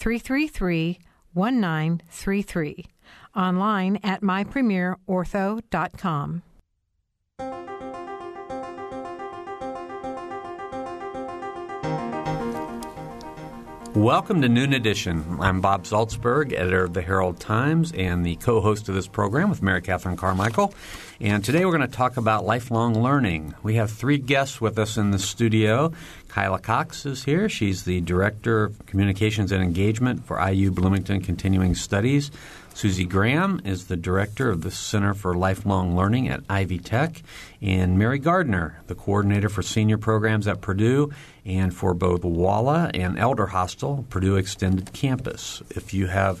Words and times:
333 0.00 0.98
1933. 1.34 2.86
Online 3.36 3.98
at 4.02 4.22
mypremierortho.com. 4.22 6.42
Welcome 13.94 14.40
to 14.42 14.48
Noon 14.48 14.72
Edition. 14.72 15.38
I'm 15.40 15.60
Bob 15.60 15.82
Zaltsberg, 15.82 16.52
editor 16.52 16.84
of 16.84 16.94
the 16.94 17.02
Herald 17.02 17.40
Times 17.40 17.90
and 17.90 18.24
the 18.24 18.36
co 18.36 18.60
host 18.60 18.88
of 18.88 18.94
this 18.94 19.08
program 19.08 19.50
with 19.50 19.62
Mary 19.62 19.82
Catherine 19.82 20.16
Carmichael. 20.16 20.72
And 21.20 21.44
today 21.44 21.64
we're 21.64 21.76
going 21.76 21.90
to 21.90 21.96
talk 21.96 22.16
about 22.16 22.46
lifelong 22.46 23.02
learning. 23.02 23.56
We 23.64 23.74
have 23.74 23.90
three 23.90 24.18
guests 24.18 24.60
with 24.60 24.78
us 24.78 24.96
in 24.96 25.10
the 25.10 25.18
studio. 25.18 25.92
Kyla 26.28 26.60
Cox 26.60 27.04
is 27.04 27.24
here. 27.24 27.48
She's 27.48 27.82
the 27.82 28.00
Director 28.00 28.62
of 28.62 28.86
Communications 28.86 29.50
and 29.50 29.60
Engagement 29.60 30.24
for 30.24 30.40
IU 30.40 30.70
Bloomington 30.70 31.20
Continuing 31.20 31.74
Studies. 31.74 32.30
Susie 32.74 33.04
Graham 33.04 33.60
is 33.64 33.86
the 33.86 33.96
director 33.96 34.50
of 34.50 34.62
the 34.62 34.70
Center 34.70 35.12
for 35.12 35.34
Lifelong 35.34 35.94
Learning 35.94 36.28
at 36.28 36.42
Ivy 36.48 36.78
Tech, 36.78 37.22
and 37.60 37.98
Mary 37.98 38.18
Gardner, 38.18 38.80
the 38.86 38.94
coordinator 38.94 39.48
for 39.48 39.62
senior 39.62 39.98
programs 39.98 40.46
at 40.46 40.60
Purdue 40.60 41.12
and 41.44 41.74
for 41.74 41.94
both 41.94 42.24
WALA 42.24 42.90
and 42.94 43.18
Elder 43.18 43.46
Hostel, 43.46 44.06
Purdue 44.08 44.36
Extended 44.36 44.92
Campus. 44.92 45.62
If 45.70 45.92
you 45.92 46.06
have 46.06 46.40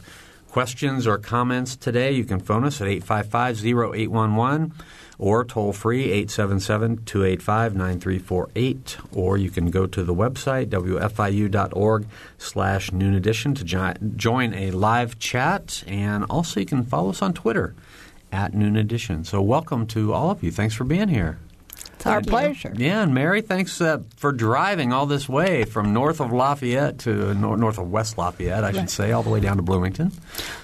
questions 0.50 1.06
or 1.06 1.18
comments 1.18 1.76
today, 1.76 2.12
you 2.12 2.24
can 2.24 2.40
phone 2.40 2.64
us 2.64 2.80
at 2.80 2.88
855 2.88 3.64
0811 3.64 4.72
or 5.20 5.44
toll 5.44 5.72
free 5.72 6.04
877 6.04 7.04
285 7.04 7.76
9348 7.76 8.96
or 9.12 9.36
you 9.36 9.50
can 9.50 9.70
go 9.70 9.86
to 9.86 10.02
the 10.02 10.14
website 10.14 10.66
wfiu.org 10.66 12.06
slash 12.38 12.90
noon 12.90 13.14
edition 13.14 13.54
to 13.54 13.62
jo- 13.62 13.94
join 14.16 14.54
a 14.54 14.70
live 14.70 15.18
chat 15.18 15.84
and 15.86 16.24
also 16.30 16.58
you 16.58 16.66
can 16.66 16.82
follow 16.82 17.10
us 17.10 17.20
on 17.20 17.34
twitter 17.34 17.74
at 18.32 18.54
noon 18.54 18.76
edition. 18.76 19.24
So 19.24 19.42
welcome 19.42 19.86
to 19.88 20.12
all 20.12 20.30
of 20.30 20.42
you. 20.42 20.50
Thanks 20.52 20.74
for 20.74 20.84
being 20.84 21.08
here 21.08 21.38
it's 22.00 22.06
our 22.06 22.22
pleasure. 22.22 22.72
Yeah, 22.74 23.02
and 23.02 23.12
Mary, 23.12 23.42
thanks 23.42 23.80
uh, 23.80 23.98
for 24.16 24.32
driving 24.32 24.92
all 24.92 25.04
this 25.04 25.28
way 25.28 25.64
from 25.64 25.92
north 25.92 26.20
of 26.20 26.32
Lafayette 26.32 27.00
to 27.00 27.34
nor- 27.34 27.56
north 27.56 27.78
of 27.78 27.90
West 27.90 28.16
Lafayette, 28.16 28.64
I 28.64 28.72
should 28.72 28.78
right. 28.78 28.90
say, 28.90 29.12
all 29.12 29.22
the 29.22 29.28
way 29.28 29.40
down 29.40 29.56
to 29.56 29.62
Bloomington. 29.62 30.12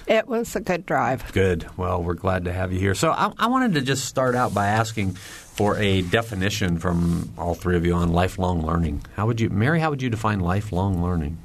It 0.07 0.27
was 0.27 0.55
a 0.55 0.59
good 0.59 0.85
drive. 0.85 1.31
Good. 1.33 1.67
Well, 1.77 2.01
we're 2.01 2.15
glad 2.15 2.45
to 2.45 2.53
have 2.53 2.73
you 2.73 2.79
here. 2.79 2.95
So 2.95 3.11
I, 3.11 3.31
I 3.37 3.47
wanted 3.47 3.75
to 3.75 3.81
just 3.81 4.05
start 4.05 4.35
out 4.35 4.53
by 4.53 4.67
asking 4.67 5.11
for 5.13 5.77
a 5.77 6.01
definition 6.01 6.79
from 6.79 7.31
all 7.37 7.53
three 7.53 7.75
of 7.77 7.85
you 7.85 7.93
on 7.93 8.13
lifelong 8.13 8.65
learning. 8.65 9.03
How 9.15 9.27
would 9.27 9.39
you, 9.39 9.49
Mary? 9.49 9.79
How 9.79 9.91
would 9.91 10.01
you 10.01 10.09
define 10.09 10.39
lifelong 10.39 11.03
learning? 11.03 11.37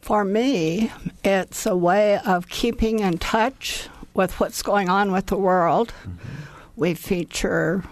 For 0.00 0.24
me, 0.24 0.90
it's 1.22 1.66
a 1.66 1.76
way 1.76 2.18
of 2.18 2.48
keeping 2.48 3.00
in 3.00 3.18
touch 3.18 3.88
with 4.14 4.40
what's 4.40 4.62
going 4.62 4.88
on 4.88 5.12
with 5.12 5.26
the 5.26 5.36
world. 5.36 5.92
Mm-hmm. 6.02 6.34
We 6.76 6.94
feature 6.94 7.84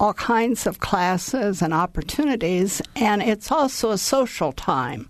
all 0.00 0.14
kinds 0.14 0.66
of 0.66 0.80
classes 0.80 1.60
and 1.60 1.74
opportunities, 1.74 2.80
and 2.96 3.22
it's 3.22 3.52
also 3.52 3.90
a 3.90 3.98
social 3.98 4.50
time. 4.50 5.06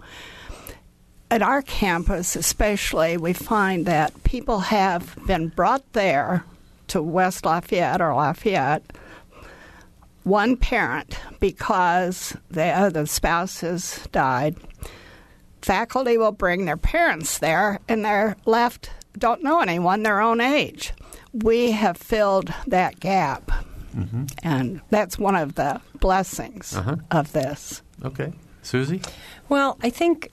At 1.30 1.42
our 1.42 1.62
campus, 1.62 2.34
especially, 2.34 3.16
we 3.16 3.32
find 3.32 3.86
that 3.86 4.24
people 4.24 4.58
have 4.58 5.16
been 5.28 5.46
brought 5.48 5.92
there 5.92 6.44
to 6.88 7.00
West 7.00 7.44
Lafayette 7.44 8.00
or 8.00 8.12
Lafayette, 8.12 8.82
one 10.24 10.56
parent 10.56 11.20
because 11.38 12.36
the 12.50 12.64
other 12.64 13.06
spouse 13.06 13.60
has 13.60 14.08
died. 14.10 14.56
Faculty 15.62 16.18
will 16.18 16.32
bring 16.32 16.64
their 16.64 16.76
parents 16.76 17.38
there, 17.38 17.78
and 17.88 18.04
they're 18.04 18.36
left, 18.44 18.90
don't 19.16 19.44
know 19.44 19.60
anyone 19.60 20.02
their 20.02 20.20
own 20.20 20.40
age. 20.40 20.92
We 21.32 21.70
have 21.70 21.96
filled 21.96 22.52
that 22.66 22.98
gap. 22.98 23.52
Mm-hmm. 23.94 24.24
And 24.42 24.80
that's 24.90 25.18
one 25.18 25.36
of 25.36 25.54
the 25.54 25.80
blessings 26.00 26.74
uh-huh. 26.74 26.96
of 27.10 27.32
this. 27.32 27.82
Okay. 28.04 28.32
Susie? 28.62 29.02
Well, 29.48 29.78
I 29.82 29.90
think 29.90 30.30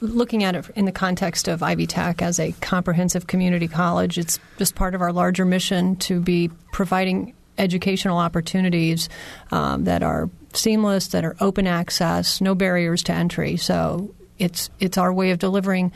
looking 0.00 0.42
at 0.44 0.54
it 0.54 0.66
in 0.74 0.84
the 0.86 0.92
context 0.92 1.48
of 1.48 1.62
Ivy 1.62 1.86
Tech 1.86 2.22
as 2.22 2.40
a 2.40 2.52
comprehensive 2.60 3.26
community 3.26 3.68
college, 3.68 4.18
it's 4.18 4.38
just 4.58 4.74
part 4.74 4.94
of 4.94 5.02
our 5.02 5.12
larger 5.12 5.44
mission 5.44 5.96
to 5.96 6.20
be 6.20 6.50
providing 6.72 7.34
educational 7.58 8.18
opportunities 8.18 9.08
um, 9.50 9.84
that 9.84 10.02
are 10.02 10.30
seamless, 10.52 11.08
that 11.08 11.24
are 11.24 11.36
open 11.40 11.66
access, 11.66 12.40
no 12.40 12.54
barriers 12.54 13.02
to 13.04 13.12
entry. 13.12 13.56
So 13.56 14.14
it's 14.38 14.70
it's 14.78 14.98
our 14.98 15.12
way 15.12 15.30
of 15.30 15.38
delivering 15.38 15.92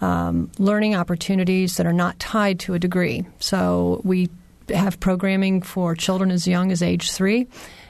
um, 0.00 0.50
learning 0.58 0.94
opportunities 0.94 1.76
that 1.76 1.86
are 1.86 1.92
not 1.92 2.18
tied 2.18 2.60
to 2.60 2.74
a 2.74 2.78
degree. 2.78 3.26
So 3.38 4.00
we 4.04 4.28
have 4.68 5.00
programming 5.00 5.62
for 5.62 5.94
children 5.94 6.30
as 6.30 6.46
young 6.46 6.72
as 6.72 6.82
age 6.82 7.10
three 7.12 7.46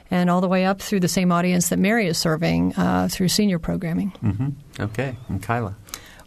and 0.09 0.29
all 0.29 0.41
the 0.41 0.47
way 0.47 0.65
up 0.65 0.81
through 0.81 0.99
the 0.99 1.07
same 1.07 1.31
audience 1.31 1.69
that 1.69 1.77
Mary 1.77 2.07
is 2.07 2.17
serving 2.17 2.73
uh, 2.75 3.07
through 3.11 3.27
senior 3.27 3.59
programming. 3.59 4.11
Mm-hmm. 4.23 4.49
Okay. 4.81 5.15
And 5.29 5.41
Kyla? 5.41 5.75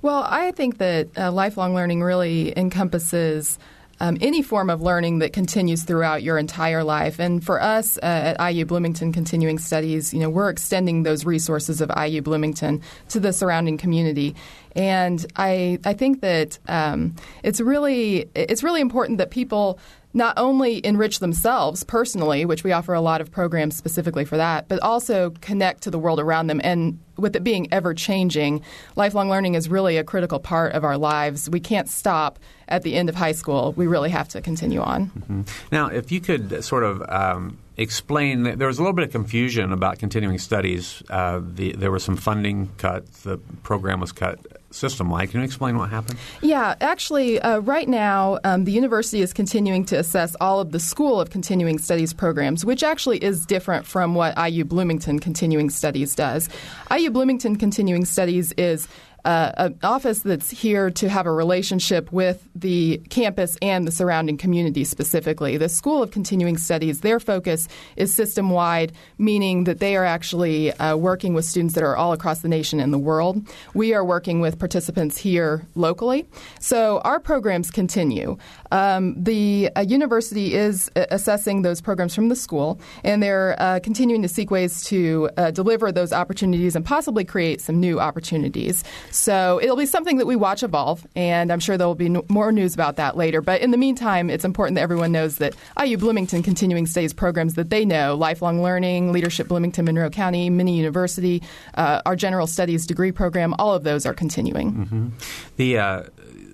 Well, 0.02 0.24
I 0.26 0.52
think 0.52 0.78
that 0.78 1.08
uh, 1.16 1.30
lifelong 1.32 1.74
learning 1.74 2.02
really 2.02 2.56
encompasses 2.56 3.58
um, 4.00 4.16
any 4.22 4.40
form 4.40 4.70
of 4.70 4.80
learning 4.80 5.18
that 5.18 5.34
continues 5.34 5.82
throughout 5.82 6.22
your 6.22 6.38
entire 6.38 6.82
life. 6.82 7.20
And 7.20 7.44
for 7.44 7.60
us 7.60 7.98
uh, 7.98 8.34
at 8.38 8.52
IU 8.52 8.64
Bloomington 8.64 9.12
Continuing 9.12 9.58
Studies, 9.58 10.14
you 10.14 10.20
know, 10.20 10.30
we're 10.30 10.48
extending 10.48 11.02
those 11.02 11.26
resources 11.26 11.82
of 11.82 11.90
IU 11.94 12.22
Bloomington 12.22 12.80
to 13.10 13.20
the 13.20 13.32
surrounding 13.32 13.76
community. 13.76 14.34
And 14.74 15.24
I, 15.36 15.78
I 15.84 15.92
think 15.92 16.22
that 16.22 16.58
um, 16.66 17.14
it's 17.42 17.60
really 17.60 18.30
it's 18.34 18.62
really 18.62 18.80
important 18.80 19.18
that 19.18 19.30
people 19.30 19.78
not 20.12 20.34
only 20.36 20.84
enrich 20.84 21.20
themselves 21.20 21.84
personally, 21.84 22.44
which 22.44 22.64
we 22.64 22.72
offer 22.72 22.94
a 22.94 23.00
lot 23.00 23.20
of 23.20 23.30
programs 23.30 23.76
specifically 23.76 24.24
for 24.24 24.36
that, 24.36 24.68
but 24.68 24.80
also 24.80 25.30
connect 25.40 25.82
to 25.82 25.90
the 25.90 25.98
world 25.98 26.18
around 26.18 26.48
them. 26.48 26.60
And 26.64 26.98
with 27.16 27.36
it 27.36 27.44
being 27.44 27.72
ever 27.72 27.94
changing, 27.94 28.62
lifelong 28.96 29.28
learning 29.28 29.54
is 29.54 29.68
really 29.68 29.98
a 29.98 30.04
critical 30.04 30.40
part 30.40 30.72
of 30.72 30.84
our 30.84 30.98
lives. 30.98 31.48
We 31.48 31.60
can't 31.60 31.88
stop 31.88 32.38
at 32.66 32.82
the 32.82 32.94
end 32.94 33.08
of 33.08 33.14
high 33.14 33.32
school. 33.32 33.72
We 33.76 33.86
really 33.86 34.10
have 34.10 34.28
to 34.28 34.40
continue 34.40 34.80
on. 34.80 35.06
Mm-hmm. 35.06 35.42
Now, 35.70 35.86
if 35.88 36.10
you 36.10 36.20
could 36.20 36.64
sort 36.64 36.82
of 36.82 37.02
um, 37.08 37.58
explain, 37.76 38.42
there 38.42 38.66
was 38.66 38.78
a 38.78 38.82
little 38.82 38.94
bit 38.94 39.04
of 39.04 39.12
confusion 39.12 39.72
about 39.72 39.98
continuing 39.98 40.38
studies. 40.38 41.02
Uh, 41.08 41.40
the, 41.42 41.72
there 41.72 41.90
was 41.90 42.02
some 42.02 42.16
funding 42.16 42.70
cuts, 42.78 43.22
the 43.22 43.38
program 43.62 44.00
was 44.00 44.12
cut 44.12 44.38
system 44.70 45.10
like. 45.10 45.30
Can 45.30 45.40
you 45.40 45.44
explain 45.44 45.76
what 45.76 45.90
happened? 45.90 46.18
Yeah, 46.42 46.74
actually, 46.80 47.40
uh, 47.40 47.58
right 47.58 47.88
now, 47.88 48.38
um, 48.44 48.64
the 48.64 48.72
university 48.72 49.20
is 49.20 49.32
continuing 49.32 49.84
to 49.86 49.96
assess 49.96 50.36
all 50.40 50.60
of 50.60 50.72
the 50.72 50.80
School 50.80 51.20
of 51.20 51.30
Continuing 51.30 51.78
Studies 51.78 52.12
programs, 52.12 52.64
which 52.64 52.82
actually 52.82 53.22
is 53.22 53.44
different 53.46 53.86
from 53.86 54.14
what 54.14 54.34
IU 54.38 54.64
Bloomington 54.64 55.18
Continuing 55.18 55.70
Studies 55.70 56.14
does. 56.14 56.48
IU 56.96 57.10
Bloomington 57.10 57.56
Continuing 57.56 58.04
Studies 58.04 58.52
is 58.52 58.88
uh, 59.24 59.52
an 59.56 59.78
office 59.82 60.20
that's 60.20 60.50
here 60.50 60.90
to 60.90 61.08
have 61.08 61.26
a 61.26 61.32
relationship 61.32 62.12
with 62.12 62.48
the 62.54 63.00
campus 63.10 63.56
and 63.62 63.86
the 63.86 63.92
surrounding 63.92 64.36
community 64.36 64.84
specifically. 64.84 65.56
The 65.56 65.68
School 65.68 66.02
of 66.02 66.10
Continuing 66.10 66.56
Studies, 66.56 67.00
their 67.00 67.20
focus 67.20 67.68
is 67.96 68.14
system 68.14 68.50
wide, 68.50 68.92
meaning 69.18 69.64
that 69.64 69.78
they 69.78 69.96
are 69.96 70.04
actually 70.04 70.72
uh, 70.72 70.96
working 70.96 71.34
with 71.34 71.44
students 71.44 71.74
that 71.74 71.84
are 71.84 71.96
all 71.96 72.12
across 72.12 72.40
the 72.40 72.48
nation 72.48 72.80
and 72.80 72.92
the 72.92 72.98
world. 72.98 73.46
We 73.74 73.94
are 73.94 74.04
working 74.04 74.40
with 74.40 74.58
participants 74.58 75.16
here 75.16 75.66
locally. 75.74 76.26
So 76.58 77.00
our 77.00 77.20
programs 77.20 77.70
continue. 77.70 78.36
Um, 78.72 79.14
the 79.22 79.70
uh, 79.76 79.80
university 79.80 80.54
is 80.54 80.90
uh, 80.96 81.06
assessing 81.10 81.62
those 81.62 81.80
programs 81.80 82.14
from 82.14 82.28
the 82.28 82.36
school, 82.36 82.80
and 83.04 83.22
they're 83.22 83.56
uh, 83.58 83.80
continuing 83.80 84.22
to 84.22 84.28
seek 84.28 84.50
ways 84.50 84.84
to 84.84 85.30
uh, 85.36 85.50
deliver 85.50 85.92
those 85.92 86.12
opportunities 86.12 86.76
and 86.76 86.84
possibly 86.84 87.24
create 87.24 87.60
some 87.60 87.80
new 87.80 88.00
opportunities. 88.00 88.84
So 89.10 89.60
it'll 89.62 89.76
be 89.76 89.86
something 89.86 90.18
that 90.18 90.26
we 90.26 90.36
watch 90.36 90.62
evolve, 90.62 91.06
and 91.14 91.52
I'm 91.52 91.60
sure 91.60 91.76
there 91.76 91.86
will 91.86 91.94
be 91.94 92.08
more 92.28 92.52
news 92.52 92.74
about 92.74 92.96
that 92.96 93.16
later. 93.16 93.40
But 93.40 93.60
in 93.60 93.70
the 93.70 93.76
meantime, 93.76 94.30
it's 94.30 94.44
important 94.44 94.76
that 94.76 94.82
everyone 94.82 95.12
knows 95.12 95.36
that 95.38 95.54
IU 95.82 95.96
Bloomington 95.98 96.42
continuing 96.42 96.86
stays 96.86 97.12
programs 97.12 97.54
that 97.54 97.70
they 97.70 97.84
know, 97.84 98.14
lifelong 98.14 98.62
learning, 98.62 99.12
leadership 99.12 99.48
Bloomington 99.48 99.84
Monroe 99.84 100.10
County, 100.10 100.50
mini 100.50 100.76
university, 100.76 101.42
uh, 101.74 102.02
our 102.06 102.16
general 102.16 102.46
studies 102.46 102.86
degree 102.86 103.12
program, 103.12 103.54
all 103.58 103.74
of 103.74 103.84
those 103.84 104.06
are 104.06 104.14
continuing. 104.14 104.72
Mm-hmm. 104.72 105.08
The 105.56 105.78
uh, 105.78 106.02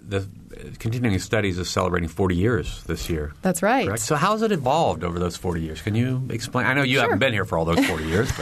the 0.08 0.28
continuing 0.78 1.18
studies 1.18 1.58
is 1.58 1.68
celebrating 1.68 2.08
40 2.08 2.34
years 2.34 2.82
this 2.84 3.08
year. 3.08 3.32
That's 3.42 3.62
right. 3.62 3.86
Correct? 3.86 4.02
So 4.02 4.16
how 4.16 4.32
has 4.32 4.42
it 4.42 4.52
evolved 4.52 5.04
over 5.04 5.18
those 5.18 5.36
40 5.36 5.60
years? 5.60 5.82
Can 5.82 5.94
you 5.94 6.22
explain? 6.30 6.66
I 6.66 6.74
know 6.74 6.82
you 6.82 6.94
sure. 6.94 7.02
haven't 7.02 7.18
been 7.18 7.32
here 7.32 7.44
for 7.44 7.58
all 7.58 7.64
those 7.64 7.84
40 7.86 8.04
years. 8.04 8.32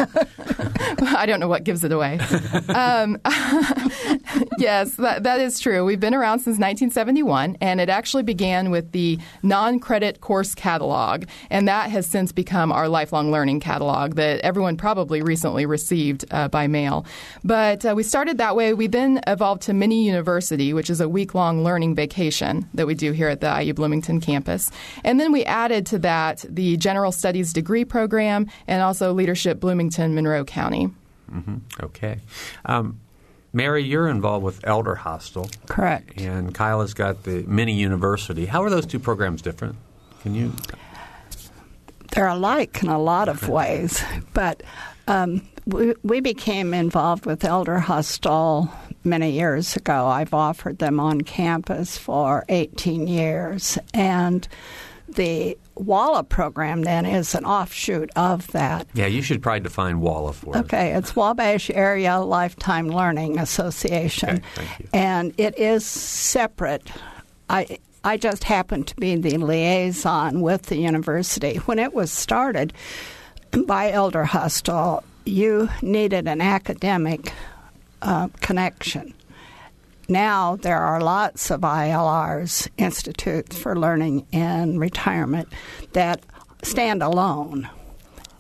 I 1.17 1.27
don't 1.27 1.41
know 1.41 1.49
what 1.49 1.65
gives 1.65 1.85
it 1.85 1.93
away. 1.93 2.19
um, 2.69 3.19
yes, 4.59 4.97
that, 4.97 5.23
that 5.23 5.41
is 5.41 5.59
true. 5.61 5.85
We've 5.85 6.01
been 6.01 6.15
around 6.15 6.41
since 6.41 6.59
1971, 6.59 7.59
and 7.61 7.81
it 7.81 7.89
actually 7.89 8.23
began 8.23 8.71
with 8.71 8.93
the 8.93 9.19
non-credit 9.43 10.21
course 10.21 10.55
catalog, 10.55 11.25
and 11.51 11.69
that 11.69 11.91
has 11.91 12.07
since 12.07 12.33
become 12.33 12.73
our 12.73 12.89
lifelong 12.89 13.31
learning 13.31 13.61
catalog 13.61 14.15
that 14.15 14.41
everyone 14.41 14.77
probably 14.77 15.23
recently 15.23 15.67
received 15.67 16.25
uh, 16.31 16.49
by 16.49 16.67
mail. 16.67 17.05
But 17.43 17.85
uh, 17.85 17.95
we 17.97 18.03
started 18.03 18.39
that 18.39 18.57
way. 18.57 18.75
We 18.75 18.87
then 18.87 19.21
evolved 19.27 19.63
to 19.63 19.73
Mini 19.73 20.05
University, 20.05 20.73
which 20.73 20.91
is 20.91 21.01
a 21.01 21.09
week-long 21.09 21.65
learning 21.65 21.95
vacation 22.05 22.69
that 22.75 22.87
we 22.87 22.95
do 22.95 23.13
here 23.13 23.29
at 23.29 23.41
the 23.41 23.63
IU 23.63 23.73
Bloomington 23.73 24.21
campus. 24.21 24.71
And 25.05 25.19
then 25.19 25.33
we 25.33 25.43
added 25.45 25.87
to 25.87 25.99
that 26.01 26.45
the 26.49 26.77
General 26.77 27.13
Studies 27.13 27.53
degree 27.53 27.85
program 27.85 28.47
and 28.67 28.83
also 28.83 29.15
Leadership 29.15 29.59
Bloomington 29.59 30.15
Monroe 30.15 30.45
County. 30.45 30.91
Mm-hmm. 31.33 31.57
Okay. 31.83 32.19
Um, 32.67 33.01
Mary, 33.55 33.83
you're 33.85 34.09
involved 34.09 34.45
with 34.45 34.61
Elder 34.65 34.97
Hostel. 34.97 35.49
Correct. 35.67 36.21
And 36.21 36.55
Kyle 36.55 36.81
has 36.83 36.93
got 36.93 37.23
the 37.23 37.45
Mini 37.47 37.73
University. 37.73 38.45
How 38.45 38.63
are 38.63 38.71
those 38.71 38.85
two 38.85 38.99
programs 38.99 39.41
different? 39.41 39.77
Can 40.23 40.35
you? 40.35 40.53
They're 42.11 42.29
alike 42.29 42.83
in 42.83 42.89
a 42.89 42.99
lot 42.99 43.29
of 43.29 43.49
ways, 43.49 44.05
but 44.35 44.63
um, 45.09 45.49
we, 45.67 45.95
we 46.03 46.21
became 46.21 46.75
involved 46.75 47.27
with 47.27 47.45
Elder 47.45 47.79
Hostel 47.79 48.71
many 49.05 49.31
years 49.31 49.77
ago. 49.77 50.07
I've 50.07 50.35
offered 50.35 50.79
them 50.79 51.01
on 51.01 51.23
campus 51.23 51.97
for 51.99 52.45
18 52.49 53.07
years. 53.07 53.79
And 53.93 54.47
the 55.09 55.57
WALA 55.77 56.25
program 56.25 56.83
then 56.83 57.05
is 57.05 57.35
an 57.35 57.45
offshoot 57.45 58.11
of 58.17 58.47
that. 58.49 58.87
Yeah, 58.95 59.07
you 59.07 59.23
should 59.23 59.43
probably 59.43 59.61
define 59.61 60.01
WALA 60.01 60.33
for 60.33 60.57
us. 60.57 60.65
Okay, 60.65 60.95
it's 60.95 61.15
Wabash 61.15 61.71
Area 61.71 62.19
Lifetime 62.19 62.89
Learning 62.89 63.39
Association. 63.39 64.43
Okay. 64.57 64.87
And 64.93 65.35
it 65.39 65.59
is 65.59 65.85
separate. 65.85 66.91
I 67.51 67.79
I 68.05 68.19
just 68.19 68.45
happen 68.45 68.85
to 68.85 68.97
be 68.97 69.17
the 69.17 69.39
liaison 69.39 70.43
with 70.43 70.65
the 70.65 70.77
university. 70.77 71.57
When 71.57 71.79
it 71.79 71.95
was 71.95 72.13
started 72.13 72.75
by 73.67 73.93
Elder 73.93 74.25
Hostel, 74.25 75.03
you 75.25 75.71
needed 75.81 76.29
an 76.29 76.43
academic 76.43 77.33
uh, 78.05 78.29
connection. 78.41 79.15
Now 80.09 80.57
there 80.57 80.79
are 80.79 81.01
lots 81.01 81.51
of 81.51 81.63
ILRs, 81.63 82.69
Institutes 82.77 83.59
for 83.59 83.75
Learning 83.75 84.27
in 84.31 84.79
Retirement, 84.79 85.49
that 85.93 86.23
stand 86.63 87.03
alone. 87.03 87.69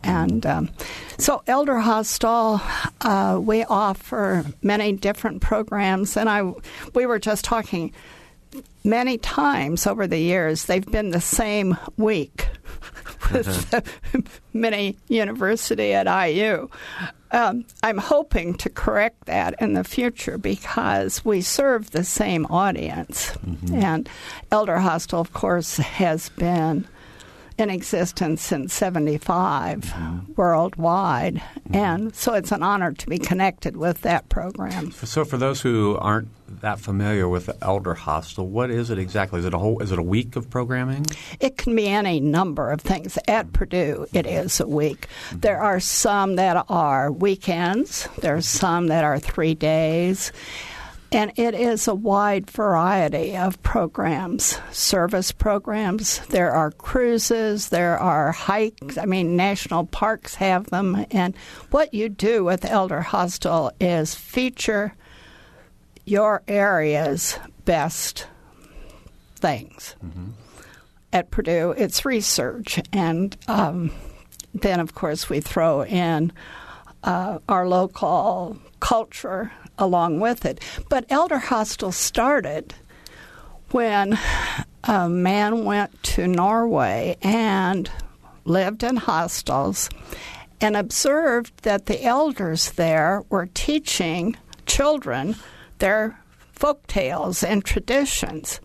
And 0.02 0.44
um, 0.44 0.70
so, 1.16 1.42
Elder 1.46 1.78
Hostel, 1.78 2.60
uh, 3.00 3.40
we 3.42 3.64
offer 3.64 4.44
many 4.60 4.92
different 4.92 5.40
programs, 5.40 6.18
and 6.18 6.28
I 6.28 6.52
we 6.94 7.06
were 7.06 7.18
just 7.18 7.42
talking 7.42 7.90
many 8.84 9.16
times 9.16 9.86
over 9.86 10.06
the 10.06 10.18
years. 10.18 10.66
They've 10.66 10.84
been 10.84 11.10
the 11.10 11.22
same 11.22 11.78
week 11.96 12.48
with 13.32 13.74
uh-huh. 13.74 14.20
mini 14.52 14.98
university 15.08 15.94
at 15.94 16.06
IU. 16.06 16.68
Um, 17.34 17.64
I'm 17.82 17.98
hoping 17.98 18.54
to 18.58 18.70
correct 18.70 19.26
that 19.26 19.56
in 19.60 19.74
the 19.74 19.82
future 19.82 20.38
because 20.38 21.24
we 21.24 21.40
serve 21.40 21.90
the 21.90 22.04
same 22.04 22.46
audience. 22.46 23.32
Mm-hmm. 23.44 23.74
And 23.74 24.08
Elder 24.52 24.78
Hostel, 24.78 25.20
of 25.20 25.32
course, 25.32 25.78
has 25.78 26.28
been 26.28 26.86
in 27.56 27.70
existence 27.70 28.42
since 28.42 28.74
75 28.74 29.80
mm-hmm. 29.80 30.32
worldwide. 30.34 31.36
Mm-hmm. 31.36 31.76
And 31.76 32.14
so 32.14 32.34
it's 32.34 32.52
an 32.52 32.62
honor 32.62 32.92
to 32.92 33.06
be 33.06 33.18
connected 33.18 33.76
with 33.76 34.02
that 34.02 34.28
program. 34.28 34.90
So, 34.92 35.24
for 35.24 35.36
those 35.36 35.60
who 35.60 35.96
aren't 36.00 36.28
that 36.60 36.78
familiar 36.78 37.28
with 37.28 37.46
the 37.46 37.56
Elder 37.62 37.94
Hostel, 37.94 38.46
what 38.46 38.70
is 38.70 38.90
it 38.90 38.98
exactly? 38.98 39.40
Is 39.40 39.46
it 39.46 39.54
a 39.54 39.58
whole? 39.58 39.80
Is 39.80 39.92
it 39.92 39.98
a 39.98 40.02
week 40.02 40.36
of 40.36 40.50
programming? 40.50 41.06
It 41.40 41.56
can 41.56 41.74
be 41.74 41.88
any 41.88 42.20
number 42.20 42.70
of 42.70 42.80
things. 42.80 43.18
At 43.28 43.52
Purdue, 43.52 44.06
it 44.12 44.26
is 44.26 44.60
a 44.60 44.66
week. 44.66 45.08
Mm-hmm. 45.28 45.40
There 45.40 45.60
are 45.60 45.80
some 45.80 46.36
that 46.36 46.64
are 46.68 47.10
weekends. 47.12 48.08
There's 48.18 48.46
some 48.46 48.88
that 48.88 49.04
are 49.04 49.18
three 49.18 49.54
days. 49.54 50.32
And 51.14 51.30
it 51.36 51.54
is 51.54 51.86
a 51.86 51.94
wide 51.94 52.50
variety 52.50 53.36
of 53.36 53.62
programs, 53.62 54.58
service 54.72 55.30
programs. 55.30 56.18
There 56.26 56.50
are 56.50 56.72
cruises, 56.72 57.68
there 57.68 57.96
are 57.96 58.32
hikes. 58.32 58.98
I 58.98 59.04
mean, 59.04 59.36
national 59.36 59.86
parks 59.86 60.34
have 60.34 60.66
them. 60.70 61.06
And 61.12 61.36
what 61.70 61.94
you 61.94 62.08
do 62.08 62.42
with 62.42 62.64
Elder 62.64 63.00
Hostel 63.00 63.70
is 63.78 64.16
feature 64.16 64.96
your 66.04 66.42
area's 66.48 67.38
best 67.64 68.26
things. 69.36 69.94
Mm-hmm. 70.04 70.30
At 71.12 71.30
Purdue, 71.30 71.76
it's 71.78 72.04
research. 72.04 72.80
And 72.92 73.36
um, 73.46 73.92
then, 74.52 74.80
of 74.80 74.96
course, 74.96 75.30
we 75.30 75.38
throw 75.38 75.84
in 75.84 76.32
uh, 77.04 77.38
our 77.48 77.68
local 77.68 78.58
culture 78.80 79.52
along 79.78 80.20
with 80.20 80.44
it. 80.44 80.60
But 80.88 81.06
Elder 81.10 81.38
Hostel 81.38 81.92
started 81.92 82.74
when 83.70 84.18
a 84.84 85.08
man 85.08 85.64
went 85.64 86.02
to 86.02 86.26
Norway 86.26 87.16
and 87.22 87.90
lived 88.44 88.82
in 88.82 88.96
hostels 88.96 89.88
and 90.60 90.76
observed 90.76 91.62
that 91.62 91.86
the 91.86 92.04
elders 92.04 92.72
there 92.72 93.24
were 93.28 93.46
teaching 93.46 94.36
children 94.66 95.36
their 95.78 96.18
folk 96.52 96.86
tales 96.86 97.42
and 97.42 97.64
traditions. 97.64 98.60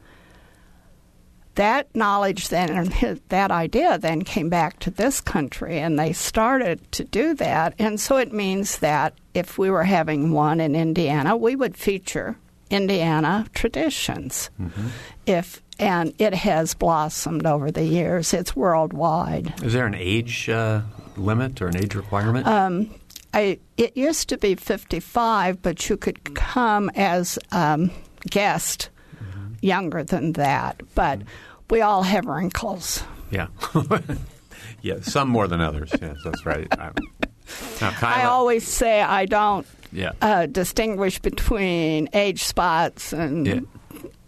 That 1.56 1.94
knowledge 1.96 2.50
then 2.50 2.70
and 2.70 3.22
that 3.30 3.52
idea 3.52 3.98
then 3.98 4.24
came 4.24 4.50
back 4.50 4.80
to 4.80 4.92
this 4.92 5.22
country, 5.22 5.80
and 5.80 5.98
they 5.98 6.14
started 6.14 6.92
to 6.94 7.04
do 7.04 7.34
that. 7.36 7.74
And 7.80 8.00
so 8.00 8.18
it 8.18 8.34
means 8.34 8.80
that 8.80 9.14
if 9.34 9.58
we 9.58 9.70
were 9.70 9.84
having 9.84 10.32
one 10.32 10.60
in 10.60 10.76
Indiana, 10.76 11.36
we 11.36 11.56
would 11.56 11.76
feature 11.76 12.38
Indiana 12.70 13.46
traditions. 13.54 14.50
Mm-hmm. 14.60 14.88
If 15.26 15.62
and 15.80 16.14
it 16.20 16.34
has 16.34 16.74
blossomed 16.74 17.46
over 17.46 17.72
the 17.72 17.86
years. 17.86 18.34
It's 18.34 18.56
worldwide. 18.56 19.54
Is 19.64 19.74
there 19.74 19.86
an 19.86 19.96
age 19.96 20.50
uh, 20.50 20.82
limit 21.16 21.62
or 21.62 21.68
an 21.68 21.78
age 21.78 21.96
requirement? 21.96 22.46
Um, 22.46 22.94
I, 23.34 23.60
it 23.78 23.96
used 23.96 24.30
to 24.30 24.38
be 24.38 24.56
55, 24.56 25.62
but 25.62 25.90
you 25.90 25.96
could 25.96 26.36
come 26.36 26.90
as 26.96 27.40
um, 27.52 27.92
guest. 28.30 28.90
Younger 29.62 30.04
than 30.04 30.34
that. 30.34 30.82
But 30.96 31.22
we 31.70 31.82
all 31.82 32.04
have 32.04 32.26
wrinkles. 32.26 33.04
Yeah. 33.32 33.48
yeah, 34.82 35.02
some 35.02 35.30
more 35.30 35.48
than 35.48 35.62
others. 35.62 35.92
Yes, 36.02 36.18
that's 36.24 36.46
right. 36.46 36.68
Now, 36.78 36.94
I 38.02 38.26
always 38.26 38.68
say 38.68 39.02
I 39.02 39.26
don't 39.26 39.66
yeah. 39.92 40.12
uh, 40.22 40.46
distinguish 40.46 41.20
between 41.20 42.10
age 42.14 42.44
spots 42.44 43.14
and 43.14 43.48
yeah. 43.48 43.60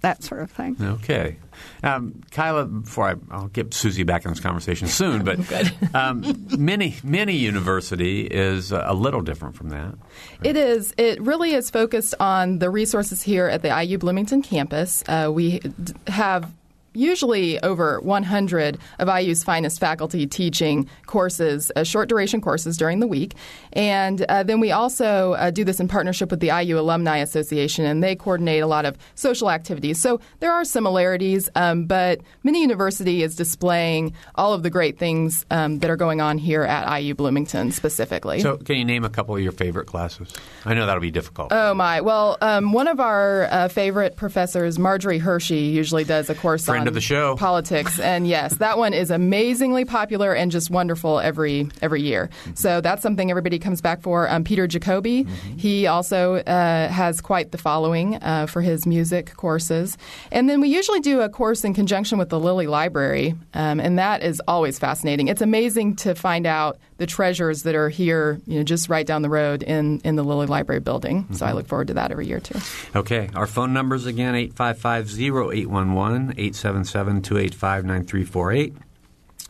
that 0.01 0.23
sort 0.23 0.41
of 0.41 0.51
thing. 0.51 0.75
Okay. 0.81 1.37
Um, 1.83 2.21
Kyla, 2.31 2.65
before 2.65 3.09
I, 3.09 3.15
I'll 3.31 3.47
get 3.47 3.73
Susie 3.73 4.03
back 4.03 4.25
in 4.25 4.31
this 4.31 4.39
conversation 4.39 4.87
soon, 4.87 5.23
but 5.23 5.39
um, 5.95 6.47
mini 6.57 6.95
mini 7.03 7.35
university 7.35 8.21
is 8.21 8.71
a 8.71 8.93
little 8.93 9.21
different 9.21 9.55
from 9.55 9.69
that. 9.69 9.95
It 10.43 10.55
is. 10.55 10.93
It 10.97 11.21
really 11.21 11.53
is 11.53 11.69
focused 11.69 12.15
on 12.19 12.59
the 12.59 12.69
resources 12.69 13.21
here 13.21 13.47
at 13.47 13.61
the 13.61 13.83
IU 13.83 13.97
Bloomington 13.97 14.41
campus. 14.41 15.03
Uh, 15.07 15.31
we 15.33 15.61
have 16.07 16.51
usually 16.93 17.61
over 17.63 17.99
100 18.01 18.77
of 18.99 19.07
IU's 19.07 19.43
finest 19.43 19.79
faculty 19.79 20.27
teaching 20.27 20.89
courses, 21.05 21.71
uh, 21.75 21.83
short 21.83 22.09
duration 22.09 22.41
courses 22.41 22.77
during 22.77 22.99
the 22.99 23.07
week. 23.07 23.33
And 23.73 24.23
uh, 24.23 24.43
then 24.43 24.59
we 24.59 24.71
also 24.71 25.33
uh, 25.33 25.51
do 25.51 25.63
this 25.63 25.79
in 25.79 25.87
partnership 25.87 26.31
with 26.31 26.39
the 26.39 26.47
IU 26.47 26.79
Alumni 26.79 27.17
Association, 27.17 27.85
and 27.85 28.03
they 28.03 28.15
coordinate 28.15 28.63
a 28.63 28.67
lot 28.67 28.85
of 28.85 28.97
social 29.15 29.49
activities. 29.49 29.99
So 29.99 30.19
there 30.39 30.51
are 30.51 30.65
similarities, 30.65 31.49
um, 31.55 31.85
but 31.85 32.21
Mini 32.43 32.61
University 32.61 33.23
is 33.23 33.35
displaying 33.35 34.13
all 34.35 34.53
of 34.53 34.63
the 34.63 34.69
great 34.69 34.97
things 34.97 35.45
um, 35.51 35.79
that 35.79 35.89
are 35.89 35.97
going 35.97 36.21
on 36.21 36.37
here 36.37 36.63
at 36.63 36.99
IU 36.99 37.15
Bloomington 37.15 37.71
specifically. 37.71 38.41
So, 38.41 38.57
can 38.57 38.75
you 38.75 38.85
name 38.85 39.03
a 39.03 39.09
couple 39.09 39.35
of 39.35 39.41
your 39.41 39.51
favorite 39.51 39.85
classes? 39.85 40.33
I 40.65 40.73
know 40.73 40.85
that'll 40.85 41.01
be 41.01 41.11
difficult. 41.11 41.51
Oh, 41.51 41.73
my. 41.73 42.01
Well, 42.01 42.37
um, 42.41 42.73
one 42.73 42.87
of 42.87 42.99
our 42.99 43.47
uh, 43.51 43.67
favorite 43.67 44.15
professors, 44.15 44.77
Marjorie 44.77 45.19
Hershey, 45.19 45.59
usually 45.59 46.03
does 46.03 46.29
a 46.29 46.35
course 46.35 46.65
Friend 46.65 46.80
on 46.81 46.87
of 46.87 46.93
the 46.93 47.01
show. 47.01 47.35
politics. 47.35 47.99
and 47.99 48.27
yes, 48.27 48.55
that 48.55 48.77
one 48.77 48.93
is 48.93 49.11
amazingly 49.11 49.85
popular 49.85 50.33
and 50.33 50.51
just 50.51 50.69
wonderful 50.69 51.19
every 51.19 51.67
every 51.81 52.01
year. 52.01 52.29
Mm-hmm. 52.43 52.53
So 52.55 52.81
that's 52.81 53.01
something 53.01 53.29
everybody 53.29 53.59
comes 53.59 53.81
back 53.81 54.01
for. 54.01 54.29
Um, 54.29 54.43
Peter 54.43 54.67
Jacobi, 54.67 55.25
Mm-hmm. 55.25 55.57
he 55.57 55.87
also 55.87 56.35
uh, 56.35 56.87
has 56.89 57.21
quite 57.21 57.51
the 57.51 57.57
following 57.57 58.15
uh, 58.15 58.47
for 58.47 58.61
his 58.61 58.85
music 58.85 59.33
courses. 59.35 59.97
And 60.31 60.49
then 60.49 60.61
we 60.61 60.69
usually 60.69 60.99
do 60.99 61.21
a 61.21 61.29
course 61.29 61.63
in 61.63 61.73
conjunction 61.73 62.17
with 62.17 62.29
the 62.29 62.39
Lilly 62.39 62.67
Library, 62.67 63.35
um, 63.53 63.79
and 63.79 63.97
that 63.99 64.23
is 64.23 64.41
always 64.47 64.79
fascinating. 64.79 65.27
It's 65.27 65.41
amazing 65.41 65.95
to 65.97 66.15
find 66.15 66.45
out 66.45 66.77
the 67.01 67.07
treasures 67.07 67.63
that 67.63 67.73
are 67.73 67.89
here, 67.89 68.39
you 68.45 68.59
know, 68.59 68.63
just 68.63 68.87
right 68.87 69.07
down 69.07 69.23
the 69.23 69.29
road 69.29 69.63
in, 69.63 69.99
in 70.03 70.15
the 70.15 70.23
Lilly 70.23 70.45
Library 70.45 70.81
building. 70.81 71.25
So 71.31 71.37
Mm-hmm. 71.37 71.45
I 71.45 71.53
look 71.53 71.67
forward 71.67 71.87
to 71.87 71.95
that 71.95 72.11
every 72.11 72.27
year 72.27 72.39
too. 72.39 72.59
Okay, 72.95 73.27
our 73.33 73.47
phone 73.47 73.73
numbers 73.73 74.05
again 74.05 74.35
855-0811, 74.35 76.35
877-285-9348. 76.37 78.75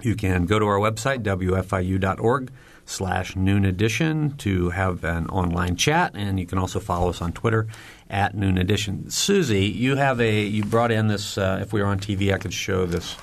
You 0.02 0.16
can 0.16 0.46
go 0.46 0.60
to 0.60 0.66
our 0.66 0.78
website 0.78 1.24
wfiu.org 1.24 2.52
slash 2.86 3.36
noon 3.36 3.66
edition 3.66 4.38
to 4.38 4.70
have 4.70 5.04
an 5.04 5.28
online 5.28 5.76
chat 5.76 6.14
and 6.16 6.40
you 6.40 6.46
can 6.46 6.58
also 6.58 6.80
follow 6.80 7.10
us 7.10 7.22
on 7.22 7.34
Twitter 7.34 7.68
at 8.10 8.34
noon 8.34 8.58
edition. 8.58 9.10
Susie, 9.10 9.66
you 9.66 9.98
have 9.98 10.22
a 10.22 10.46
you 10.46 10.64
brought 10.64 10.92
in 10.92 11.08
this 11.08 11.38
uh, 11.38 11.60
if 11.62 11.74
we 11.74 11.82
were 11.82 11.88
on 11.88 12.00
TV 12.00 12.34
I 12.34 12.38
could 12.38 12.54
show 12.54 12.86
this 12.86 13.18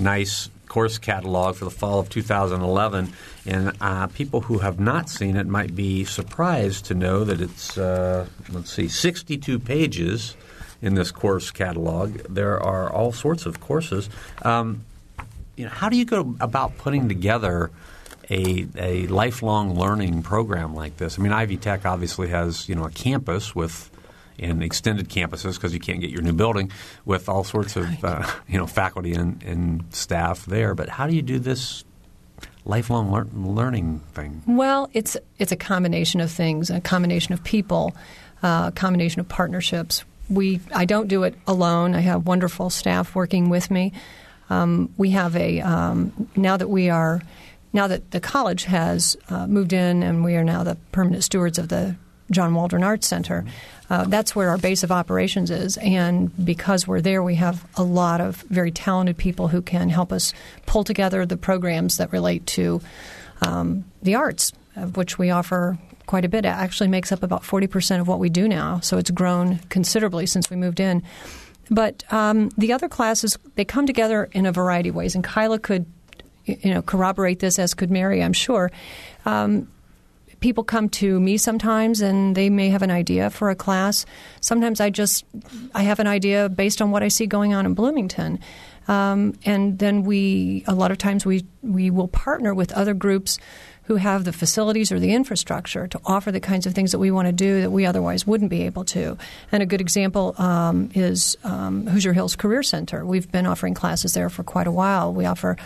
nice 0.00 0.50
course 0.68 0.98
catalog 0.98 1.56
for 1.56 1.64
the 1.64 1.70
fall 1.70 1.98
of 1.98 2.08
2011 2.08 3.12
and 3.48 3.72
uh, 3.80 4.06
people 4.08 4.42
who 4.42 4.58
have 4.58 4.78
not 4.78 5.08
seen 5.08 5.36
it 5.36 5.46
might 5.46 5.74
be 5.74 6.04
surprised 6.04 6.84
to 6.84 6.94
know 6.94 7.24
that 7.24 7.40
it's 7.40 7.76
uh, 7.76 8.26
let's 8.50 8.72
see 8.72 8.86
62 8.86 9.58
pages 9.58 10.36
in 10.80 10.94
this 10.94 11.10
course 11.10 11.50
catalog 11.50 12.18
there 12.28 12.62
are 12.62 12.92
all 12.92 13.10
sorts 13.10 13.46
of 13.46 13.60
courses 13.60 14.08
um, 14.42 14.84
you 15.58 15.64
know, 15.64 15.70
how 15.70 15.88
do 15.88 15.96
you 15.96 16.04
go 16.04 16.36
about 16.40 16.78
putting 16.78 17.08
together 17.08 17.70
a, 18.30 18.66
a 18.76 19.06
lifelong 19.08 19.74
learning 19.74 20.22
program 20.22 20.74
like 20.74 20.96
this? 20.98 21.18
I 21.18 21.22
mean, 21.22 21.32
Ivy 21.32 21.56
Tech 21.56 21.84
obviously 21.84 22.28
has 22.28 22.68
you 22.68 22.76
know 22.76 22.84
a 22.84 22.90
campus 22.90 23.54
with 23.54 23.90
and 24.38 24.62
extended 24.62 25.08
campuses 25.08 25.54
because 25.54 25.74
you 25.74 25.80
can't 25.80 26.00
get 26.00 26.10
your 26.10 26.22
new 26.22 26.32
building 26.32 26.70
with 27.04 27.28
all 27.28 27.42
sorts 27.42 27.74
of 27.74 28.04
uh, 28.04 28.24
you 28.46 28.56
know 28.56 28.68
faculty 28.68 29.12
and, 29.12 29.42
and 29.42 29.84
staff 29.90 30.46
there. 30.46 30.76
But 30.76 30.88
how 30.88 31.08
do 31.08 31.14
you 31.14 31.22
do 31.22 31.40
this 31.40 31.84
lifelong 32.68 33.10
lear- 33.10 33.26
learning 33.34 34.00
thing? 34.12 34.42
Well, 34.46 34.90
it's 34.92 35.16
it's 35.38 35.50
a 35.50 35.56
combination 35.56 36.20
of 36.20 36.30
things, 36.30 36.70
a 36.70 36.80
combination 36.80 37.32
of 37.34 37.42
people, 37.42 37.96
uh, 38.42 38.66
a 38.68 38.72
combination 38.72 39.20
of 39.20 39.28
partnerships. 39.28 40.04
We 40.30 40.60
I 40.72 40.84
don't 40.84 41.08
do 41.08 41.24
it 41.24 41.34
alone. 41.46 41.94
I 41.94 42.00
have 42.00 42.26
wonderful 42.26 42.70
staff 42.70 43.14
working 43.14 43.48
with 43.48 43.70
me. 43.70 43.92
Um, 44.50 44.92
we 44.96 45.10
have 45.10 45.34
a 45.34 45.60
um, 45.60 46.28
now 46.36 46.56
that 46.56 46.68
we 46.68 46.90
are 46.90 47.22
now 47.72 47.86
that 47.88 48.12
the 48.12 48.20
college 48.20 48.64
has 48.64 49.16
uh, 49.28 49.46
moved 49.46 49.72
in 49.72 50.02
and 50.02 50.24
we 50.24 50.36
are 50.36 50.44
now 50.44 50.62
the 50.62 50.76
permanent 50.92 51.24
stewards 51.24 51.58
of 51.58 51.68
the 51.68 51.96
John 52.30 52.54
Waldron 52.54 52.84
Arts 52.84 53.06
Center. 53.06 53.44
Uh, 53.90 54.04
that's 54.04 54.36
where 54.36 54.50
our 54.50 54.58
base 54.58 54.82
of 54.82 54.92
operations 54.92 55.50
is, 55.50 55.78
and 55.78 56.30
because 56.44 56.86
we're 56.86 57.00
there, 57.00 57.22
we 57.22 57.36
have 57.36 57.66
a 57.76 57.82
lot 57.82 58.20
of 58.20 58.36
very 58.42 58.70
talented 58.70 59.16
people 59.16 59.48
who 59.48 59.62
can 59.62 59.88
help 59.88 60.12
us 60.12 60.34
pull 60.66 60.84
together 60.84 61.24
the 61.24 61.36
programs 61.36 61.96
that 61.96 62.12
relate 62.12 62.46
to 62.46 62.80
um, 63.40 63.84
the 64.02 64.14
arts, 64.14 64.52
of 64.76 64.96
which 64.96 65.18
we 65.18 65.30
offer 65.30 65.78
quite 66.06 66.24
a 66.24 66.28
bit. 66.28 66.44
It 66.44 66.48
actually 66.48 66.88
makes 66.88 67.12
up 67.12 67.22
about 67.22 67.42
40% 67.42 68.00
of 68.00 68.08
what 68.08 68.18
we 68.18 68.28
do 68.28 68.46
now, 68.46 68.80
so 68.80 68.98
it's 68.98 69.10
grown 69.10 69.58
considerably 69.70 70.26
since 70.26 70.50
we 70.50 70.56
moved 70.56 70.80
in. 70.80 71.02
But 71.70 72.04
um, 72.12 72.50
the 72.58 72.72
other 72.72 72.88
classes, 72.88 73.38
they 73.54 73.64
come 73.64 73.86
together 73.86 74.28
in 74.32 74.44
a 74.44 74.52
variety 74.52 74.90
of 74.90 74.94
ways, 74.94 75.14
and 75.14 75.24
Kyla 75.24 75.58
could 75.58 75.86
you 76.44 76.72
know, 76.72 76.82
corroborate 76.82 77.40
this, 77.40 77.58
as 77.58 77.74
could 77.74 77.90
Mary, 77.90 78.22
I'm 78.22 78.32
sure. 78.32 78.70
Um, 79.24 79.68
people 80.40 80.64
come 80.64 80.88
to 80.88 81.18
me 81.20 81.36
sometimes 81.36 82.00
and 82.00 82.36
they 82.36 82.50
may 82.50 82.68
have 82.70 82.82
an 82.82 82.90
idea 82.90 83.30
for 83.30 83.50
a 83.50 83.56
class. 83.56 84.06
Sometimes 84.40 84.80
I 84.80 84.90
just 84.90 85.24
I 85.74 85.82
have 85.82 85.98
an 85.98 86.06
idea 86.06 86.48
based 86.48 86.80
on 86.80 86.90
what 86.90 87.02
I 87.02 87.08
see 87.08 87.26
going 87.26 87.54
on 87.54 87.66
in 87.66 87.74
Bloomington. 87.74 88.38
Um, 88.86 89.34
and 89.44 89.78
then 89.78 90.02
we 90.02 90.64
a 90.66 90.74
lot 90.74 90.90
of 90.90 90.98
times 90.98 91.26
we 91.26 91.44
we 91.62 91.90
will 91.90 92.08
partner 92.08 92.54
with 92.54 92.72
other 92.72 92.94
groups 92.94 93.38
who 93.88 93.96
have 93.96 94.24
the 94.24 94.34
facilities 94.34 94.92
or 94.92 95.00
the 95.00 95.14
infrastructure 95.14 95.86
to 95.86 95.98
offer 96.04 96.30
the 96.30 96.40
kinds 96.40 96.66
of 96.66 96.74
things 96.74 96.92
that 96.92 96.98
we 96.98 97.10
want 97.10 97.26
to 97.26 97.32
do 97.32 97.62
that 97.62 97.70
we 97.70 97.86
otherwise 97.86 98.26
wouldn't 98.26 98.50
be 98.50 98.62
able 98.64 98.84
to. 98.84 99.16
And 99.50 99.62
a 99.62 99.66
good 99.66 99.80
example 99.80 100.34
um, 100.36 100.90
is 100.94 101.38
um, 101.42 101.86
Hoosier 101.86 102.12
Hills 102.12 102.36
Career 102.36 102.62
Center. 102.62 103.06
We've 103.06 103.32
been 103.32 103.46
offering 103.46 103.72
classes 103.72 104.12
there 104.12 104.28
for 104.28 104.42
quite 104.42 104.66
a 104.66 104.70
while. 104.70 105.14
We 105.14 105.24
offer 105.24 105.56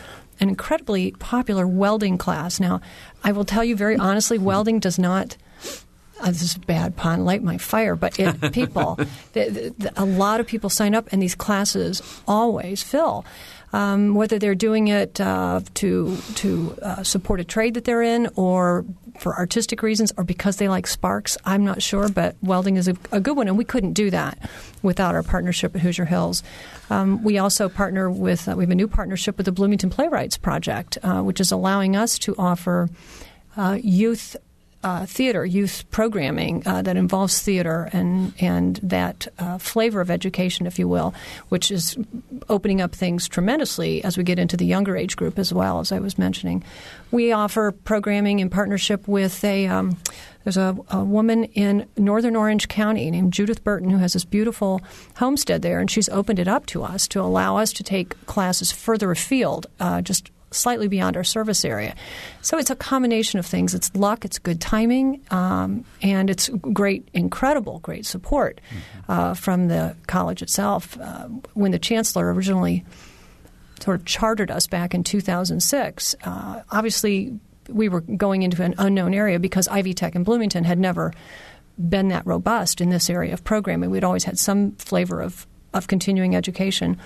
an 0.42 0.48
incredibly 0.48 1.12
popular 1.12 1.68
welding 1.68 2.18
class. 2.18 2.58
Now, 2.58 2.80
I 3.22 3.30
will 3.30 3.44
tell 3.44 3.62
you 3.62 3.76
very 3.76 3.96
honestly, 3.96 4.38
welding 4.50 4.80
does 4.80 4.98
not. 4.98 5.36
Uh, 6.20 6.26
this 6.26 6.42
is 6.42 6.56
a 6.56 6.60
bad 6.60 6.96
pun, 6.96 7.24
light 7.24 7.42
my 7.42 7.58
fire, 7.58 7.96
but 7.96 8.18
it, 8.18 8.52
people, 8.52 8.96
the, 9.32 9.72
the, 9.78 9.92
a 9.96 10.04
lot 10.04 10.40
of 10.40 10.46
people 10.46 10.68
sign 10.68 10.94
up, 10.94 11.08
and 11.12 11.22
these 11.22 11.34
classes 11.34 12.02
always 12.26 12.82
fill. 12.82 13.24
Um, 13.72 14.14
whether 14.14 14.38
they're 14.38 14.54
doing 14.54 14.88
it 14.88 15.20
uh, 15.20 15.60
to 15.74 16.16
to 16.34 16.76
uh, 16.82 17.02
support 17.02 17.40
a 17.40 17.44
trade 17.44 17.74
that 17.74 17.84
they're 17.84 18.02
in, 18.02 18.28
or 18.36 18.84
for 19.18 19.34
artistic 19.34 19.82
reasons, 19.82 20.12
or 20.16 20.24
because 20.24 20.56
they 20.56 20.68
like 20.68 20.86
sparks, 20.86 21.38
I'm 21.44 21.64
not 21.64 21.82
sure. 21.82 22.08
But 22.08 22.36
welding 22.42 22.76
is 22.76 22.88
a, 22.88 22.96
a 23.12 23.20
good 23.20 23.36
one, 23.36 23.48
and 23.48 23.56
we 23.56 23.64
couldn't 23.64 23.94
do 23.94 24.10
that 24.10 24.38
without 24.82 25.14
our 25.14 25.22
partnership 25.22 25.74
at 25.74 25.80
Hoosier 25.80 26.04
Hills. 26.04 26.42
Um, 26.90 27.22
we 27.22 27.38
also 27.38 27.68
partner 27.68 28.10
with 28.10 28.46
uh, 28.46 28.54
we 28.56 28.64
have 28.64 28.70
a 28.70 28.74
new 28.74 28.88
partnership 28.88 29.36
with 29.38 29.46
the 29.46 29.52
Bloomington 29.52 29.88
Playwrights 29.88 30.36
Project, 30.36 30.98
uh, 31.02 31.22
which 31.22 31.40
is 31.40 31.50
allowing 31.50 31.96
us 31.96 32.18
to 32.20 32.34
offer 32.36 32.90
uh, 33.56 33.78
youth 33.82 34.36
uh, 34.82 35.06
theater, 35.06 35.44
youth 35.44 35.84
programming 35.90 36.62
uh, 36.66 36.82
that 36.82 36.96
involves 36.96 37.40
theater 37.40 37.88
and 37.92 38.32
and 38.40 38.76
that 38.82 39.28
uh, 39.38 39.58
flavor 39.58 40.00
of 40.00 40.10
education, 40.10 40.66
if 40.66 40.78
you 40.78 40.88
will, 40.88 41.14
which 41.48 41.70
is 41.70 41.96
opening 42.48 42.80
up 42.80 42.94
things 42.94 43.28
tremendously 43.28 44.02
as 44.04 44.18
we 44.18 44.24
get 44.24 44.38
into 44.38 44.56
the 44.56 44.66
younger 44.66 44.96
age 44.96 45.16
group 45.16 45.38
as 45.38 45.52
well, 45.52 45.80
as 45.80 45.92
I 45.92 45.98
was 45.98 46.18
mentioning. 46.18 46.64
We 47.10 47.32
offer 47.32 47.72
programming 47.72 48.40
in 48.40 48.50
partnership 48.50 49.06
with 49.06 49.42
a. 49.44 49.66
Um, 49.66 49.98
there's 50.44 50.56
a, 50.56 50.76
a, 50.90 51.04
woman 51.04 51.44
in 51.44 51.86
northern 51.96 52.34
Orange 52.34 52.66
County 52.66 53.08
named 53.12 53.32
Judith 53.32 53.62
Burton 53.62 53.90
who 53.90 53.98
has 53.98 54.14
this 54.14 54.24
beautiful 54.24 54.80
homestead 55.16 55.62
there, 55.62 55.78
and 55.78 55.88
she's 55.88 56.08
opened 56.08 56.40
it 56.40 56.48
up 56.48 56.66
to 56.66 56.82
us 56.82 57.06
to 57.08 57.20
allow 57.20 57.58
us 57.58 57.72
to 57.74 57.84
take 57.84 58.26
classes 58.26 58.72
further 58.72 59.12
afield, 59.12 59.68
uh, 59.78 60.02
just 60.02 60.32
slightly 60.52 60.88
beyond 60.88 61.16
our 61.16 61.24
service 61.24 61.64
area. 61.64 61.94
So 62.42 62.58
it's 62.58 62.70
a 62.70 62.76
combination 62.76 63.38
of 63.38 63.46
things. 63.46 63.74
It's 63.74 63.94
luck, 63.94 64.24
it's 64.24 64.38
good 64.38 64.60
timing, 64.60 65.20
um, 65.30 65.84
and 66.02 66.30
it's 66.30 66.48
great, 66.48 67.08
incredible, 67.12 67.80
great 67.80 68.06
support 68.06 68.60
uh, 69.08 69.34
from 69.34 69.68
the 69.68 69.96
college 70.06 70.42
itself. 70.42 70.98
Uh, 71.00 71.28
when 71.54 71.72
the 71.72 71.78
chancellor 71.78 72.32
originally 72.32 72.84
sort 73.80 73.98
of 73.98 74.04
chartered 74.04 74.50
us 74.50 74.66
back 74.66 74.94
in 74.94 75.02
2006, 75.02 76.14
uh, 76.24 76.62
obviously 76.70 77.38
we 77.68 77.88
were 77.88 78.00
going 78.00 78.42
into 78.42 78.62
an 78.62 78.74
unknown 78.78 79.14
area 79.14 79.38
because 79.38 79.68
Ivy 79.68 79.94
Tech 79.94 80.14
in 80.14 80.24
Bloomington 80.24 80.64
had 80.64 80.78
never 80.78 81.12
been 81.78 82.08
that 82.08 82.26
robust 82.26 82.80
in 82.80 82.90
this 82.90 83.08
area 83.08 83.32
of 83.32 83.44
programming. 83.44 83.90
We'd 83.90 84.04
always 84.04 84.24
had 84.24 84.38
some 84.38 84.72
flavor 84.72 85.20
of, 85.20 85.46
of 85.72 85.86
continuing 85.86 86.36
education. 86.36 86.98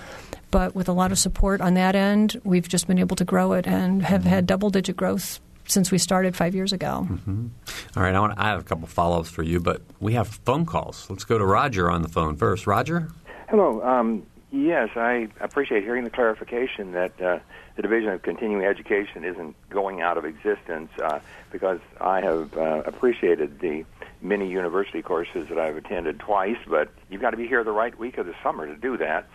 But 0.49 0.75
with 0.75 0.87
a 0.87 0.93
lot 0.93 1.11
of 1.11 1.19
support 1.19 1.61
on 1.61 1.73
that 1.73 1.95
end, 1.95 2.39
we've 2.43 2.67
just 2.67 2.87
been 2.87 2.99
able 2.99 3.15
to 3.17 3.25
grow 3.25 3.53
it 3.53 3.67
and 3.67 4.01
have 4.03 4.23
had 4.23 4.45
double 4.45 4.69
digit 4.69 4.95
growth 4.95 5.39
since 5.65 5.91
we 5.91 5.97
started 5.97 6.35
five 6.35 6.55
years 6.55 6.71
ago. 6.73 7.07
Mm-hmm. 7.09 7.47
All 7.95 8.03
right, 8.03 8.15
I, 8.15 8.19
want, 8.19 8.39
I 8.39 8.45
have 8.49 8.61
a 8.61 8.63
couple 8.63 8.87
follow 8.87 9.19
ups 9.19 9.29
for 9.29 9.43
you, 9.43 9.59
but 9.59 9.81
we 9.99 10.13
have 10.13 10.27
phone 10.27 10.65
calls. 10.65 11.09
Let's 11.09 11.25
go 11.25 11.37
to 11.37 11.45
Roger 11.45 11.91
on 11.91 12.01
the 12.01 12.07
phone 12.07 12.37
first. 12.37 12.67
Roger? 12.67 13.09
Hello. 13.49 13.83
Um, 13.83 14.25
yes, 14.51 14.89
I 14.95 15.27
appreciate 15.41 15.83
hearing 15.83 16.05
the 16.05 16.09
clarification 16.09 16.93
that 16.93 17.21
uh, 17.21 17.39
the 17.75 17.81
Division 17.81 18.09
of 18.09 18.21
Continuing 18.21 18.65
Education 18.65 19.23
isn't 19.23 19.55
going 19.69 20.01
out 20.01 20.17
of 20.17 20.25
existence 20.25 20.89
uh, 21.01 21.19
because 21.51 21.79
I 21.99 22.21
have 22.21 22.57
uh, 22.57 22.83
appreciated 22.85 23.59
the 23.59 23.85
mini 24.21 24.49
university 24.49 25.01
courses 25.01 25.47
that 25.49 25.59
I've 25.59 25.77
attended 25.77 26.19
twice, 26.19 26.57
but 26.67 26.89
you've 27.09 27.21
got 27.21 27.31
to 27.31 27.37
be 27.37 27.47
here 27.47 27.63
the 27.63 27.71
right 27.71 27.97
week 27.97 28.17
of 28.17 28.25
the 28.25 28.33
summer 28.41 28.65
to 28.65 28.75
do 28.75 28.97
that. 28.97 29.27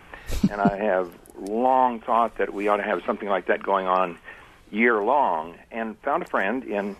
And 0.49 0.61
I 0.61 0.77
have 0.77 1.11
long 1.37 1.99
thought 1.99 2.37
that 2.37 2.53
we 2.53 2.67
ought 2.67 2.77
to 2.77 2.83
have 2.83 3.01
something 3.05 3.29
like 3.29 3.47
that 3.47 3.63
going 3.63 3.87
on 3.87 4.17
year 4.71 5.01
long. 5.03 5.55
And 5.71 5.97
found 5.99 6.23
a 6.23 6.25
friend 6.27 6.63
in 6.63 6.95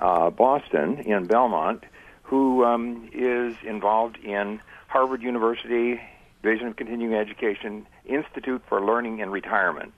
uh, 0.00 0.30
Boston, 0.30 0.98
in 1.00 1.26
Belmont, 1.26 1.84
who 2.22 2.64
um, 2.64 3.08
is 3.12 3.56
involved 3.64 4.18
in 4.18 4.60
Harvard 4.88 5.22
University 5.22 6.00
Division 6.42 6.68
of 6.68 6.76
Continuing 6.76 7.14
Education 7.14 7.86
Institute 8.04 8.62
for 8.68 8.84
Learning 8.84 9.22
and 9.22 9.32
Retirement. 9.32 9.92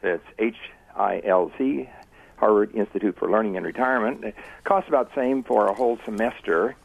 That's 0.00 0.24
H 0.38 0.56
I 0.96 1.22
L 1.24 1.50
C, 1.56 1.88
Harvard 2.36 2.74
Institute 2.74 3.16
for 3.18 3.30
Learning 3.30 3.56
and 3.56 3.64
Retirement. 3.64 4.24
It 4.24 4.34
costs 4.64 4.88
about 4.88 5.14
the 5.14 5.20
same 5.20 5.42
for 5.42 5.68
a 5.68 5.74
whole 5.74 5.98
semester 6.04 6.76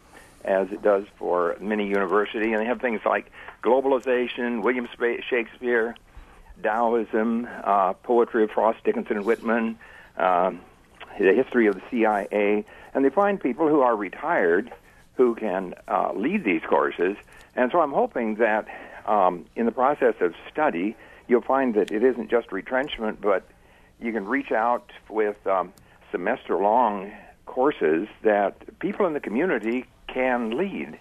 as 0.48 0.72
it 0.72 0.82
does 0.82 1.06
for 1.18 1.58
mini 1.60 1.88
university, 1.88 2.54
and 2.54 2.62
they 2.62 2.66
have 2.66 2.82
things 2.82 3.02
like 3.06 3.32
globalization, 3.64 4.64
William 4.64 4.88
Shakespeare, 5.30 5.96
Taoism, 6.64 7.48
uh, 7.64 7.94
poetry 7.94 8.44
of 8.46 8.52
Frost, 8.52 8.84
Dickinson, 8.84 9.18
and 9.18 9.26
Whitman, 9.26 9.78
uh, 10.18 10.52
the 11.20 11.34
history 11.34 11.68
of 11.68 11.76
the 11.76 11.82
CIA, 11.92 12.66
and 12.94 13.06
they 13.06 13.10
find 13.10 13.40
people 13.40 13.68
who 13.68 13.82
are 13.82 13.96
retired 13.96 14.72
who 15.16 15.36
can 15.36 15.74
uh, 15.88 16.12
lead 16.16 16.44
these 16.44 16.62
courses. 16.68 17.18
And 17.56 17.72
so 17.72 17.82
I'm 17.82 17.92
hoping 17.92 18.36
that 18.36 18.68
um, 19.06 19.46
in 19.56 19.66
the 19.66 19.72
process 19.72 20.16
of 20.22 20.34
study, 20.52 20.96
you'll 21.28 21.42
find 21.42 21.74
that 21.74 21.92
it 21.92 22.04
isn't 22.04 22.30
just 22.30 22.52
retrenchment, 22.52 23.20
but 23.20 23.44
you 24.00 24.14
can 24.14 24.26
reach 24.26 24.52
out 24.52 24.92
with 25.10 25.36
um, 25.48 25.74
semester 26.12 26.56
long 26.58 27.12
courses 27.46 28.08
that 28.24 28.80
people 28.80 29.08
in 29.08 29.14
the 29.14 29.20
community 29.20 29.86
can 30.18 30.58
lead. 30.58 30.98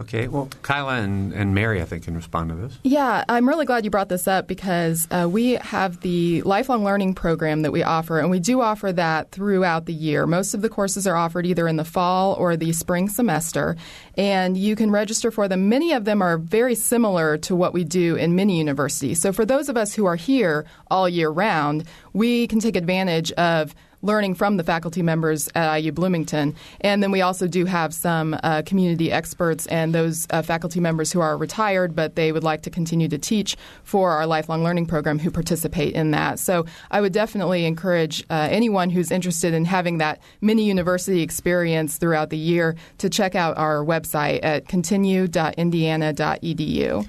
Okay, 0.00 0.28
well, 0.28 0.48
Kyla 0.62 1.00
and, 1.00 1.32
and 1.32 1.56
Mary, 1.56 1.82
I 1.82 1.84
think, 1.84 2.04
can 2.04 2.14
respond 2.14 2.50
to 2.50 2.54
this. 2.54 2.78
Yeah, 2.84 3.24
I'm 3.28 3.48
really 3.48 3.66
glad 3.66 3.84
you 3.84 3.90
brought 3.90 4.08
this 4.08 4.28
up 4.28 4.46
because 4.46 5.08
uh, 5.10 5.28
we 5.28 5.54
have 5.54 6.00
the 6.02 6.40
lifelong 6.42 6.84
learning 6.84 7.14
program 7.14 7.62
that 7.62 7.72
we 7.72 7.82
offer, 7.82 8.20
and 8.20 8.30
we 8.30 8.38
do 8.38 8.60
offer 8.60 8.92
that 8.92 9.32
throughout 9.32 9.86
the 9.86 9.92
year. 9.92 10.24
Most 10.24 10.54
of 10.54 10.62
the 10.62 10.68
courses 10.68 11.04
are 11.08 11.16
offered 11.16 11.46
either 11.46 11.66
in 11.66 11.74
the 11.74 11.84
fall 11.84 12.34
or 12.34 12.56
the 12.56 12.72
spring 12.72 13.08
semester, 13.08 13.76
and 14.16 14.56
you 14.56 14.76
can 14.76 14.92
register 14.92 15.32
for 15.32 15.48
them. 15.48 15.68
Many 15.68 15.92
of 15.92 16.04
them 16.04 16.22
are 16.22 16.38
very 16.38 16.76
similar 16.76 17.36
to 17.38 17.56
what 17.56 17.74
we 17.74 17.82
do 17.82 18.14
in 18.14 18.36
mini 18.36 18.56
universities. 18.58 19.20
So 19.20 19.32
for 19.32 19.44
those 19.44 19.68
of 19.68 19.76
us 19.76 19.94
who 19.94 20.06
are 20.06 20.16
here 20.16 20.64
all 20.92 21.08
year 21.08 21.28
round, 21.28 21.84
we 22.12 22.46
can 22.46 22.60
take 22.60 22.76
advantage 22.76 23.32
of 23.32 23.74
learning 24.02 24.34
from 24.34 24.56
the 24.56 24.64
faculty 24.64 25.02
members 25.02 25.48
at 25.54 25.76
IU 25.76 25.92
Bloomington. 25.92 26.54
And 26.80 27.02
then 27.02 27.10
we 27.10 27.20
also 27.20 27.48
do 27.48 27.64
have 27.64 27.92
some 27.92 28.38
uh, 28.42 28.62
community 28.62 29.10
experts 29.10 29.66
and 29.66 29.94
those 29.94 30.26
uh, 30.30 30.42
faculty 30.42 30.80
members 30.80 31.12
who 31.12 31.20
are 31.20 31.36
retired, 31.36 31.94
but 31.94 32.14
they 32.14 32.32
would 32.32 32.44
like 32.44 32.62
to 32.62 32.70
continue 32.70 33.08
to 33.08 33.18
teach 33.18 33.56
for 33.82 34.12
our 34.12 34.26
lifelong 34.26 34.64
learning 34.64 34.86
program 34.86 35.18
who 35.18 35.30
participate 35.30 35.94
in 35.94 36.12
that. 36.12 36.38
So 36.38 36.66
I 36.90 37.00
would 37.00 37.12
definitely 37.12 37.64
encourage 37.64 38.24
uh, 38.30 38.48
anyone 38.50 38.90
who's 38.90 39.10
interested 39.10 39.54
in 39.54 39.64
having 39.64 39.98
that 39.98 40.20
mini 40.40 40.64
university 40.64 41.22
experience 41.22 41.98
throughout 41.98 42.30
the 42.30 42.38
year 42.38 42.76
to 42.98 43.10
check 43.10 43.34
out 43.34 43.58
our 43.58 43.84
website 43.84 44.40
at 44.42 44.68
continue.indiana.edu. 44.68 47.08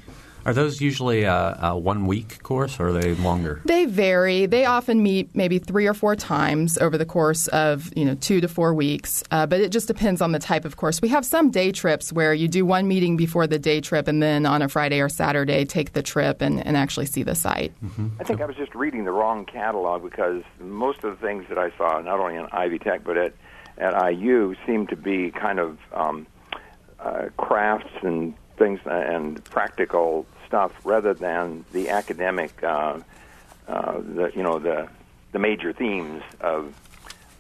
Are 0.50 0.54
those 0.54 0.82
usually 0.82 1.26
a, 1.26 1.60
a, 1.62 1.78
one 1.78 2.08
week 2.08 2.42
course 2.42 2.80
or 2.80 2.88
are 2.88 2.92
they 2.92 3.14
longer? 3.14 3.62
They 3.66 3.86
vary. 3.86 4.48
They 4.48 4.66
often 4.66 5.04
meet 5.04 5.36
maybe 5.36 5.60
three 5.60 5.86
or 5.86 5.94
four 5.94 6.16
times 6.16 6.76
over 6.80 6.98
the 6.98 7.06
course 7.06 7.48
of 7.50 7.96
you 7.96 8.04
know 8.04 8.16
two 8.16 8.42
to 8.42 8.48
four 8.48 8.74
weeks, 8.74 9.24
uh, 9.30 9.46
but 9.46 9.62
it 9.62 9.72
just 9.72 9.86
depends 9.86 10.24
on 10.24 10.32
the 10.32 10.40
type 10.40 10.66
of 10.66 10.76
course. 10.76 11.04
We 11.04 11.10
have 11.10 11.24
some 11.24 11.52
day 11.52 11.72
trips 11.72 12.12
where 12.12 12.34
you 12.34 12.48
do 12.48 12.66
one 12.66 12.88
meeting 12.88 13.16
before 13.16 13.46
the 13.46 13.60
day 13.60 13.80
trip 13.80 14.08
and 14.08 14.24
then 14.24 14.48
on 14.48 14.64
a 14.64 14.68
Friday 14.68 15.00
or 15.02 15.08
Saturday 15.08 15.66
take 15.66 15.94
the 15.94 16.02
trip 16.02 16.42
and, 16.42 16.66
and 16.66 16.76
actually 16.76 17.06
see 17.06 17.22
the 17.22 17.36
site. 17.36 17.72
Mm-hmm. 17.86 18.08
I 18.20 18.24
think 18.24 18.42
I 18.42 18.46
was 18.46 18.56
just 18.56 18.74
reading 18.74 19.06
the 19.06 19.12
wrong 19.12 19.46
catalog 19.46 20.02
because 20.02 20.42
most 20.60 21.04
of 21.04 21.12
the 21.12 21.24
things 21.24 21.46
that 21.50 21.60
I 21.60 21.70
saw, 21.78 22.02
not 22.02 22.20
only 22.20 22.38
in 22.38 22.48
Ivy 22.52 22.80
Tech 22.80 23.04
but 23.04 23.18
at, 23.18 23.34
at 23.78 23.94
IU, 24.14 24.56
seem 24.66 24.88
to 24.88 24.96
be 24.96 25.30
kind 25.30 25.60
of 25.60 25.78
um, 25.94 26.26
uh, 27.00 27.26
crafts 27.38 27.94
and 28.02 28.34
things 28.60 28.80
and 28.86 29.44
practical 29.46 30.28
stuff 30.46 30.72
rather 30.84 31.14
than 31.14 31.66
the 31.72 31.90
academic, 31.90 32.62
uh, 32.64 33.00
uh, 33.68 34.00
the 34.00 34.32
you 34.36 34.44
know 34.44 34.60
the 34.60 34.88
the 35.32 35.40
major 35.40 35.74
themes 35.74 36.22
of 36.42 36.74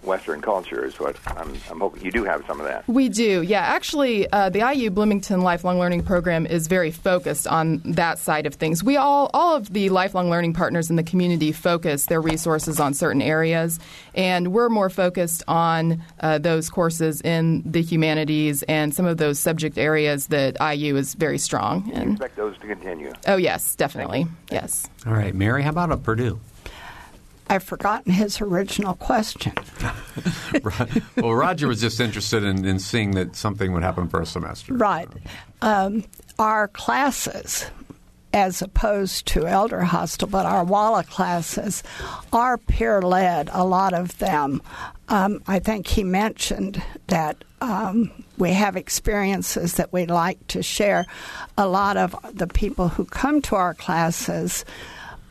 Western 0.03 0.39
culture 0.41 0.86
is 0.86 0.98
what 1.00 1.18
I'm, 1.27 1.53
I'm, 1.70 1.79
hoping 1.79 2.03
you 2.03 2.12
do 2.12 2.24
have 2.24 2.46
some 2.48 2.60
of 2.60 2.65
that. 2.65 2.88
We 2.88 3.10
do, 3.10 3.41
yeah. 3.41 3.62
Actually, 3.62 4.32
uh, 4.32 4.50
the 4.50 4.60
IU 4.60 4.89
Bloomington 4.91 5.41
Lifelong 5.41 5.77
Learning 5.77 6.03
Program 6.03 6.46
is 6.46 6.68
very 6.68 6.89
focused 6.89 7.48
on 7.48 7.82
that 7.84 8.18
side 8.18 8.46
of 8.46 8.56
things. 8.56 8.82
We 8.84 8.96
all, 8.96 9.29
all 9.34 9.58
of 9.58 9.74
the 9.74 9.89
lifelong 9.89 10.29
learning 10.29 10.53
partners 10.53 10.89
in 10.89 10.96
the 10.96 11.03
community 11.03 11.51
focus 11.51 12.06
their 12.06 12.22
resources 12.22 12.79
on 12.79 12.94
certain 12.94 13.22
areas, 13.22 13.79
and 14.15 14.53
we're 14.53 14.70
more 14.70 14.89
focused 14.89 15.44
on 15.48 16.01
uh, 16.22 16.38
those 16.38 16.70
courses 16.70 17.20
in 17.22 17.62
the 17.70 17.82
humanities 17.82 18.63
and 18.63 18.96
some 18.96 19.06
of 19.06 19.18
those 19.18 19.38
subject 19.38 19.77
areas 19.77 20.27
that 20.27 20.56
IU 20.62 20.96
is 20.96 21.13
very 21.13 21.38
strong 21.38 21.89
in. 21.91 22.01
You 22.01 22.12
expect 22.12 22.38
those 22.38 22.58
to 22.60 22.68
continue? 22.68 23.12
Oh 23.27 23.36
yes, 23.36 23.75
definitely. 23.75 24.27
Yes. 24.50 24.88
All 25.05 25.14
right, 25.14 25.35
Mary. 25.35 25.62
How 25.62 25.72
about 25.72 25.92
at 25.92 26.03
Purdue? 26.03 26.40
I've 27.50 27.64
forgotten 27.64 28.12
his 28.12 28.42
original 28.42 28.94
question. 28.94 29.53
well, 31.18 31.33
Roger 31.33 31.68
was 31.68 31.81
just 31.81 32.00
interested 32.00 32.44
in, 32.44 32.64
in, 32.64 32.77
seeing 32.77 33.12
that 33.12 33.35
something 33.35 33.74
would 33.74 33.81
happen 33.81 34.07
for 34.07 34.22
a 34.22 34.25
semester. 34.25 34.74
Right. 34.75 35.09
Um, 35.62 36.03
our 36.38 36.68
classes, 36.68 37.66
as 38.33 38.62
opposed 38.62 39.25
to 39.27 39.48
Elder 39.48 39.81
Hostel, 39.81 40.27
but 40.27 40.46
our 40.46 40.64
WALA 40.64 41.03
classes 41.05 41.81
are 42.31 42.57
peer 42.57 43.01
led, 43.01 43.50
a 43.51 43.64
lot 43.64 43.94
of 43.94 44.16
them. 44.20 44.62
Um, 45.07 45.42
I 45.48 45.57
think 45.57 45.88
he 45.88 46.03
mentioned 46.03 46.81
that 47.07 47.44
um, 47.62 48.12
we 48.38 48.51
have 48.51 48.75
experiences 48.75 49.74
that 49.75 49.92
we'd 49.92 50.12
like 50.12 50.46
to 50.50 50.62
share. 50.62 51.07
A 51.57 51.68
lot 51.68 51.98
of 51.98 52.16
the 52.31 52.48
people 52.48 52.90
who 52.90 53.05
come 53.05 53.42
to 53.44 53.55
our 53.55 53.74
classes 53.74 54.66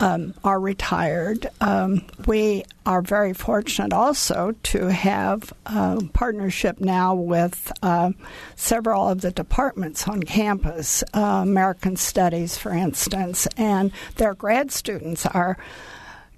um, 0.00 0.34
are 0.44 0.60
retired. 0.60 1.48
Um, 1.60 2.02
we 2.26 2.64
are 2.86 3.02
very 3.02 3.32
fortunate 3.32 3.92
also 3.92 4.54
to 4.64 4.86
have 4.86 5.52
a 5.66 6.00
partnership 6.12 6.80
now 6.80 7.14
with 7.14 7.72
uh, 7.82 8.12
several 8.56 9.08
of 9.08 9.20
the 9.20 9.30
departments 9.30 10.06
on 10.08 10.22
campus, 10.22 11.02
uh, 11.14 11.40
American 11.42 11.96
Studies, 11.96 12.56
for 12.56 12.72
instance, 12.72 13.46
and 13.56 13.92
their 14.16 14.34
grad 14.34 14.70
students 14.70 15.26
are 15.26 15.58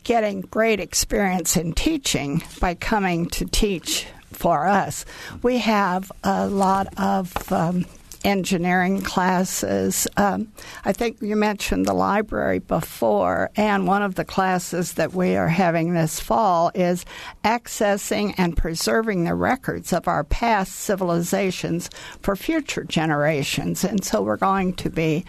getting 0.03 0.41
great 0.41 0.81
experience 0.81 1.57
in 1.57 1.73
teaching 1.73 2.43
by 2.61 2.75
coming 2.75 3.27
to 3.27 3.45
teach 3.45 4.07
for 4.33 4.67
us. 4.67 5.05
We 5.43 5.59
have 5.59 6.11
a 6.25 6.49
lot 6.49 6.89
of 6.97 7.53
um, 7.53 7.85
engineering 8.25 9.01
classes. 9.03 10.07
Um, 10.17 10.53
I 10.85 10.93
think 10.93 11.21
you 11.21 11.37
mentioned 11.37 11.87
the 11.87 11.95
library 11.95 12.59
before, 12.59 13.51
and 13.57 13.87
one 13.87 14.03
of 14.03 14.15
the 14.15 14.25
classes 14.25 14.95
that 14.95 15.15
we 15.15 15.37
are 15.37 15.49
having 15.49 15.95
this 15.95 16.21
fall 16.21 16.71
is 16.75 17.05
accessing 17.45 18.35
and 18.37 18.57
preserving 18.57 19.25
the 19.25 19.35
records 19.35 19.93
of 19.93 20.09
our 20.09 20.25
past 20.25 20.75
civilizations 20.75 21.91
for 22.21 22.37
future 22.37 22.85
generations. 22.85 23.85
And 23.85 24.05
so 24.05 24.23
we're 24.23 24.37
going 24.37 24.75
to 24.75 24.91
be 24.91 25.25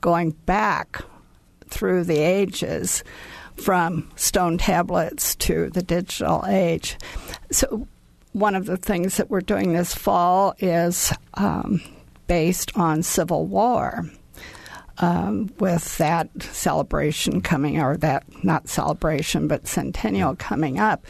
going 0.00 0.30
back 0.30 1.02
through 1.68 2.04
the 2.04 2.18
ages 2.18 3.02
from 3.56 4.10
stone 4.16 4.58
tablets 4.58 5.34
to 5.36 5.70
the 5.70 5.82
digital 5.82 6.44
age. 6.46 6.98
So, 7.50 7.88
one 8.32 8.54
of 8.54 8.66
the 8.66 8.76
things 8.76 9.16
that 9.16 9.30
we're 9.30 9.40
doing 9.40 9.72
this 9.72 9.94
fall 9.94 10.54
is 10.58 11.10
um, 11.34 11.80
based 12.26 12.72
on 12.76 13.02
Civil 13.02 13.46
War. 13.46 14.04
Um, 14.98 15.50
with 15.58 15.98
that 15.98 16.30
celebration 16.42 17.42
coming, 17.42 17.78
or 17.78 17.98
that 17.98 18.24
not 18.42 18.66
celebration, 18.66 19.46
but 19.46 19.66
centennial 19.66 20.34
coming 20.36 20.78
up. 20.78 21.04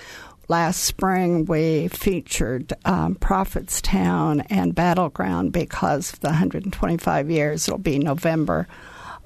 Last 0.49 0.83
spring, 0.83 1.45
we 1.45 1.87
featured 1.89 2.73
um, 2.85 3.15
Prophetstown 3.15 4.45
and 4.51 4.75
Battleground 4.75 5.53
because 5.53 6.13
of 6.13 6.21
the 6.21 6.29
125 6.29 7.31
years. 7.31 7.69
It'll 7.69 7.79
be 7.79 8.01
November 8.01 8.67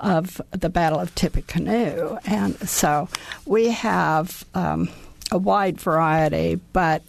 of 0.01 0.41
the 0.51 0.71
Battle 0.71 0.99
of 0.99 1.15
Tippecanoe. 1.15 2.19
And 2.25 2.57
so 2.69 3.09
we 3.45 3.69
have 3.69 4.45
um, 4.55 4.89
a 5.31 5.39
wide 5.39 5.79
variety, 5.79 6.55
but 6.73 7.03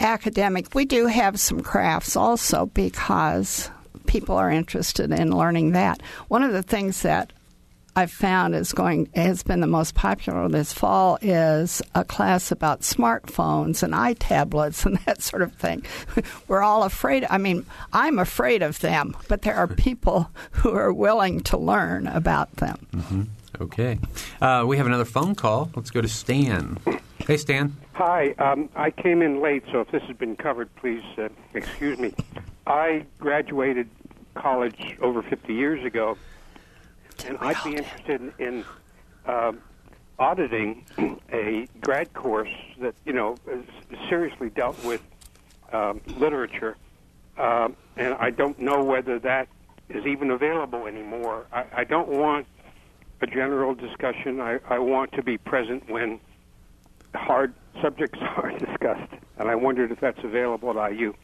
academic. 0.00 0.74
We 0.74 0.84
do 0.84 1.06
have 1.06 1.38
some 1.40 1.60
crafts 1.60 2.16
also 2.16 2.66
because 2.66 3.70
people 4.06 4.36
are 4.36 4.50
interested 4.50 5.12
in 5.12 5.36
learning 5.36 5.72
that. 5.72 6.02
One 6.28 6.42
of 6.42 6.52
the 6.52 6.62
things 6.62 7.02
that 7.02 7.32
I've 7.98 8.12
found 8.12 8.54
is 8.54 8.72
going 8.72 9.08
has 9.16 9.42
been 9.42 9.58
the 9.58 9.66
most 9.66 9.96
popular 9.96 10.48
this 10.48 10.72
fall 10.72 11.18
is 11.20 11.82
a 11.96 12.04
class 12.04 12.52
about 12.52 12.82
smartphones 12.82 13.82
and 13.82 13.92
iTablets 13.92 14.86
and 14.86 14.98
that 14.98 15.20
sort 15.20 15.42
of 15.42 15.52
thing. 15.54 15.84
We're 16.48 16.62
all 16.62 16.84
afraid. 16.84 17.26
I 17.28 17.38
mean, 17.38 17.66
I'm 17.92 18.20
afraid 18.20 18.62
of 18.62 18.78
them, 18.78 19.16
but 19.26 19.42
there 19.42 19.56
are 19.56 19.66
people 19.66 20.30
who 20.52 20.70
are 20.70 20.92
willing 20.92 21.40
to 21.40 21.56
learn 21.56 22.06
about 22.06 22.52
them. 22.56 22.86
Mm-hmm. 22.94 23.22
Okay, 23.60 23.98
uh, 24.40 24.62
we 24.64 24.76
have 24.76 24.86
another 24.86 25.04
phone 25.04 25.34
call. 25.34 25.70
Let's 25.74 25.90
go 25.90 26.00
to 26.00 26.06
Stan. 26.06 26.78
Hey, 27.26 27.36
Stan. 27.36 27.74
Hi. 27.98 28.32
Um, 28.38 28.68
I 28.76 28.92
came 28.92 29.22
in 29.22 29.42
late, 29.42 29.64
so 29.72 29.80
if 29.80 29.90
this 29.90 30.04
has 30.04 30.16
been 30.16 30.36
covered, 30.36 30.72
please 30.76 31.02
uh, 31.18 31.30
excuse 31.52 31.98
me. 31.98 32.14
I 32.64 33.04
graduated 33.18 33.88
college 34.36 34.96
over 35.02 35.20
50 35.20 35.52
years 35.52 35.84
ago, 35.84 36.16
and 37.26 37.36
I'd 37.40 37.60
be 37.64 37.74
interested 37.74 38.20
in, 38.20 38.32
in 38.38 38.64
uh, 39.26 39.50
auditing 40.16 40.84
a 41.32 41.66
grad 41.80 42.14
course 42.14 42.54
that 42.80 42.94
you 43.04 43.12
know 43.12 43.36
seriously 44.08 44.50
dealt 44.50 44.80
with 44.84 45.00
um, 45.72 46.00
literature, 46.06 46.76
um, 47.36 47.74
and 47.96 48.14
I 48.14 48.30
don't 48.30 48.60
know 48.60 48.84
whether 48.84 49.18
that 49.18 49.48
is 49.88 50.06
even 50.06 50.30
available 50.30 50.86
anymore. 50.86 51.46
I, 51.52 51.64
I 51.78 51.82
don't 51.82 52.10
want 52.10 52.46
a 53.22 53.26
general 53.26 53.74
discussion. 53.74 54.40
I, 54.40 54.60
I 54.68 54.78
want 54.78 55.10
to 55.14 55.22
be 55.24 55.36
present 55.36 55.90
when 55.90 56.20
hard 57.12 57.54
subjects 57.82 58.18
are 58.36 58.50
discussed. 58.58 59.12
And 59.38 59.48
I 59.48 59.54
wondered 59.54 59.92
if 59.92 60.00
that's 60.00 60.22
available 60.24 60.78
at 60.78 60.92
IU. 60.92 61.14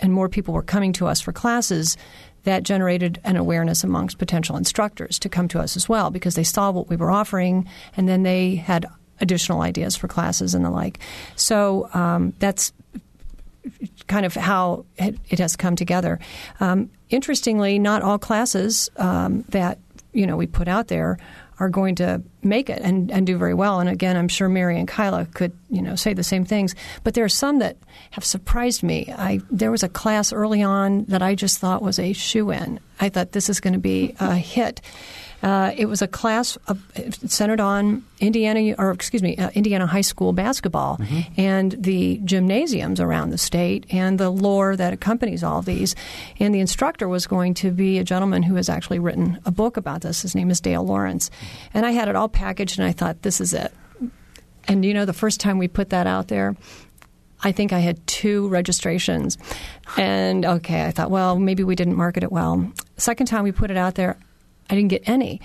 and 0.00 0.12
more 0.12 0.28
people 0.28 0.52
were 0.54 0.62
coming 0.62 0.92
to 0.94 1.06
us 1.06 1.20
for 1.20 1.32
classes. 1.32 1.96
That 2.44 2.62
generated 2.62 3.20
an 3.24 3.36
awareness 3.36 3.82
amongst 3.82 4.18
potential 4.18 4.56
instructors 4.56 5.18
to 5.18 5.28
come 5.28 5.48
to 5.48 5.58
us 5.58 5.76
as 5.76 5.88
well 5.88 6.10
because 6.12 6.36
they 6.36 6.44
saw 6.44 6.70
what 6.70 6.88
we 6.88 6.94
were 6.94 7.10
offering 7.10 7.66
and 7.96 8.08
then 8.08 8.22
they 8.22 8.54
had 8.54 8.86
additional 9.20 9.62
ideas 9.62 9.96
for 9.96 10.08
classes 10.08 10.54
and 10.54 10.64
the 10.64 10.70
like. 10.70 10.98
So 11.36 11.88
um, 11.94 12.34
that's 12.38 12.72
kind 14.06 14.26
of 14.26 14.34
how 14.34 14.86
it, 14.96 15.38
has 15.38 15.56
come 15.56 15.76
together. 15.76 16.18
Um, 16.60 16.90
interestingly, 17.08 17.78
not 17.78 18.02
all 18.02 18.18
classes 18.18 18.90
um, 18.96 19.42
that 19.48 19.78
you 20.12 20.26
know 20.26 20.36
we 20.36 20.46
put 20.46 20.68
out 20.68 20.88
there 20.88 21.18
are 21.58 21.68
going 21.70 21.94
to 21.94 22.22
make 22.42 22.68
it 22.68 22.82
and, 22.82 23.10
and 23.10 23.26
do 23.26 23.38
very 23.38 23.54
well. 23.54 23.80
And 23.80 23.88
again, 23.88 24.16
I'm 24.16 24.28
sure 24.28 24.46
Mary 24.46 24.78
and 24.78 24.86
Kyla 24.86 25.26
could 25.26 25.56
you 25.70 25.82
know 25.82 25.96
say 25.96 26.12
the 26.12 26.24
same 26.24 26.44
things. 26.44 26.74
But 27.02 27.14
there 27.14 27.24
are 27.24 27.30
some 27.30 27.58
that 27.60 27.76
have 28.10 28.24
surprised 28.24 28.82
me. 28.82 29.12
I 29.16 29.40
there 29.50 29.70
was 29.70 29.82
a 29.82 29.88
class 29.88 30.32
early 30.32 30.62
on 30.62 31.04
that 31.06 31.22
I 31.22 31.34
just 31.34 31.58
thought 31.58 31.82
was 31.82 31.98
a 31.98 32.12
shoe 32.12 32.50
in. 32.50 32.80
I 33.00 33.08
thought 33.08 33.32
this 33.32 33.48
is 33.48 33.60
going 33.60 33.74
to 33.74 33.78
be 33.78 34.14
a 34.20 34.36
hit. 34.36 34.80
Uh, 35.42 35.72
it 35.76 35.86
was 35.86 36.02
a 36.02 36.08
class 36.08 36.56
of, 36.66 36.80
centered 37.26 37.60
on 37.60 38.04
Indiana, 38.20 38.74
or 38.78 38.90
excuse 38.90 39.22
me, 39.22 39.36
uh, 39.36 39.50
Indiana 39.50 39.86
high 39.86 40.00
school 40.00 40.32
basketball 40.32 40.96
mm-hmm. 40.96 41.40
and 41.40 41.72
the 41.72 42.20
gymnasiums 42.24 43.00
around 43.00 43.30
the 43.30 43.38
state 43.38 43.86
and 43.90 44.18
the 44.18 44.30
lore 44.30 44.76
that 44.76 44.92
accompanies 44.92 45.44
all 45.44 45.62
these. 45.62 45.94
And 46.38 46.54
the 46.54 46.60
instructor 46.60 47.08
was 47.08 47.26
going 47.26 47.54
to 47.54 47.70
be 47.70 47.98
a 47.98 48.04
gentleman 48.04 48.42
who 48.42 48.54
has 48.54 48.68
actually 48.68 48.98
written 48.98 49.38
a 49.44 49.50
book 49.50 49.76
about 49.76 50.00
this. 50.00 50.22
His 50.22 50.34
name 50.34 50.50
is 50.50 50.60
Dale 50.60 50.84
Lawrence. 50.84 51.30
And 51.74 51.84
I 51.84 51.90
had 51.90 52.08
it 52.08 52.16
all 52.16 52.28
packaged, 52.28 52.78
and 52.78 52.88
I 52.88 52.92
thought, 52.92 53.22
this 53.22 53.40
is 53.40 53.52
it. 53.52 53.72
And 54.68 54.84
you 54.84 54.94
know, 54.94 55.04
the 55.04 55.12
first 55.12 55.40
time 55.40 55.58
we 55.58 55.68
put 55.68 55.90
that 55.90 56.06
out 56.06 56.28
there, 56.28 56.56
I 57.42 57.52
think 57.52 57.72
I 57.72 57.80
had 57.80 58.04
two 58.06 58.48
registrations. 58.48 59.38
And 59.96 60.44
okay, 60.44 60.84
I 60.84 60.90
thought, 60.90 61.10
well, 61.10 61.38
maybe 61.38 61.62
we 61.62 61.76
didn't 61.76 61.94
market 61.94 62.22
it 62.22 62.32
well. 62.32 62.72
Second 62.96 63.26
time 63.26 63.44
we 63.44 63.52
put 63.52 63.70
it 63.70 63.76
out 63.76 63.94
there, 63.94 64.16
I 64.68 64.74
didn't 64.74 64.90
get 64.90 65.08
any. 65.08 65.40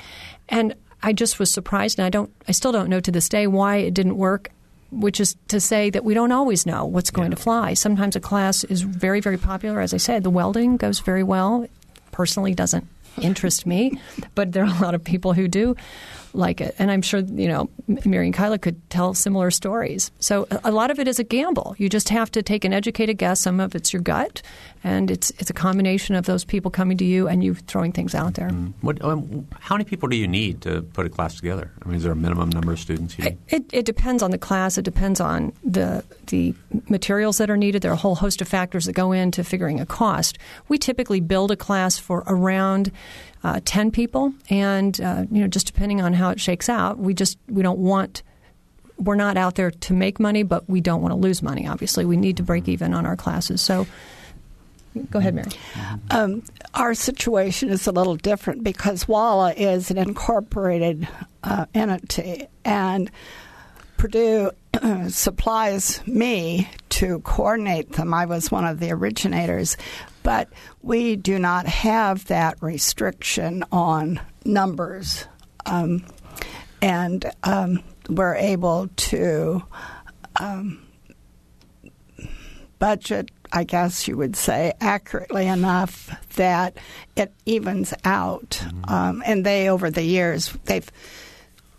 And 0.50 0.76
I 1.04 1.14
just 1.14 1.40
was 1.40 1.52
surprised, 1.52 2.00
and 2.00 2.06
I 2.06 2.10
don't, 2.10 2.32
I 2.48 2.52
still 2.52 2.72
don't 2.72 2.90
know 2.90 3.00
to 3.00 3.12
this 3.12 3.30
day 3.30 3.48
why 3.48 3.78
it 3.78 3.94
didn't 3.94 4.18
work. 4.18 4.52
Which 4.94 5.22
is 5.22 5.38
to 5.48 5.62
say 5.62 5.90
that 5.90 6.04
we 6.04 6.14
don't 6.14 6.34
always 6.34 6.66
know 6.66 6.84
what's 6.84 7.12
going 7.12 7.32
yeah. 7.32 7.38
to 7.38 7.42
fly. 7.42 7.74
Sometimes 7.76 8.18
a 8.18 8.20
class 8.20 8.66
is 8.66 8.82
very, 8.82 9.22
very 9.22 9.38
popular. 9.38 9.80
As 9.80 9.94
I 9.94 9.98
said, 9.98 10.24
the 10.24 10.30
welding 10.30 10.76
goes 10.76 11.00
very 11.00 11.24
well. 11.24 11.66
Personally, 12.12 12.54
doesn't 12.54 12.86
interest 13.22 13.66
me, 13.66 13.98
but 14.36 14.52
there 14.52 14.66
are 14.66 14.78
a 14.78 14.82
lot 14.82 14.94
of 14.94 15.02
people 15.02 15.32
who 15.32 15.48
do 15.48 15.78
like 16.34 16.62
it. 16.62 16.76
And 16.80 16.92
I'm 16.92 17.02
sure, 17.02 17.20
you 17.20 17.48
know, 17.48 17.70
Mary 18.06 18.26
and 18.26 18.34
Kyla 18.34 18.60
could 18.60 18.90
tell 18.90 19.14
similar 19.14 19.52
stories. 19.52 20.12
So 20.20 20.48
a 20.64 20.72
lot 20.72 20.92
of 20.92 21.00
it 21.00 21.08
is 21.08 21.20
a 21.20 21.24
gamble. 21.24 21.76
You 21.78 21.90
just 21.90 22.10
have 22.10 22.32
to 22.32 22.42
take 22.42 22.66
an 22.66 22.74
educated 22.74 23.18
guess. 23.18 23.40
Some 23.42 23.60
of 23.60 23.76
it's 23.76 23.94
your 23.94 24.02
gut, 24.02 24.42
and 24.84 25.12
it's 25.12 25.32
it's 25.32 25.50
a 25.50 25.54
combination 25.54 26.16
of 26.16 26.26
those 26.26 26.44
people 26.44 26.72
coming 26.72 26.98
to 26.98 27.06
you 27.06 27.28
and 27.28 27.44
you 27.44 27.56
throwing 27.56 27.92
things 27.92 28.16
out 28.16 28.36
there. 28.36 28.50
Mm-hmm. 28.50 28.86
What, 28.86 29.04
um, 29.04 29.48
how 29.60 29.76
many 29.76 29.86
people 29.86 30.10
do 30.10 30.16
you 30.16 30.28
need 30.28 30.62
to 30.62 30.82
put 30.82 31.06
a 31.06 31.10
class 31.10 31.36
together? 31.36 31.72
I 31.84 31.88
mean, 31.88 31.98
is 31.98 32.04
there 32.04 32.12
a 32.12 32.16
minimum 32.16 32.50
number 32.50 32.72
of 32.72 32.80
students 32.80 33.18
you 33.18 33.26
need? 33.26 33.38
It, 33.50 33.66
it 33.74 33.86
depends 33.86 34.24
on 34.24 34.32
the 34.32 34.38
class. 34.38 34.78
It 34.78 34.84
depends 34.84 35.20
on 35.20 35.54
the 35.64 36.04
the 36.28 36.54
materials 36.90 37.38
that 37.38 37.50
are 37.50 37.58
needed. 37.58 37.82
There 37.82 37.92
are 37.92 37.96
a 37.96 37.98
whole 37.98 38.16
host 38.16 38.42
of 38.42 38.48
factors 38.48 38.86
that 38.86 38.94
go 38.94 39.12
into 39.12 39.44
figuring 39.44 39.80
a 39.80 39.86
cost. 39.86 40.38
We 40.68 40.78
typically 40.78 41.20
build 41.20 41.52
a 41.52 41.56
class 41.56 41.98
for 41.98 42.24
around 42.28 42.92
uh, 43.44 43.60
10 43.66 43.92
people. 43.92 44.34
And, 44.50 45.00
uh, 45.02 45.26
you 45.32 45.42
know, 45.42 45.48
just 45.48 45.68
depending 45.68 46.02
on 46.02 46.14
how 46.14 46.30
it 46.30 46.40
shakes 46.40 46.70
out, 46.70 46.98
we 46.98 47.14
just, 47.14 47.38
we 47.48 47.64
don't 47.64 47.80
want, 47.80 48.24
we're 48.98 49.16
not 49.16 49.38
out 49.38 49.56
there 49.56 49.72
to 49.72 49.94
make 49.94 50.20
money, 50.20 50.44
but 50.44 50.70
we 50.70 50.82
don't 50.82 51.02
want 51.02 51.12
to 51.12 51.16
lose 51.18 51.42
money, 51.42 51.68
obviously. 51.68 52.06
We 52.06 52.18
need 52.18 52.38
to 52.38 52.44
break 52.44 52.68
even 52.68 52.94
on 52.94 53.06
our 53.06 53.16
classes. 53.16 53.62
So, 53.62 53.88
Go 55.10 55.20
ahead, 55.20 55.36
Mary. 55.36 55.48
Um, 56.10 56.44
our 56.74 56.94
situation 56.94 57.70
is 57.70 57.88
a 57.88 57.92
little 57.92 58.18
different 58.18 58.64
because 58.64 59.08
WALA 59.08 59.54
is 59.54 59.90
an 59.90 59.98
incorporated 59.98 61.08
uh, 61.44 61.66
entity, 61.74 62.48
and 62.66 63.10
Purdue 63.96 64.52
supplies 65.08 66.06
me 66.06 66.70
to 66.90 67.20
coordinate 67.20 67.94
them. 67.94 68.14
I 68.14 68.26
was 68.26 68.52
one 68.52 68.66
of 68.66 68.80
the 68.80 68.92
originators, 68.92 69.78
but 70.24 70.50
we 70.82 71.16
do 71.16 71.40
not 71.40 71.66
have 71.66 72.26
that 72.28 72.62
restriction 72.62 73.64
on 73.72 74.20
numbers. 74.46 75.26
Um, 75.66 76.06
and 76.82 77.32
um, 77.44 77.84
we're 78.10 78.36
able 78.36 78.90
to 78.96 79.64
um, 80.40 80.82
budget 82.80 83.30
I 83.52 83.64
guess 83.64 84.08
you 84.08 84.18
would 84.18 84.36
say, 84.36 84.74
accurately 84.80 85.48
enough 85.48 86.10
that 86.36 86.78
it 87.16 87.34
evens 87.46 87.94
out. 88.06 88.64
Um, 88.88 89.22
and 89.26 89.46
they, 89.46 89.70
over 89.70 89.92
the 89.92 90.04
years, 90.04 90.52
they've 90.66 90.90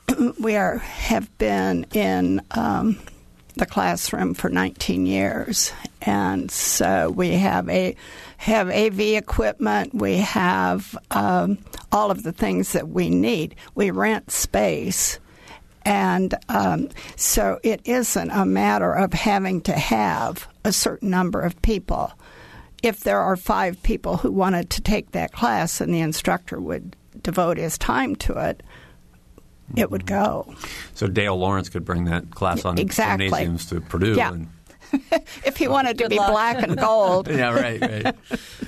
we 0.39 0.57
are 0.57 0.79
have 0.79 1.37
been 1.39 1.87
in 1.95 2.43
um, 2.51 2.99
the 3.57 3.67
classroom 3.67 4.35
for 4.35 4.51
19 4.51 5.07
years, 5.07 5.73
and 6.03 6.51
so 6.51 7.11
we 7.11 7.31
have 7.31 7.69
a 7.69 7.97
have 8.43 8.69
AV 8.71 8.99
equipment. 9.01 9.95
We 9.95 10.17
have 10.17 10.99
um, 11.13 11.59
all 11.93 12.11
of 12.11 12.25
the 12.25 12.33
things 12.33 12.73
that 12.73 12.89
we 12.89 13.09
need. 13.09 13.55
We 13.77 13.93
rent 13.93 14.33
space. 14.33 15.21
And 15.83 16.35
um, 16.49 16.89
so 17.15 17.61
it 17.63 17.83
isn't 17.85 18.31
a 18.33 18.45
matter 18.45 18.93
of 18.93 19.13
having 19.13 19.61
to 19.63 19.73
have 19.73 20.49
a 20.65 20.73
certain 20.73 21.09
number 21.09 21.41
of 21.41 21.61
people. 21.63 22.13
If 22.83 23.01
there 23.01 23.21
are 23.21 23.37
five 23.37 23.81
people 23.85 24.17
who 24.17 24.33
wanted 24.33 24.71
to 24.71 24.81
take 24.81 25.13
that 25.13 25.31
class 25.31 25.81
and 25.81 25.95
the 25.95 26.01
instructor 26.01 26.61
would 26.61 26.97
devote 27.23 27.59
his 27.59 27.79
time 27.79 28.17
to 28.17 28.39
it, 28.49 28.61
it 29.77 29.89
would 29.93 30.05
go. 30.05 30.53
So 30.95 31.07
Dale 31.07 31.37
Lawrence 31.37 31.69
could 31.69 31.85
bring 31.85 32.07
that 32.07 32.33
class 32.33 32.65
on 32.65 32.77
Exactly. 32.77 33.29
gymnasiums 33.29 33.67
to 33.67 33.81
Purdue. 33.81 34.15
Yeah. 34.17 34.33
And, 34.33 34.49
if 35.45 35.57
he 35.57 35.69
wanted 35.69 35.99
to 35.99 36.05
Good 36.05 36.11
be 36.11 36.19
luck. 36.19 36.31
black 36.31 36.63
and 36.63 36.77
gold. 36.79 37.29
yeah, 37.31 37.55
right, 37.55 37.81
right. 37.81 38.15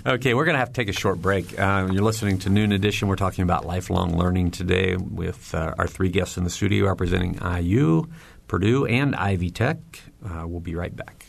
Okay, 0.07 0.35
we're 0.35 0.45
going 0.45 0.55
to 0.55 0.59
have 0.59 0.69
to 0.73 0.75
take 0.75 0.89
a 0.89 0.99
short 0.99 1.21
break. 1.21 1.59
Uh, 1.59 1.89
you're 1.91 2.03
listening 2.03 2.39
to 2.41 2.51
Noon 2.51 2.73
Edition. 2.73 3.09
We're 3.09 3.17
talking 3.17 3.43
about 3.43 3.67
lifelong 3.67 4.17
learning 4.19 4.51
today 4.53 4.97
with 4.97 5.55
uh, 5.55 5.75
our 5.79 5.87
three 5.87 6.09
guests 6.09 6.37
in 6.37 6.45
the 6.45 6.51
studio 6.51 6.87
representing 6.87 7.39
IU, 7.43 8.05
Purdue, 8.49 8.87
and 8.87 9.15
Ivy 9.15 9.51
Tech. 9.51 9.79
Uh, 10.25 10.45
we'll 10.47 10.61
be 10.61 10.75
right 10.75 10.95
back. 10.95 11.24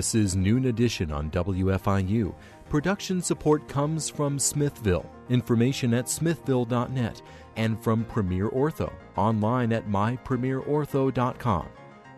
This 0.00 0.14
is 0.14 0.34
Noon 0.34 0.64
Edition 0.64 1.12
on 1.12 1.30
WFIU. 1.30 2.34
Production 2.70 3.20
support 3.20 3.68
comes 3.68 4.08
from 4.08 4.38
Smithville. 4.38 5.04
Information 5.28 5.92
at 5.92 6.08
smithville.net 6.08 7.20
and 7.56 7.78
from 7.78 8.06
Premier 8.06 8.48
Ortho 8.48 8.90
online 9.18 9.74
at 9.74 9.86
mypremierortho.com. 9.90 11.68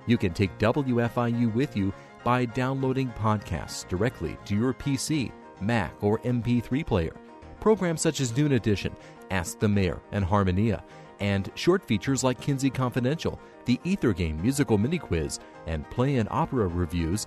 You 0.06 0.16
can 0.16 0.32
take 0.32 0.56
WFIU 0.58 1.52
with 1.54 1.76
you 1.76 1.92
by 2.22 2.44
downloading 2.44 3.10
podcasts 3.18 3.88
directly 3.88 4.38
to 4.44 4.54
your 4.54 4.72
PC, 4.72 5.32
Mac, 5.60 5.92
or 6.04 6.20
MP3 6.20 6.86
player. 6.86 7.16
Programs 7.58 8.00
such 8.00 8.20
as 8.20 8.36
Noon 8.36 8.52
Edition, 8.52 8.94
Ask 9.32 9.58
the 9.58 9.68
Mayor, 9.68 10.00
and 10.12 10.24
Harmonia, 10.24 10.84
and 11.18 11.50
short 11.56 11.84
features 11.84 12.22
like 12.22 12.40
Kinsey 12.40 12.70
Confidential, 12.70 13.40
the 13.64 13.80
Ether 13.82 14.12
Game 14.12 14.40
musical 14.40 14.78
mini 14.78 14.98
quiz, 14.98 15.40
and 15.66 15.88
play 15.90 16.16
and 16.16 16.28
opera 16.30 16.66
reviews 16.68 17.26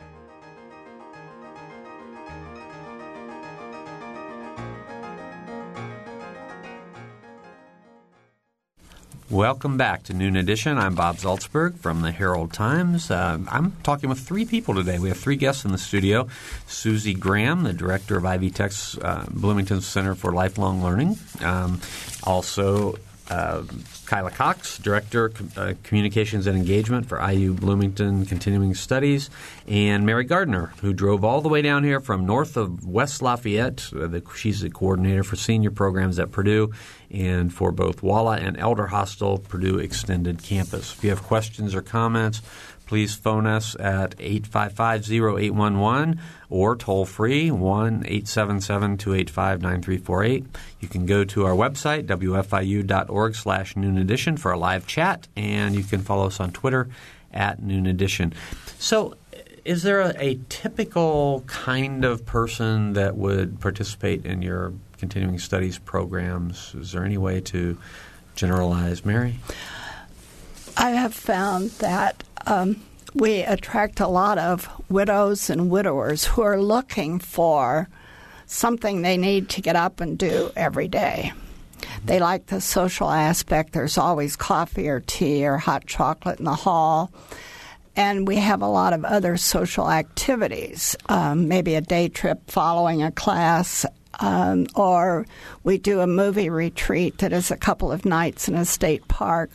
Welcome 9.31 9.77
back 9.77 10.03
to 10.03 10.13
Noon 10.13 10.35
Edition. 10.35 10.77
I'm 10.77 10.93
Bob 10.93 11.15
Zaltsberg 11.15 11.77
from 11.77 12.01
the 12.01 12.11
Herald 12.11 12.51
Times. 12.51 13.09
Uh, 13.09 13.39
I'm 13.47 13.71
talking 13.81 14.09
with 14.09 14.19
three 14.19 14.43
people 14.43 14.75
today. 14.75 14.99
We 14.99 15.07
have 15.07 15.19
three 15.19 15.37
guests 15.37 15.63
in 15.63 15.71
the 15.71 15.77
studio. 15.77 16.27
Susie 16.67 17.13
Graham, 17.13 17.63
the 17.63 17.71
director 17.71 18.17
of 18.17 18.25
Ivy 18.25 18.49
Tech's 18.51 18.97
uh, 18.97 19.25
Bloomington 19.31 19.79
Center 19.79 20.15
for 20.15 20.33
Lifelong 20.33 20.83
Learning. 20.83 21.17
Um, 21.39 21.79
also, 22.23 22.95
uh, 23.31 23.63
Kyla 24.05 24.31
Cox, 24.31 24.77
Director 24.77 25.25
of 25.25 25.57
uh, 25.57 25.73
Communications 25.83 26.45
and 26.45 26.57
Engagement 26.57 27.05
for 27.05 27.17
IU 27.25 27.53
Bloomington 27.53 28.25
Continuing 28.25 28.75
Studies, 28.75 29.29
and 29.67 30.05
Mary 30.05 30.25
Gardner, 30.25 30.73
who 30.81 30.91
drove 30.91 31.23
all 31.23 31.39
the 31.39 31.47
way 31.47 31.61
down 31.61 31.85
here 31.85 32.01
from 32.01 32.25
north 32.25 32.57
of 32.57 32.85
West 32.85 33.21
Lafayette. 33.21 33.89
Uh, 33.95 34.07
the, 34.07 34.23
she's 34.35 34.59
the 34.59 34.69
coordinator 34.69 35.23
for 35.23 35.37
senior 35.37 35.71
programs 35.71 36.19
at 36.19 36.31
Purdue 36.31 36.71
and 37.09 37.53
for 37.53 37.71
both 37.71 38.03
WALA 38.03 38.37
and 38.37 38.57
Elder 38.57 38.87
Hostel 38.87 39.37
Purdue 39.37 39.79
Extended 39.79 40.43
Campus. 40.43 40.93
If 40.93 41.03
you 41.03 41.09
have 41.09 41.23
questions 41.23 41.73
or 41.73 41.81
comments, 41.81 42.41
please 42.91 43.15
phone 43.15 43.47
us 43.47 43.73
at 43.79 44.17
855-0811 44.17 46.19
or 46.49 46.75
toll 46.75 47.05
free 47.05 47.47
1-877-285-9348. 47.47 50.45
You 50.81 50.89
can 50.89 51.05
go 51.05 51.23
to 51.23 51.45
our 51.45 51.53
website, 51.53 52.07
wfiu.org 52.07 53.35
slash 53.35 53.77
noon 53.77 53.97
edition 53.97 54.35
for 54.35 54.51
a 54.51 54.57
live 54.57 54.85
chat, 54.87 55.29
and 55.37 55.73
you 55.73 55.85
can 55.85 56.01
follow 56.01 56.27
us 56.27 56.41
on 56.41 56.51
Twitter 56.51 56.89
at 57.33 57.63
noon 57.63 57.85
edition. 57.85 58.33
So 58.77 59.15
is 59.63 59.83
there 59.83 60.01
a, 60.01 60.13
a 60.21 60.37
typical 60.49 61.45
kind 61.47 62.03
of 62.03 62.25
person 62.25 62.91
that 62.91 63.15
would 63.15 63.61
participate 63.61 64.25
in 64.25 64.41
your 64.41 64.73
continuing 64.97 65.39
studies 65.39 65.77
programs? 65.77 66.75
Is 66.75 66.91
there 66.91 67.05
any 67.05 67.17
way 67.17 67.39
to 67.39 67.77
generalize, 68.35 69.05
Mary? 69.05 69.39
I 70.75 70.89
have 70.89 71.13
found 71.13 71.69
that 71.79 72.25
um, 72.45 72.81
we 73.13 73.41
attract 73.41 73.99
a 73.99 74.07
lot 74.07 74.37
of 74.37 74.69
widows 74.89 75.49
and 75.49 75.69
widowers 75.69 76.25
who 76.25 76.41
are 76.41 76.61
looking 76.61 77.19
for 77.19 77.89
something 78.45 79.01
they 79.01 79.17
need 79.17 79.49
to 79.49 79.61
get 79.61 79.75
up 79.75 79.99
and 80.01 80.17
do 80.17 80.51
every 80.55 80.87
day. 80.87 81.31
They 82.05 82.19
like 82.19 82.47
the 82.47 82.61
social 82.61 83.09
aspect. 83.09 83.73
There's 83.73 83.97
always 83.97 84.35
coffee 84.35 84.87
or 84.87 84.99
tea 84.99 85.45
or 85.45 85.57
hot 85.57 85.85
chocolate 85.85 86.39
in 86.39 86.45
the 86.45 86.55
hall. 86.55 87.11
And 87.95 88.27
we 88.27 88.37
have 88.37 88.61
a 88.61 88.67
lot 88.67 88.93
of 88.93 89.03
other 89.03 89.35
social 89.37 89.89
activities, 89.91 90.95
um, 91.09 91.47
maybe 91.47 91.75
a 91.75 91.81
day 91.81 92.07
trip 92.07 92.49
following 92.49 93.03
a 93.03 93.11
class, 93.11 93.85
um, 94.19 94.67
or 94.75 95.25
we 95.63 95.77
do 95.77 95.99
a 95.99 96.07
movie 96.07 96.49
retreat 96.49 97.17
that 97.17 97.33
is 97.33 97.51
a 97.51 97.57
couple 97.57 97.91
of 97.91 98.05
nights 98.05 98.47
in 98.47 98.55
a 98.55 98.65
state 98.65 99.07
park. 99.07 99.51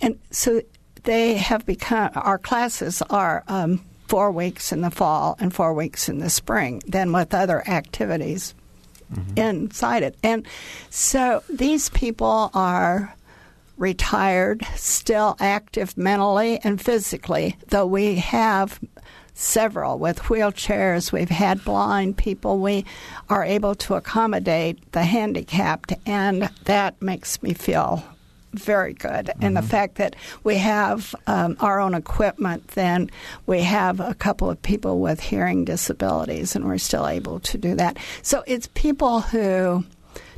And 0.00 0.18
so 0.30 0.62
they 1.04 1.34
have 1.34 1.64
become, 1.64 2.10
our 2.14 2.38
classes 2.38 3.02
are 3.10 3.44
um, 3.48 3.84
four 4.08 4.30
weeks 4.30 4.72
in 4.72 4.80
the 4.80 4.90
fall 4.90 5.36
and 5.40 5.54
four 5.54 5.72
weeks 5.72 6.08
in 6.08 6.18
the 6.18 6.30
spring, 6.30 6.82
then 6.86 7.12
with 7.12 7.32
other 7.32 7.66
activities 7.68 8.54
inside 9.36 10.02
it. 10.02 10.16
And 10.22 10.46
so 10.90 11.42
these 11.48 11.88
people 11.90 12.50
are 12.54 13.14
retired, 13.76 14.64
still 14.76 15.36
active 15.40 15.96
mentally 15.96 16.58
and 16.64 16.80
physically, 16.80 17.56
though 17.68 17.86
we 17.86 18.16
have 18.16 18.80
several 19.34 19.98
with 19.98 20.20
wheelchairs. 20.20 21.12
We've 21.12 21.28
had 21.28 21.64
blind 21.64 22.16
people. 22.16 22.58
We 22.58 22.84
are 23.28 23.44
able 23.44 23.74
to 23.76 23.94
accommodate 23.94 24.92
the 24.92 25.04
handicapped, 25.04 25.92
and 26.06 26.50
that 26.64 27.00
makes 27.02 27.42
me 27.42 27.52
feel 27.52 28.04
very 28.58 28.94
good. 28.94 29.30
And 29.40 29.56
the 29.56 29.62
fact 29.62 29.96
that 29.96 30.16
we 30.42 30.56
have 30.56 31.14
um, 31.26 31.56
our 31.60 31.80
own 31.80 31.94
equipment, 31.94 32.68
then 32.68 33.10
we 33.46 33.62
have 33.62 34.00
a 34.00 34.14
couple 34.14 34.50
of 34.50 34.60
people 34.62 35.00
with 35.00 35.20
hearing 35.20 35.64
disabilities, 35.64 36.56
and 36.56 36.64
we're 36.64 36.78
still 36.78 37.06
able 37.06 37.40
to 37.40 37.58
do 37.58 37.74
that. 37.76 37.98
So 38.22 38.42
it's 38.46 38.68
people 38.74 39.20
who 39.20 39.84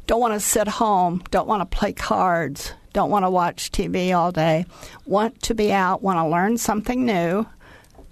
don't 0.07 0.21
want 0.21 0.35
to 0.35 0.41
sit 0.41 0.69
home, 0.69 1.23
don't 1.31 1.49
want 1.49 1.69
to 1.69 1.77
play 1.77 1.93
cards, 1.93 2.73
don't 2.93 3.11
want 3.11 3.25
to 3.25 3.31
watch 3.31 3.71
TV 3.73 4.17
all 4.17 4.33
day, 4.33 4.65
want 5.05 5.43
to 5.43 5.55
be 5.55 5.73
out, 5.73 6.03
want 6.03 6.19
to 6.19 6.27
learn 6.27 6.57
something 6.57 7.05
new, 7.05 7.47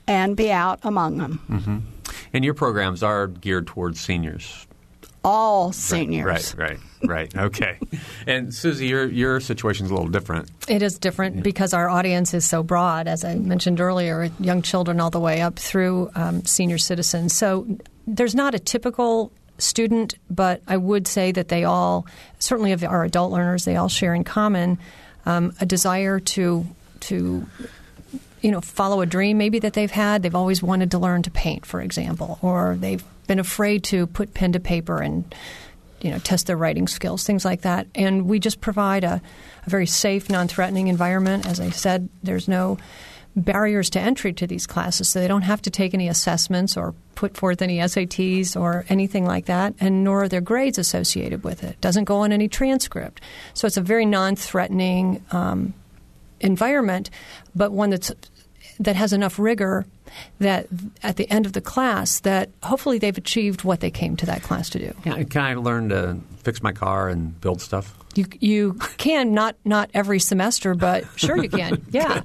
and 0.07 0.37
be 0.37 0.51
out 0.53 0.81
among 0.83 1.19
them. 1.19 1.87
And 2.33 2.45
your 2.45 2.55
programs 2.55 3.03
are 3.03 3.29
geared 3.29 3.67
towards 3.67 4.01
seniors. 4.01 4.67
All 5.25 5.73
seniors. 5.73 6.27
Right, 6.27 6.55
right, 6.59 6.71
right. 6.71 6.81
Okay. 7.37 7.79
and 8.27 8.55
Susie, 8.55 8.87
your 8.87 9.07
your 9.07 9.41
situation's 9.41 9.91
a 9.91 9.95
little 9.95 10.09
different. 10.09 10.51
It 10.69 10.83
is 10.83 10.99
different 10.99 11.43
because 11.43 11.75
our 11.75 11.89
audience 11.89 12.35
is 12.35 12.47
so 12.47 12.63
broad, 12.63 13.09
as 13.09 13.25
I 13.25 13.35
mentioned 13.35 13.81
earlier, 13.81 14.31
young 14.41 14.63
children 14.63 15.01
all 15.01 15.11
the 15.11 15.21
way 15.21 15.41
up 15.41 15.59
through 15.59 16.11
um, 16.15 16.45
senior 16.45 16.79
citizens. 16.79 17.35
So 17.35 17.67
there's 18.07 18.35
not 18.35 18.55
a 18.55 18.59
typical 18.59 19.33
student, 19.59 20.15
but 20.31 20.63
I 20.67 20.77
would 20.77 21.07
say 21.07 21.33
that 21.33 21.49
they 21.49 21.65
all, 21.65 22.07
certainly 22.39 22.73
of 22.73 22.83
our 22.83 23.05
adult 23.05 23.33
learners, 23.33 23.65
they 23.65 23.77
all 23.77 23.89
share 23.89 24.15
in 24.15 24.25
common 24.25 24.79
um, 25.27 25.55
a 25.61 25.67
desire 25.67 26.21
to 26.21 26.67
to 27.01 27.47
you 28.41 28.51
know 28.51 28.61
follow 28.61 29.01
a 29.01 29.07
dream 29.07 29.39
maybe 29.39 29.59
that 29.61 29.73
they've 29.73 29.91
had. 29.91 30.23
They've 30.23 30.35
always 30.35 30.63
wanted 30.63 30.91
to 30.93 30.99
learn 30.99 31.23
to 31.23 31.31
paint, 31.31 31.67
for 31.67 31.81
example, 31.81 32.39
or 32.43 32.77
they've 32.79 33.05
been 33.27 33.39
afraid 33.39 33.85
to 33.85 34.07
put 34.07 34.35
pen 34.35 34.53
to 34.53 34.61
paper 34.61 35.01
and 35.01 35.35
you 36.05 36.11
know 36.11 36.19
test 36.19 36.47
their 36.47 36.57
writing 36.57 36.87
skills, 36.87 37.25
things 37.25 37.45
like 37.45 37.63
that. 37.63 37.87
And 37.95 38.29
we 38.29 38.39
just 38.39 38.61
provide 38.61 39.03
a, 39.03 39.23
a 39.67 39.71
very 39.71 39.87
safe, 39.87 40.29
non-threatening 40.29 40.89
environment. 40.89 41.47
As 41.47 41.59
I 41.59 41.71
said, 41.71 42.11
there's 42.23 42.47
no 42.47 42.77
barriers 43.35 43.91
to 43.91 44.01
entry 44.01 44.33
to 44.35 44.47
these 44.47 44.67
classes, 44.67 45.09
so 45.09 45.19
they 45.19 45.27
don't 45.27 45.43
have 45.43 45.63
to 45.63 45.71
take 45.71 45.95
any 45.95 46.09
assessments 46.09 46.77
or 46.77 46.95
put 47.15 47.37
forth 47.37 47.63
any 47.63 47.79
SATs 47.79 48.55
or 48.55 48.85
anything 48.89 49.25
like 49.25 49.47
that, 49.47 49.75
and 49.81 50.05
nor 50.05 50.25
are 50.25 50.29
there 50.29 50.43
grades 50.43 50.79
associated 50.79 51.43
with 51.43 51.65
it. 51.65 51.71
it 51.71 51.81
doesn't 51.81 52.05
go 52.05 52.19
on 52.19 52.33
any 52.33 52.49
transcript, 52.49 53.23
so 53.55 53.67
it's 53.67 53.79
a 53.79 53.81
very 53.81 54.05
non-threatening 54.05 55.25
um, 55.33 55.73
environment, 56.41 57.11
but 57.57 57.73
one 57.73 57.91
that's 57.91 58.13
that 58.79 58.97
has 58.97 59.13
enough 59.13 59.39
rigor 59.39 59.87
that 60.39 60.67
at 61.03 61.17
the 61.17 61.29
end 61.31 61.47
of 61.47 61.53
the 61.53 61.61
class 61.61 62.21
that 62.21 62.51
hopefully 62.63 62.99
they've 62.99 63.17
achieved 63.19 63.65
what 63.65 63.81
they 63.81 63.91
came 63.91 64.17
to 64.17 64.27
that 64.27 64.43
class 64.43 64.69
to 64.71 64.79
do. 64.79 64.95
Yeah, 65.05 65.23
can 65.25 65.43
I 65.43 65.55
learn 65.55 65.89
to 65.91 66.19
fix 66.43 66.63
my 66.63 66.73
car 66.73 67.09
and 67.09 67.41
build 67.41 67.61
stuff? 67.61 67.95
You 68.15 68.27
you 68.39 68.75
can 68.97 69.35
not 69.35 69.57
not 69.65 69.91
every 69.93 70.21
semester, 70.21 70.77
but 70.77 71.05
sure 71.17 71.37
you 71.37 71.49
can. 71.49 71.83
Yeah, 71.91 72.23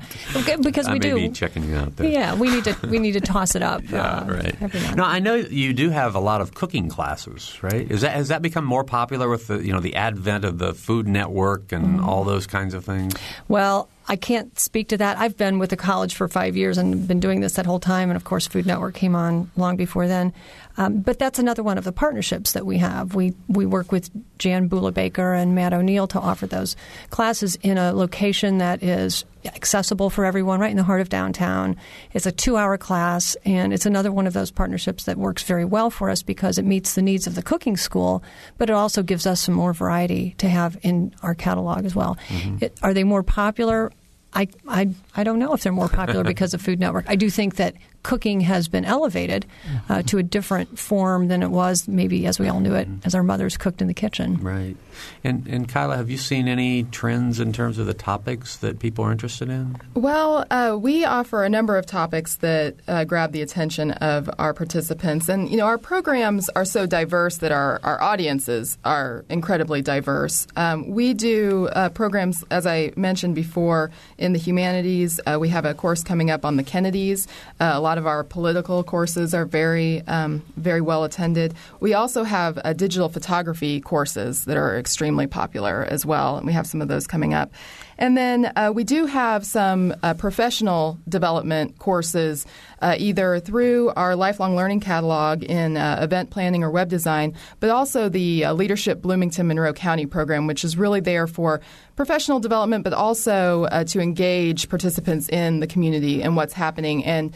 because 0.61 0.87
we 0.87 0.99
do. 0.99 1.15
be 1.15 1.29
checking 1.29 1.63
you 1.63 1.75
out 1.77 1.95
there. 1.95 2.07
Yeah, 2.07 2.35
we 2.35 2.51
need 2.51 2.63
to 2.65 2.75
we 2.87 2.99
need 2.99 3.13
to 3.13 3.21
toss 3.21 3.55
it 3.55 3.63
up. 3.63 3.81
Yeah, 3.89 4.01
uh, 4.19 4.25
right. 4.25 4.61
Now 4.61 4.67
and 4.71 4.73
No, 4.97 5.03
then. 5.03 5.15
I 5.15 5.19
know 5.19 5.33
you 5.35 5.73
do 5.73 5.89
have 5.89 6.13
a 6.13 6.19
lot 6.19 6.41
of 6.41 6.53
cooking 6.53 6.89
classes, 6.89 7.57
right? 7.63 7.89
Is 7.89 8.01
that 8.01 8.11
has 8.13 8.27
that 8.27 8.43
become 8.43 8.65
more 8.65 8.83
popular 8.83 9.27
with 9.29 9.47
the 9.47 9.57
you 9.65 9.73
know 9.73 9.79
the 9.79 9.95
advent 9.95 10.45
of 10.45 10.59
the 10.59 10.73
Food 10.75 11.07
Network 11.07 11.71
and 11.71 11.79
Mm-hmm. 11.99 12.07
all 12.07 12.23
those 12.23 12.45
kinds 12.45 12.75
of 12.75 12.85
things? 12.85 13.15
Well, 13.47 13.89
I 14.09 14.15
can't 14.15 14.57
speak 14.59 14.89
to 14.89 14.97
that. 14.97 15.19
I've 15.19 15.37
been 15.37 15.59
with 15.59 15.69
the 15.69 15.77
college 15.77 16.15
for 16.15 16.27
five 16.27 16.57
years 16.57 16.79
and 16.79 17.07
been 17.07 17.19
doing 17.19 17.41
this 17.41 17.53
that 17.53 17.67
whole 17.67 17.79
time. 17.79 18.09
And 18.09 18.17
of 18.17 18.23
course, 18.23 18.47
Food 18.47 18.65
Network 18.65 18.95
came 18.95 19.15
on 19.15 19.51
long 19.55 19.77
before 19.77 20.07
then. 20.07 20.33
Um, 20.77 21.01
but 21.01 21.19
that's 21.19 21.37
another 21.37 21.61
one 21.61 21.77
of 21.77 21.83
the 21.83 21.91
partnerships 21.91 22.53
that 22.53 22.65
we 22.65 22.79
have. 22.79 23.13
We 23.13 23.35
we 23.47 23.65
work 23.65 23.91
with 23.91 24.09
Jan 24.39 24.67
Bula 24.67 24.91
Baker 24.91 25.33
and 25.33 25.53
Matt 25.53 25.73
O'Neill 25.73 26.07
to 26.07 26.19
offer 26.19 26.47
those 26.47 26.75
classes 27.11 27.55
in 27.61 27.77
a 27.77 27.93
location 27.93 28.57
that 28.59 28.81
is 28.81 29.25
accessible 29.45 30.09
for 30.09 30.25
everyone, 30.25 30.59
right 30.59 30.71
in 30.71 30.77
the 30.77 30.83
heart 30.83 31.01
of 31.01 31.09
downtown. 31.09 31.75
It's 32.13 32.25
a 32.25 32.31
two-hour 32.31 32.77
class, 32.77 33.35
and 33.45 33.73
it's 33.73 33.85
another 33.85 34.11
one 34.11 34.27
of 34.27 34.33
those 34.33 34.51
partnerships 34.51 35.03
that 35.03 35.17
works 35.17 35.43
very 35.43 35.65
well 35.65 35.89
for 35.89 36.09
us 36.09 36.23
because 36.23 36.57
it 36.57 36.65
meets 36.65 36.95
the 36.95 37.01
needs 37.01 37.27
of 37.27 37.35
the 37.35 37.41
cooking 37.41 37.77
school, 37.77 38.23
but 38.57 38.69
it 38.69 38.73
also 38.73 39.03
gives 39.03 39.25
us 39.25 39.41
some 39.41 39.55
more 39.55 39.73
variety 39.73 40.35
to 40.39 40.49
have 40.49 40.77
in 40.81 41.13
our 41.23 41.35
catalog 41.35 41.85
as 41.85 41.95
well. 41.95 42.17
It, 42.61 42.77
are 42.81 42.93
they 42.93 43.03
more 43.03 43.23
popular? 43.23 43.91
I, 44.33 44.47
I, 44.67 44.89
I 45.15 45.23
don't 45.23 45.39
know 45.39 45.53
if 45.53 45.63
they're 45.63 45.71
more 45.71 45.89
popular 45.89 46.23
because 46.33 46.53
of 46.53 46.61
Food 46.61 46.79
Network. 46.79 47.05
I 47.07 47.15
do 47.15 47.29
think 47.29 47.55
that 47.55 47.75
cooking 48.03 48.41
has 48.41 48.67
been 48.67 48.85
elevated 48.85 49.45
uh, 49.89 50.01
to 50.03 50.17
a 50.17 50.23
different 50.23 50.79
form 50.79 51.27
than 51.27 51.43
it 51.43 51.49
was 51.49 51.87
maybe 51.87 52.25
as 52.25 52.39
we 52.39 52.47
all 52.47 52.59
knew 52.59 52.75
it, 52.75 52.87
as 53.03 53.15
our 53.15 53.23
mothers 53.23 53.57
cooked 53.57 53.81
in 53.81 53.87
the 53.87 53.93
kitchen. 53.93 54.37
Right. 54.37 54.75
And 55.23 55.47
and 55.47 55.67
Kyla, 55.67 55.97
have 55.97 56.09
you 56.09 56.17
seen 56.17 56.47
any 56.47 56.83
trends 56.83 57.39
in 57.39 57.53
terms 57.53 57.77
of 57.77 57.85
the 57.85 57.93
topics 57.93 58.57
that 58.57 58.79
people 58.79 59.05
are 59.05 59.11
interested 59.11 59.49
in? 59.49 59.77
Well, 59.93 60.45
uh, 60.51 60.77
we 60.79 61.05
offer 61.05 61.43
a 61.43 61.49
number 61.49 61.77
of 61.77 61.85
topics 61.85 62.35
that 62.37 62.75
uh, 62.87 63.05
grab 63.05 63.31
the 63.31 63.41
attention 63.41 63.91
of 63.91 64.29
our 64.37 64.53
participants. 64.53 65.29
And, 65.29 65.49
you 65.49 65.57
know, 65.57 65.65
our 65.65 65.77
programs 65.77 66.49
are 66.49 66.65
so 66.65 66.85
diverse 66.85 67.37
that 67.37 67.51
our, 67.51 67.79
our 67.83 68.01
audiences 68.01 68.77
are 68.83 69.25
incredibly 69.29 69.81
diverse. 69.81 70.47
Um, 70.55 70.89
we 70.89 71.13
do 71.13 71.67
uh, 71.73 71.89
programs, 71.89 72.43
as 72.51 72.67
I 72.67 72.91
mentioned 72.95 73.35
before, 73.35 73.91
in 74.17 74.33
the 74.33 74.39
humanities. 74.39 75.19
Uh, 75.25 75.37
we 75.39 75.49
have 75.49 75.65
a 75.65 75.73
course 75.73 76.03
coming 76.03 76.29
up 76.29 76.45
on 76.45 76.57
the 76.57 76.63
Kennedys. 76.63 77.27
Uh, 77.59 77.71
a 77.73 77.79
lot 77.79 77.88
of 77.97 78.05
our 78.05 78.23
political 78.23 78.83
courses 78.83 79.33
are 79.33 79.45
very, 79.45 80.01
um, 80.07 80.43
very 80.57 80.81
well 80.81 81.03
attended. 81.03 81.53
We 81.79 81.93
also 81.93 82.23
have 82.23 82.59
uh, 82.63 82.73
digital 82.73 83.09
photography 83.09 83.81
courses 83.81 84.45
that 84.45 84.57
are 84.57 84.77
extremely 84.77 85.27
popular 85.27 85.85
as 85.89 86.05
well, 86.05 86.37
and 86.37 86.45
we 86.45 86.53
have 86.53 86.67
some 86.67 86.81
of 86.81 86.87
those 86.87 87.07
coming 87.07 87.33
up. 87.33 87.51
And 87.99 88.17
then 88.17 88.53
uh, 88.55 88.71
we 88.73 88.85
do 88.85 89.05
have 89.07 89.45
some 89.45 89.93
uh, 90.01 90.13
professional 90.13 90.97
development 91.09 91.77
courses, 91.79 92.45
uh, 92.81 92.95
either 92.97 93.41
through 93.41 93.91
our 93.97 94.15
lifelong 94.15 94.55
learning 94.55 94.79
catalog 94.79 95.43
in 95.43 95.75
uh, 95.75 95.99
event 96.01 96.29
planning 96.29 96.63
or 96.63 96.71
web 96.71 96.87
design, 96.87 97.35
but 97.59 97.69
also 97.69 98.07
the 98.07 98.45
uh, 98.45 98.53
Leadership 98.53 99.01
Bloomington 99.01 99.47
Monroe 99.47 99.73
County 99.73 100.05
program, 100.05 100.47
which 100.47 100.63
is 100.63 100.77
really 100.77 101.01
there 101.01 101.27
for 101.27 101.59
professional 101.97 102.39
development, 102.39 102.85
but 102.85 102.93
also 102.93 103.65
uh, 103.65 103.83
to 103.83 103.99
engage 103.99 104.69
participants 104.69 105.27
in 105.27 105.59
the 105.59 105.67
community 105.67 106.23
and 106.23 106.37
what's 106.37 106.53
happening 106.53 107.03
and 107.03 107.33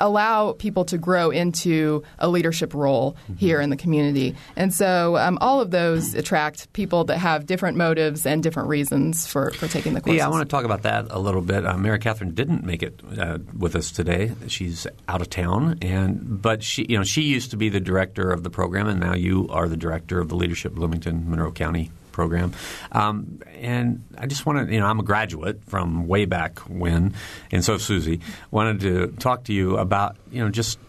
allow 0.00 0.52
people 0.52 0.84
to 0.86 0.98
grow 0.98 1.30
into 1.30 2.02
a 2.18 2.28
leadership 2.28 2.74
role 2.74 3.16
here 3.36 3.60
in 3.60 3.70
the 3.70 3.76
community. 3.76 4.34
And 4.56 4.72
so 4.72 5.16
um, 5.16 5.38
all 5.40 5.60
of 5.60 5.70
those 5.70 6.14
attract 6.14 6.72
people 6.72 7.04
that 7.04 7.18
have 7.18 7.46
different 7.46 7.76
motives 7.76 8.26
and 8.26 8.42
different 8.42 8.68
reasons 8.68 9.26
for, 9.26 9.50
for 9.52 9.68
taking 9.68 9.94
the 9.94 10.00
courses. 10.00 10.18
Yeah, 10.18 10.26
I 10.26 10.30
want 10.30 10.48
to 10.48 10.50
talk 10.50 10.64
about 10.64 10.82
that 10.82 11.06
a 11.10 11.18
little 11.18 11.42
bit. 11.42 11.66
Uh, 11.66 11.76
Mary 11.76 11.98
Catherine 11.98 12.34
didn't 12.34 12.64
make 12.64 12.82
it 12.82 13.00
uh, 13.18 13.38
with 13.56 13.74
us 13.74 13.90
today. 13.90 14.32
She's 14.46 14.86
out 15.08 15.20
of 15.20 15.30
town, 15.30 15.78
and 15.82 16.40
but 16.40 16.62
she, 16.62 16.86
you 16.88 16.96
know, 16.96 17.04
she 17.04 17.22
used 17.22 17.50
to 17.50 17.56
be 17.56 17.68
the 17.68 17.80
director 17.80 18.30
of 18.30 18.42
the 18.42 18.50
program, 18.50 18.86
and 18.86 19.00
now 19.00 19.14
you 19.14 19.48
are 19.50 19.68
the 19.68 19.76
director 19.76 20.20
of 20.20 20.28
the 20.28 20.36
Leadership 20.36 20.72
Bloomington 20.74 21.28
Monroe 21.28 21.52
County 21.52 21.90
program. 22.18 22.52
Um, 22.90 23.40
and 23.54 24.02
I 24.18 24.26
just 24.26 24.44
wanted, 24.44 24.72
you 24.72 24.80
know, 24.80 24.86
I'm 24.86 24.98
a 24.98 25.04
graduate 25.04 25.62
from 25.66 26.08
way 26.08 26.24
back 26.24 26.58
when, 26.68 27.14
and 27.52 27.64
so 27.64 27.78
Susie. 27.78 28.18
Wanted 28.50 28.80
to 28.80 29.06
talk 29.20 29.44
to 29.44 29.52
you 29.52 29.76
about, 29.76 30.16
you 30.32 30.42
know, 30.42 30.50
just 30.50 30.80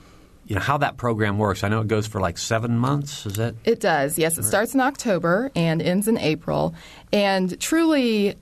you 0.47 0.55
know 0.55 0.61
how 0.61 0.79
that 0.79 0.97
program 0.97 1.37
works. 1.37 1.63
I 1.63 1.67
know 1.67 1.81
it 1.81 1.87
goes 1.87 2.07
for 2.07 2.19
like 2.19 2.39
seven 2.39 2.79
months. 2.79 3.27
Is 3.27 3.33
that? 3.33 3.53
It 3.63 3.79
does, 3.79 4.17
yes. 4.17 4.39
It 4.39 4.43
starts 4.43 4.73
in 4.73 4.81
October 4.81 5.51
and 5.55 5.79
ends 5.83 6.07
in 6.07 6.17
April. 6.17 6.73
And 7.11 7.59
truly, 7.59 8.35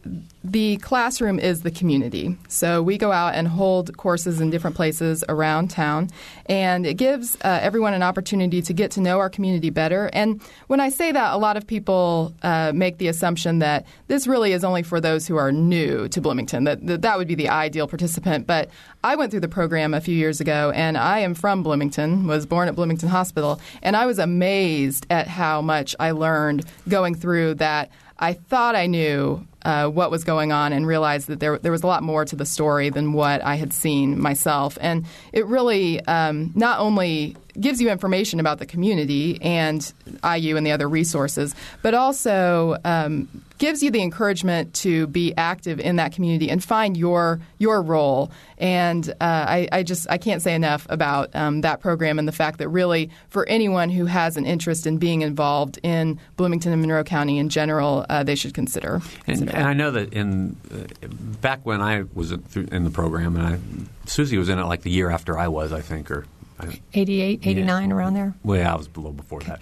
the 0.43 0.77
classroom 0.77 1.39
is 1.39 1.61
the 1.61 1.71
community. 1.71 2.37
So 2.47 2.81
we 2.81 2.97
go 2.97 3.11
out 3.11 3.33
and 3.33 3.47
hold 3.47 3.95
courses 3.97 4.41
in 4.41 4.49
different 4.49 4.75
places 4.75 5.23
around 5.29 5.69
town, 5.69 6.09
and 6.47 6.85
it 6.85 6.95
gives 6.95 7.35
uh, 7.37 7.59
everyone 7.61 7.93
an 7.93 8.03
opportunity 8.03 8.61
to 8.61 8.73
get 8.73 8.91
to 8.91 9.01
know 9.01 9.19
our 9.19 9.29
community 9.29 9.69
better. 9.69 10.09
And 10.13 10.41
when 10.67 10.79
I 10.79 10.89
say 10.89 11.11
that, 11.11 11.33
a 11.33 11.37
lot 11.37 11.57
of 11.57 11.65
people 11.65 12.33
uh, 12.43 12.71
make 12.73 12.97
the 12.97 13.07
assumption 13.07 13.59
that 13.59 13.85
this 14.07 14.27
really 14.27 14.51
is 14.51 14.63
only 14.63 14.83
for 14.83 14.99
those 14.99 15.27
who 15.27 15.37
are 15.37 15.51
new 15.51 16.07
to 16.09 16.21
Bloomington, 16.21 16.65
that, 16.65 16.85
that 16.87 17.01
that 17.01 17.17
would 17.17 17.27
be 17.27 17.35
the 17.35 17.49
ideal 17.49 17.87
participant. 17.87 18.47
But 18.47 18.69
I 19.03 19.15
went 19.15 19.31
through 19.31 19.41
the 19.41 19.47
program 19.47 19.93
a 19.93 20.01
few 20.01 20.15
years 20.15 20.41
ago, 20.41 20.71
and 20.75 20.97
I 20.97 21.19
am 21.19 21.33
from 21.33 21.63
Bloomington, 21.63 22.27
was 22.27 22.45
born 22.45 22.67
at 22.67 22.75
Bloomington 22.75 23.09
Hospital, 23.09 23.61
and 23.81 23.95
I 23.95 24.05
was 24.05 24.19
amazed 24.19 25.07
at 25.09 25.27
how 25.27 25.61
much 25.61 25.95
I 25.99 26.11
learned 26.11 26.65
going 26.89 27.15
through 27.15 27.55
that. 27.55 27.91
I 28.19 28.33
thought 28.33 28.75
I 28.75 28.87
knew 28.87 29.45
uh, 29.63 29.89
what 29.89 30.11
was 30.11 30.23
going 30.23 30.51
on 30.51 30.73
and 30.73 30.87
realized 30.87 31.27
that 31.27 31.39
there, 31.39 31.57
there 31.59 31.71
was 31.71 31.83
a 31.83 31.87
lot 31.87 32.03
more 32.03 32.25
to 32.25 32.35
the 32.35 32.45
story 32.45 32.89
than 32.89 33.13
what 33.13 33.43
I 33.43 33.55
had 33.55 33.73
seen 33.73 34.19
myself. 34.19 34.77
And 34.79 35.05
it 35.33 35.45
really 35.45 35.99
um, 36.05 36.51
not 36.55 36.79
only 36.79 37.35
gives 37.59 37.81
you 37.81 37.89
information 37.89 38.39
about 38.39 38.59
the 38.59 38.65
community 38.65 39.39
and 39.41 39.93
IU 40.23 40.57
and 40.57 40.65
the 40.65 40.71
other 40.71 40.87
resources, 40.87 41.55
but 41.81 41.93
also 41.93 42.77
um, 42.85 43.27
gives 43.57 43.81
you 43.81 43.91
the 43.91 44.01
encouragement 44.01 44.73
to 44.75 45.07
be 45.07 45.33
active 45.35 45.79
in 45.79 45.95
that 45.95 46.11
community 46.11 46.49
and 46.49 46.63
find 46.63 46.95
your 46.95 47.39
your 47.57 47.81
role. 47.81 48.31
And 48.57 49.09
uh, 49.09 49.13
I, 49.19 49.67
I 49.71 49.83
just 49.83 50.07
I 50.09 50.17
can't 50.17 50.41
say 50.41 50.53
enough 50.53 50.85
about 50.89 51.35
um, 51.35 51.61
that 51.61 51.79
program 51.79 52.19
and 52.19 52.27
the 52.27 52.31
fact 52.33 52.59
that 52.59 52.69
really 52.69 53.09
for 53.29 53.47
anyone 53.47 53.89
who 53.89 54.05
has 54.05 54.37
an 54.37 54.45
interest 54.45 54.87
in 54.87 54.97
being 54.97 55.21
involved 55.21 55.79
in 55.83 56.19
Bloomington 56.35 56.71
and 56.71 56.81
Monroe 56.81 57.03
County 57.03 57.37
in 57.37 57.49
general, 57.49 58.05
uh, 58.09 58.23
they 58.23 58.35
should 58.35 58.53
consider. 58.53 58.95
And, 59.25 59.39
consider 59.39 59.51
and 59.55 59.67
I 59.67 59.73
know 59.73 59.91
that 59.91 60.13
in 60.13 60.55
uh, 60.71 61.07
back 61.41 61.65
when 61.65 61.81
I 61.81 62.03
was 62.13 62.31
in 62.31 62.83
the 62.83 62.91
program, 62.91 63.35
and 63.35 63.45
I, 63.45 63.59
Susie 64.07 64.37
was 64.37 64.49
in 64.49 64.59
it 64.59 64.65
like 64.65 64.81
the 64.81 64.91
year 64.91 65.09
after 65.09 65.37
I 65.37 65.47
was, 65.47 65.71
I 65.71 65.81
think, 65.81 66.09
or 66.11 66.25
88, 66.93 67.39
89, 67.45 67.91
around 67.91 68.13
there. 68.13 68.33
well, 68.43 68.57
yeah, 68.59 68.73
I 68.73 68.75
was 68.77 68.87
a 68.87 68.99
little 68.99 69.11
before 69.13 69.41
that. 69.41 69.61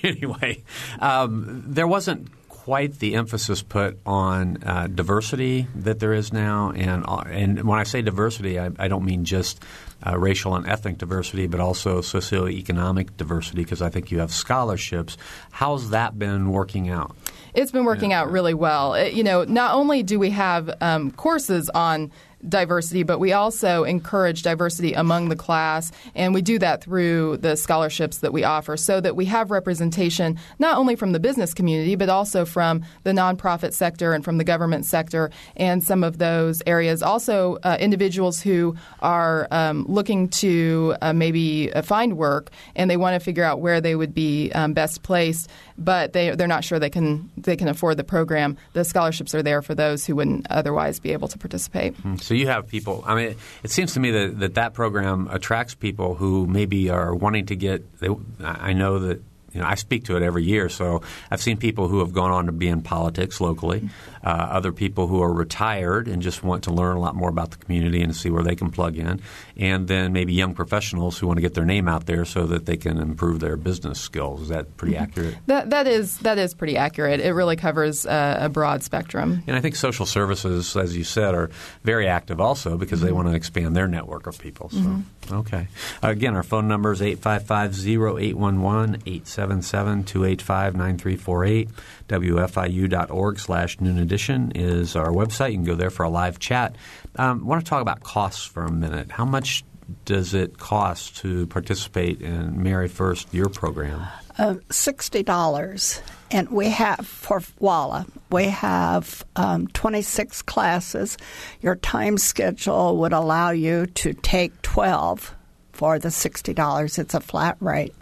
anyway, 0.04 0.62
um, 1.00 1.62
there 1.66 1.86
wasn't 1.86 2.28
quite 2.48 2.98
the 2.98 3.14
emphasis 3.14 3.62
put 3.62 3.98
on 4.04 4.58
uh, 4.64 4.86
diversity 4.88 5.66
that 5.74 6.00
there 6.00 6.12
is 6.12 6.32
now, 6.32 6.70
and 6.74 7.04
uh, 7.06 7.22
and 7.28 7.62
when 7.64 7.78
I 7.78 7.84
say 7.84 8.02
diversity, 8.02 8.58
I, 8.58 8.70
I 8.78 8.88
don't 8.88 9.04
mean 9.04 9.24
just 9.24 9.62
uh, 10.06 10.18
racial 10.18 10.54
and 10.56 10.66
ethnic 10.68 10.98
diversity, 10.98 11.46
but 11.46 11.60
also 11.60 12.00
socioeconomic 12.00 13.16
diversity, 13.16 13.62
because 13.62 13.82
I 13.82 13.88
think 13.90 14.10
you 14.10 14.18
have 14.18 14.32
scholarships. 14.32 15.16
How's 15.52 15.90
that 15.90 16.18
been 16.18 16.50
working 16.50 16.88
out? 16.88 17.14
It's 17.54 17.70
been 17.72 17.84
working 17.84 18.12
out 18.12 18.30
really 18.30 18.52
well. 18.54 18.94
It- 18.94 19.14
you 19.14 19.22
know, 19.24 19.44
not 19.44 19.74
only 19.74 20.02
do 20.02 20.18
we 20.18 20.30
have 20.30 20.70
um, 20.80 21.10
courses 21.12 21.70
on 21.70 22.10
diversity, 22.48 23.02
but 23.02 23.18
we 23.18 23.32
also 23.32 23.84
encourage 23.84 24.42
diversity 24.42 24.92
among 24.92 25.28
the 25.28 25.36
class, 25.36 25.92
and 26.14 26.34
we 26.34 26.42
do 26.42 26.58
that 26.58 26.82
through 26.82 27.38
the 27.38 27.56
scholarships 27.56 28.18
that 28.18 28.32
we 28.32 28.44
offer 28.44 28.76
so 28.76 29.00
that 29.00 29.16
we 29.16 29.24
have 29.26 29.50
representation 29.50 30.38
not 30.58 30.78
only 30.78 30.96
from 30.96 31.12
the 31.12 31.20
business 31.20 31.54
community, 31.54 31.94
but 31.96 32.08
also 32.08 32.44
from 32.44 32.84
the 33.04 33.12
nonprofit 33.12 33.72
sector 33.72 34.12
and 34.12 34.24
from 34.24 34.38
the 34.38 34.44
government 34.44 34.84
sector 34.84 35.30
and 35.56 35.82
some 35.82 36.04
of 36.04 36.18
those 36.18 36.62
areas. 36.66 37.02
Also, 37.02 37.58
uh, 37.62 37.76
individuals 37.80 38.40
who 38.40 38.76
are 39.00 39.48
um, 39.50 39.84
looking 39.88 40.28
to 40.28 40.94
uh, 41.02 41.12
maybe 41.12 41.72
uh, 41.72 41.82
find 41.82 42.16
work 42.16 42.50
and 42.74 42.90
they 42.90 42.96
want 42.96 43.14
to 43.14 43.20
figure 43.20 43.44
out 43.44 43.60
where 43.60 43.80
they 43.80 43.94
would 43.94 44.14
be 44.14 44.52
um, 44.52 44.72
best 44.72 45.02
placed, 45.02 45.48
but 45.78 46.12
they, 46.12 46.30
they're 46.30 46.46
not 46.46 46.64
sure 46.64 46.78
they 46.78 46.90
can, 46.90 47.30
they 47.36 47.56
can 47.56 47.68
afford 47.68 47.96
the 47.96 48.04
program. 48.04 48.56
The 48.72 48.84
scholarships 48.84 49.34
are 49.34 49.42
there 49.42 49.62
for 49.62 49.74
those 49.74 50.06
who 50.06 50.16
wouldn't 50.16 50.46
otherwise 50.50 50.98
be 51.00 51.12
able 51.12 51.28
to 51.28 51.38
participate. 51.38 51.94
Mm-hmm. 51.94 52.16
So 52.16 52.34
you 52.34 52.46
have 52.48 52.68
people. 52.68 53.02
I 53.06 53.14
mean, 53.14 53.36
it 53.62 53.70
seems 53.70 53.94
to 53.94 54.00
me 54.00 54.10
that 54.10 54.38
that, 54.38 54.54
that 54.54 54.74
program 54.74 55.28
attracts 55.30 55.74
people 55.74 56.14
who 56.14 56.46
maybe 56.46 56.90
are 56.90 57.14
wanting 57.14 57.46
to 57.46 57.56
get. 57.56 58.00
They, 58.00 58.08
I 58.42 58.72
know 58.72 58.98
that 59.00 59.22
you 59.56 59.62
know, 59.62 59.68
I 59.68 59.74
speak 59.74 60.04
to 60.04 60.16
it 60.18 60.22
every 60.22 60.44
year, 60.44 60.68
so 60.68 61.00
I've 61.30 61.40
seen 61.40 61.56
people 61.56 61.88
who 61.88 62.00
have 62.00 62.12
gone 62.12 62.30
on 62.30 62.44
to 62.44 62.52
be 62.52 62.68
in 62.68 62.82
politics 62.82 63.40
locally, 63.40 63.88
uh, 64.26 64.48
other 64.50 64.72
people 64.72 65.06
who 65.06 65.22
are 65.22 65.32
retired 65.32 66.08
and 66.08 66.20
just 66.20 66.42
want 66.42 66.64
to 66.64 66.72
learn 66.72 66.96
a 66.96 67.00
lot 67.00 67.14
more 67.14 67.30
about 67.30 67.52
the 67.52 67.56
community 67.56 68.02
and 68.02 68.14
see 68.14 68.28
where 68.28 68.42
they 68.42 68.56
can 68.56 68.70
plug 68.70 68.98
in, 68.98 69.20
and 69.56 69.88
then 69.88 70.12
maybe 70.12 70.32
young 70.32 70.54
professionals 70.54 71.18
who 71.18 71.26
want 71.26 71.38
to 71.38 71.40
get 71.40 71.54
their 71.54 71.64
name 71.64 71.88
out 71.88 72.06
there 72.06 72.24
so 72.24 72.46
that 72.46 72.66
they 72.66 72.76
can 72.76 72.98
improve 72.98 73.40
their 73.40 73.56
business 73.56 74.00
skills. 74.00 74.42
Is 74.42 74.48
that 74.48 74.76
pretty 74.76 74.94
mm-hmm. 74.94 75.04
accurate? 75.04 75.36
That 75.46 75.70
that 75.70 75.86
is 75.86 76.18
that 76.18 76.38
is 76.38 76.54
pretty 76.54 76.76
accurate. 76.76 77.20
It 77.20 77.32
really 77.32 77.56
covers 77.56 78.04
uh, 78.04 78.38
a 78.40 78.48
broad 78.48 78.82
spectrum. 78.82 79.42
And 79.46 79.56
I 79.56 79.60
think 79.60 79.76
social 79.76 80.06
services, 80.06 80.76
as 80.76 80.96
you 80.96 81.04
said, 81.04 81.34
are 81.34 81.50
very 81.84 82.08
active 82.08 82.40
also 82.40 82.76
because 82.76 82.98
mm-hmm. 82.98 83.06
they 83.06 83.12
want 83.12 83.28
to 83.28 83.34
expand 83.34 83.74
their 83.74 83.88
network 83.88 84.26
of 84.26 84.38
people. 84.38 84.68
So 84.68 84.78
mm-hmm. 84.78 85.34
okay, 85.34 85.68
again, 86.02 86.36
our 86.36 86.42
phone 86.42 86.68
number 86.68 86.92
is 86.92 87.00
eight 87.00 87.20
five 87.20 87.46
five 87.46 87.74
zero 87.74 88.18
eight 88.18 88.36
one 88.36 88.60
one 88.60 89.00
eight 89.06 89.26
seven. 89.26 89.46
877-285-9348. 89.46 91.70
WFIU.org 92.08 93.38
slash 93.38 93.80
noon 93.80 93.98
edition 93.98 94.52
is 94.54 94.96
our 94.96 95.10
website. 95.10 95.50
You 95.50 95.56
can 95.56 95.64
go 95.64 95.74
there 95.74 95.90
for 95.90 96.04
a 96.04 96.08
live 96.08 96.38
chat. 96.38 96.76
Um, 97.16 97.42
I 97.42 97.46
want 97.46 97.64
to 97.64 97.68
talk 97.68 97.82
about 97.82 98.02
costs 98.02 98.44
for 98.44 98.64
a 98.64 98.70
minute. 98.70 99.10
How 99.10 99.24
much 99.24 99.64
does 100.04 100.34
it 100.34 100.58
cost 100.58 101.16
to 101.18 101.46
participate 101.46 102.20
in 102.20 102.62
Mary 102.62 102.88
First, 102.88 103.32
your 103.32 103.48
program? 103.48 104.06
Uh, 104.38 104.54
$60. 104.68 106.00
And 106.30 106.48
we 106.50 106.68
have, 106.70 107.06
for 107.06 107.40
WALA, 107.58 108.06
we 108.30 108.44
have 108.44 109.24
um, 109.36 109.68
26 109.68 110.42
classes. 110.42 111.16
Your 111.60 111.76
time 111.76 112.18
schedule 112.18 112.96
would 112.98 113.12
allow 113.12 113.50
you 113.50 113.86
to 113.86 114.12
take 114.12 114.60
12 114.62 115.34
for 115.72 115.98
the 115.98 116.08
$60. 116.08 116.98
It's 116.98 117.14
a 117.14 117.20
flat 117.20 117.56
rate. 117.60 117.94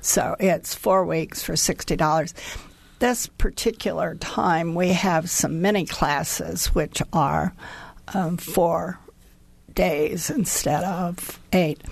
So 0.00 0.36
it's 0.38 0.74
four 0.74 1.04
weeks 1.04 1.42
for 1.42 1.54
$60. 1.54 2.32
This 2.98 3.26
particular 3.26 4.14
time, 4.14 4.74
we 4.74 4.88
have 4.88 5.28
some 5.28 5.60
mini 5.60 5.84
classes, 5.84 6.68
which 6.68 7.02
are 7.12 7.52
um, 8.14 8.38
four 8.38 8.98
days 9.74 10.30
instead 10.30 10.82
of 10.82 11.38
eight. 11.52 11.82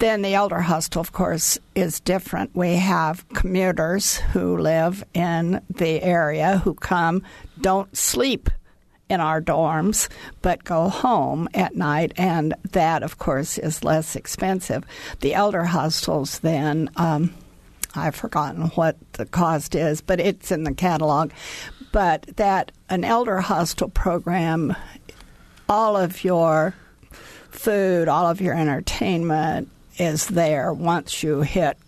Then 0.00 0.20
the 0.20 0.34
elder 0.34 0.60
hostel, 0.60 1.00
of 1.00 1.12
course, 1.12 1.58
is 1.74 2.00
different. 2.00 2.54
We 2.54 2.74
have 2.74 3.26
commuters 3.30 4.16
who 4.16 4.58
live 4.58 5.02
in 5.14 5.62
the 5.70 6.02
area 6.02 6.58
who 6.58 6.74
come, 6.74 7.22
don't 7.58 7.96
sleep 7.96 8.50
in 9.08 9.20
our 9.20 9.40
dorms, 9.40 10.08
but 10.42 10.64
go 10.64 10.90
home 10.90 11.48
at 11.54 11.76
night, 11.76 12.12
and 12.16 12.54
that, 12.72 13.02
of 13.02 13.16
course, 13.18 13.56
is 13.56 13.84
less 13.84 14.14
expensive. 14.14 14.84
The 15.20 15.32
elder 15.32 15.64
hostels 15.64 16.40
then. 16.40 16.90
Um, 16.96 17.32
I've 17.94 18.14
forgotten 18.14 18.68
what 18.70 18.96
the 19.12 19.26
cost 19.26 19.74
is, 19.74 20.00
but 20.00 20.20
it's 20.20 20.50
in 20.50 20.64
the 20.64 20.74
catalog. 20.74 21.30
But 21.92 22.22
that 22.36 22.72
an 22.88 23.04
elder 23.04 23.40
hostel 23.40 23.88
program, 23.88 24.74
all 25.68 25.96
of 25.96 26.24
your 26.24 26.74
food, 27.50 28.08
all 28.08 28.26
of 28.26 28.40
your 28.40 28.54
entertainment 28.54 29.68
is 29.98 30.26
there 30.26 30.72
once 30.72 31.22
you 31.22 31.42
hit 31.42 31.78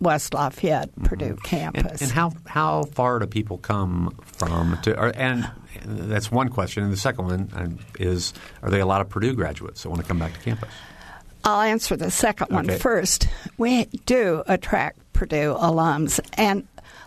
West 0.00 0.34
Lafayette, 0.34 0.90
mm-hmm. 0.90 1.04
Purdue 1.04 1.36
campus. 1.42 1.84
And, 1.84 2.02
and, 2.02 2.10
how 2.10 2.32
how 2.46 2.84
far 2.84 3.18
do 3.18 3.26
people 3.26 3.58
come 3.58 4.16
from? 4.22 4.78
To, 4.82 4.98
or, 4.98 5.08
and 5.16 5.50
that's 5.84 6.30
one 6.30 6.50
question. 6.50 6.84
And 6.84 6.92
the 6.92 6.98
second 6.98 7.24
one 7.26 7.50
um, 7.54 7.78
is: 7.98 8.32
Are 8.62 8.70
they 8.70 8.80
a 8.80 8.86
lot 8.86 9.00
of 9.00 9.08
Purdue 9.08 9.34
graduates 9.34 9.82
that 9.82 9.88
want 9.88 10.02
to 10.02 10.06
come 10.06 10.18
back 10.18 10.34
to 10.34 10.40
campus? 10.40 10.70
I'll 11.44 11.62
answer 11.62 11.96
the 11.96 12.10
second 12.10 12.48
one 12.50 12.68
okay. 12.68 12.78
first. 12.78 13.28
We 13.56 13.86
do 14.06 14.42
attract 14.46 15.07
Purdue 15.18 15.56
alums, 15.58 16.20
and 16.34 16.64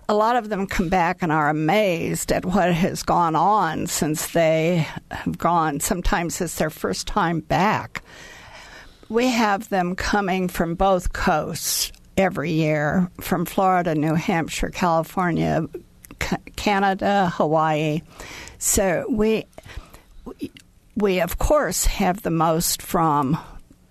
a 0.09 0.13
lot 0.13 0.35
of 0.35 0.49
them 0.49 0.67
come 0.67 0.89
back 0.89 1.19
and 1.21 1.31
are 1.31 1.47
amazed 1.47 2.33
at 2.33 2.43
what 2.43 2.73
has 2.73 3.03
gone 3.03 3.37
on 3.37 3.87
since 3.87 4.33
they 4.33 4.85
have 5.11 5.37
gone. 5.37 5.79
Sometimes 5.79 6.41
it's 6.41 6.55
their 6.55 6.69
first 6.69 7.07
time 7.07 7.39
back. 7.39 8.03
We 9.07 9.27
have 9.27 9.69
them 9.69 9.95
coming 9.95 10.49
from 10.49 10.75
both 10.75 11.13
coasts 11.13 11.93
every 12.17 12.51
year 12.51 13.09
from 13.21 13.45
Florida, 13.45 13.95
New 13.95 14.15
Hampshire, 14.15 14.71
California, 14.71 15.65
Canada, 16.57 17.31
Hawaii. 17.35 18.01
So 18.57 19.05
we 19.09 19.45
we 20.97 21.21
of 21.21 21.37
course 21.37 21.85
have 21.85 22.23
the 22.23 22.29
most 22.29 22.81
from 22.81 23.37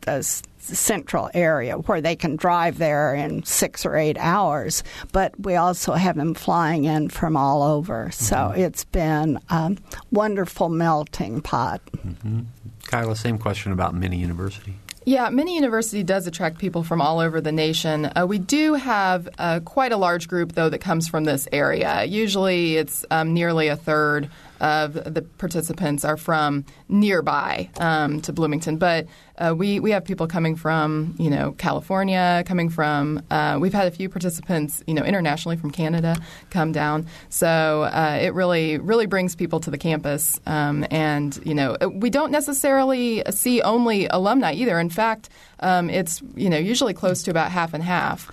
the 0.02 0.42
central 0.76 1.30
area 1.34 1.76
where 1.76 2.00
they 2.00 2.16
can 2.16 2.36
drive 2.36 2.78
there 2.78 3.14
in 3.14 3.44
six 3.44 3.84
or 3.84 3.96
eight 3.96 4.16
hours, 4.18 4.82
but 5.12 5.38
we 5.40 5.56
also 5.56 5.92
have 5.92 6.16
them 6.16 6.34
flying 6.34 6.84
in 6.84 7.08
from 7.08 7.36
all 7.36 7.62
over. 7.62 8.06
Mm-hmm. 8.06 8.24
So 8.24 8.52
it's 8.56 8.84
been 8.84 9.38
a 9.48 9.76
wonderful 10.10 10.68
melting 10.68 11.40
pot. 11.40 11.80
Mm-hmm. 11.96 12.40
Kyla, 12.86 13.16
same 13.16 13.38
question 13.38 13.72
about 13.72 13.94
Mini 13.94 14.18
University. 14.18 14.74
Yeah, 15.06 15.30
Mini 15.30 15.54
University 15.54 16.02
does 16.02 16.26
attract 16.26 16.58
people 16.58 16.82
from 16.82 17.00
all 17.00 17.20
over 17.20 17.40
the 17.40 17.52
nation. 17.52 18.10
Uh, 18.14 18.26
we 18.28 18.38
do 18.38 18.74
have 18.74 19.28
uh, 19.38 19.60
quite 19.60 19.92
a 19.92 19.96
large 19.96 20.28
group, 20.28 20.52
though, 20.52 20.68
that 20.68 20.80
comes 20.80 21.08
from 21.08 21.24
this 21.24 21.48
area. 21.52 22.04
Usually 22.04 22.76
it's 22.76 23.04
um, 23.10 23.32
nearly 23.32 23.68
a 23.68 23.76
third 23.76 24.28
of 24.60 24.94
the 24.94 25.22
participants 25.38 26.04
are 26.04 26.16
from 26.16 26.64
nearby 26.88 27.68
um, 27.78 28.20
to 28.20 28.32
Bloomington. 28.32 28.76
But 28.76 29.06
uh, 29.38 29.54
we, 29.56 29.80
we 29.80 29.90
have 29.90 30.04
people 30.04 30.26
coming 30.26 30.54
from, 30.54 31.14
you 31.18 31.30
know, 31.30 31.52
California, 31.52 32.44
coming 32.46 32.68
from, 32.68 33.22
uh, 33.30 33.58
we've 33.60 33.72
had 33.72 33.86
a 33.86 33.90
few 33.90 34.08
participants, 34.08 34.82
you 34.86 34.94
know, 34.94 35.02
internationally 35.02 35.56
from 35.56 35.70
Canada 35.70 36.16
come 36.50 36.72
down. 36.72 37.06
So 37.30 37.82
uh, 37.84 38.18
it 38.20 38.34
really, 38.34 38.78
really 38.78 39.06
brings 39.06 39.34
people 39.34 39.60
to 39.60 39.70
the 39.70 39.78
campus. 39.78 40.38
Um, 40.46 40.86
and, 40.90 41.40
you 41.44 41.54
know, 41.54 41.76
we 41.92 42.10
don't 42.10 42.30
necessarily 42.30 43.22
see 43.30 43.62
only 43.62 44.06
alumni 44.08 44.52
either. 44.52 44.78
In 44.78 44.90
fact, 44.90 45.30
um, 45.60 45.88
it's, 45.88 46.22
you 46.34 46.50
know, 46.50 46.58
usually 46.58 46.94
close 46.94 47.22
to 47.22 47.30
about 47.30 47.50
half 47.50 47.72
and 47.72 47.82
half. 47.82 48.30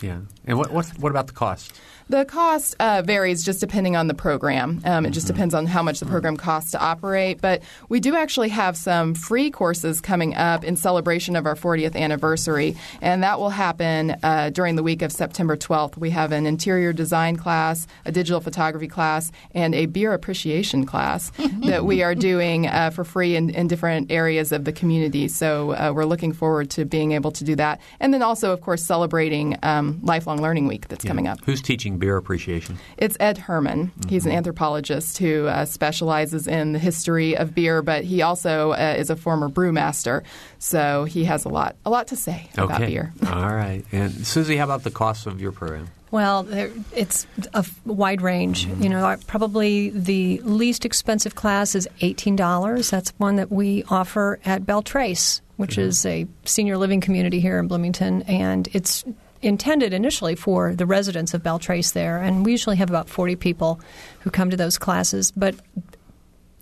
Yeah. 0.00 0.18
And 0.44 0.58
what, 0.58 0.72
what, 0.72 0.86
what 0.98 1.10
about 1.10 1.28
the 1.28 1.32
cost? 1.32 1.72
The 2.10 2.26
cost 2.26 2.76
uh, 2.80 3.00
varies 3.02 3.42
just 3.42 3.60
depending 3.60 3.96
on 3.96 4.08
the 4.08 4.14
program. 4.14 4.82
Um, 4.84 5.06
it 5.06 5.10
just 5.10 5.26
mm-hmm. 5.26 5.36
depends 5.36 5.54
on 5.54 5.64
how 5.64 5.82
much 5.82 6.00
the 6.00 6.06
program 6.06 6.36
costs 6.36 6.72
to 6.72 6.78
operate. 6.78 7.40
But 7.40 7.62
we 7.88 7.98
do 7.98 8.14
actually 8.14 8.50
have 8.50 8.76
some 8.76 9.14
free 9.14 9.50
courses 9.50 10.02
coming 10.02 10.34
up 10.34 10.64
in 10.64 10.76
celebration 10.76 11.34
of 11.34 11.46
our 11.46 11.54
40th 11.54 11.96
anniversary, 11.96 12.76
and 13.00 13.22
that 13.22 13.38
will 13.38 13.50
happen 13.50 14.16
uh, 14.22 14.50
during 14.50 14.76
the 14.76 14.82
week 14.82 15.00
of 15.00 15.12
September 15.12 15.56
12th. 15.56 15.96
We 15.96 16.10
have 16.10 16.30
an 16.32 16.44
interior 16.44 16.92
design 16.92 17.36
class, 17.36 17.86
a 18.04 18.12
digital 18.12 18.40
photography 18.40 18.88
class, 18.88 19.32
and 19.54 19.74
a 19.74 19.86
beer 19.86 20.12
appreciation 20.12 20.84
class 20.84 21.32
that 21.64 21.86
we 21.86 22.02
are 22.02 22.14
doing 22.14 22.66
uh, 22.66 22.90
for 22.90 23.04
free 23.04 23.34
in, 23.34 23.48
in, 23.50 23.66
different 23.66 24.12
areas 24.12 24.52
of 24.52 24.66
the 24.66 24.72
community. 24.72 25.26
So 25.26 25.72
uh, 25.72 25.92
we're 25.94 26.04
looking 26.04 26.34
forward 26.34 26.68
to 26.72 26.84
being 26.84 27.12
able 27.12 27.32
to 27.32 27.44
do 27.44 27.56
that. 27.56 27.80
And 27.98 28.12
then 28.12 28.22
also, 28.22 28.52
of 28.52 28.60
course, 28.60 28.82
celebrating 28.82 29.58
um, 29.62 30.00
Lifelong 30.02 30.42
Learning 30.42 30.66
Week 30.66 30.86
that's 30.88 31.04
yeah. 31.04 31.08
coming 31.08 31.26
up. 31.26 31.38
Who's 31.46 31.62
teaching? 31.62 31.93
Beer 31.98 32.16
appreciation? 32.16 32.78
It's 32.96 33.16
Ed 33.20 33.38
Herman. 33.38 33.88
Mm-hmm. 33.88 34.08
He's 34.08 34.26
an 34.26 34.32
anthropologist 34.32 35.18
who 35.18 35.46
uh, 35.46 35.64
specializes 35.64 36.46
in 36.46 36.72
the 36.72 36.78
history 36.78 37.36
of 37.36 37.54
beer, 37.54 37.82
but 37.82 38.04
he 38.04 38.22
also 38.22 38.72
uh, 38.72 38.94
is 38.96 39.10
a 39.10 39.16
former 39.16 39.48
brewmaster, 39.48 40.22
so 40.58 41.04
he 41.04 41.24
has 41.24 41.44
a 41.44 41.48
lot 41.48 41.76
a 41.84 41.90
lot 41.90 42.08
to 42.08 42.16
say 42.16 42.48
okay. 42.58 42.62
about 42.62 42.80
beer. 42.80 43.12
All 43.26 43.54
right, 43.54 43.84
and 43.92 44.26
Susie, 44.26 44.56
how 44.56 44.64
about 44.64 44.82
the 44.82 44.90
cost 44.90 45.26
of 45.26 45.40
your 45.40 45.52
program? 45.52 45.88
Well, 46.10 46.46
it's 46.94 47.26
a 47.54 47.66
wide 47.84 48.22
range. 48.22 48.66
Mm-hmm. 48.66 48.82
You 48.84 48.88
know, 48.88 49.16
probably 49.26 49.90
the 49.90 50.40
least 50.44 50.84
expensive 50.84 51.34
class 51.34 51.74
is 51.74 51.88
eighteen 52.02 52.36
dollars. 52.36 52.90
That's 52.90 53.10
one 53.18 53.36
that 53.36 53.50
we 53.50 53.82
offer 53.88 54.38
at 54.44 54.64
Bell 54.64 54.82
Trace, 54.82 55.42
which 55.56 55.72
mm-hmm. 55.72 55.88
is 55.88 56.06
a 56.06 56.26
senior 56.44 56.78
living 56.78 57.00
community 57.00 57.40
here 57.40 57.58
in 57.58 57.66
Bloomington, 57.66 58.22
and 58.22 58.68
it's 58.72 59.04
intended 59.46 59.92
initially 59.92 60.34
for 60.34 60.74
the 60.74 60.86
residents 60.86 61.34
of 61.34 61.42
Bell 61.42 61.58
Trace 61.58 61.92
there, 61.92 62.18
and 62.18 62.44
we 62.44 62.52
usually 62.52 62.76
have 62.76 62.90
about 62.90 63.08
40 63.08 63.36
people 63.36 63.80
who 64.20 64.30
come 64.30 64.50
to 64.50 64.56
those 64.56 64.78
classes. 64.78 65.30
But 65.30 65.56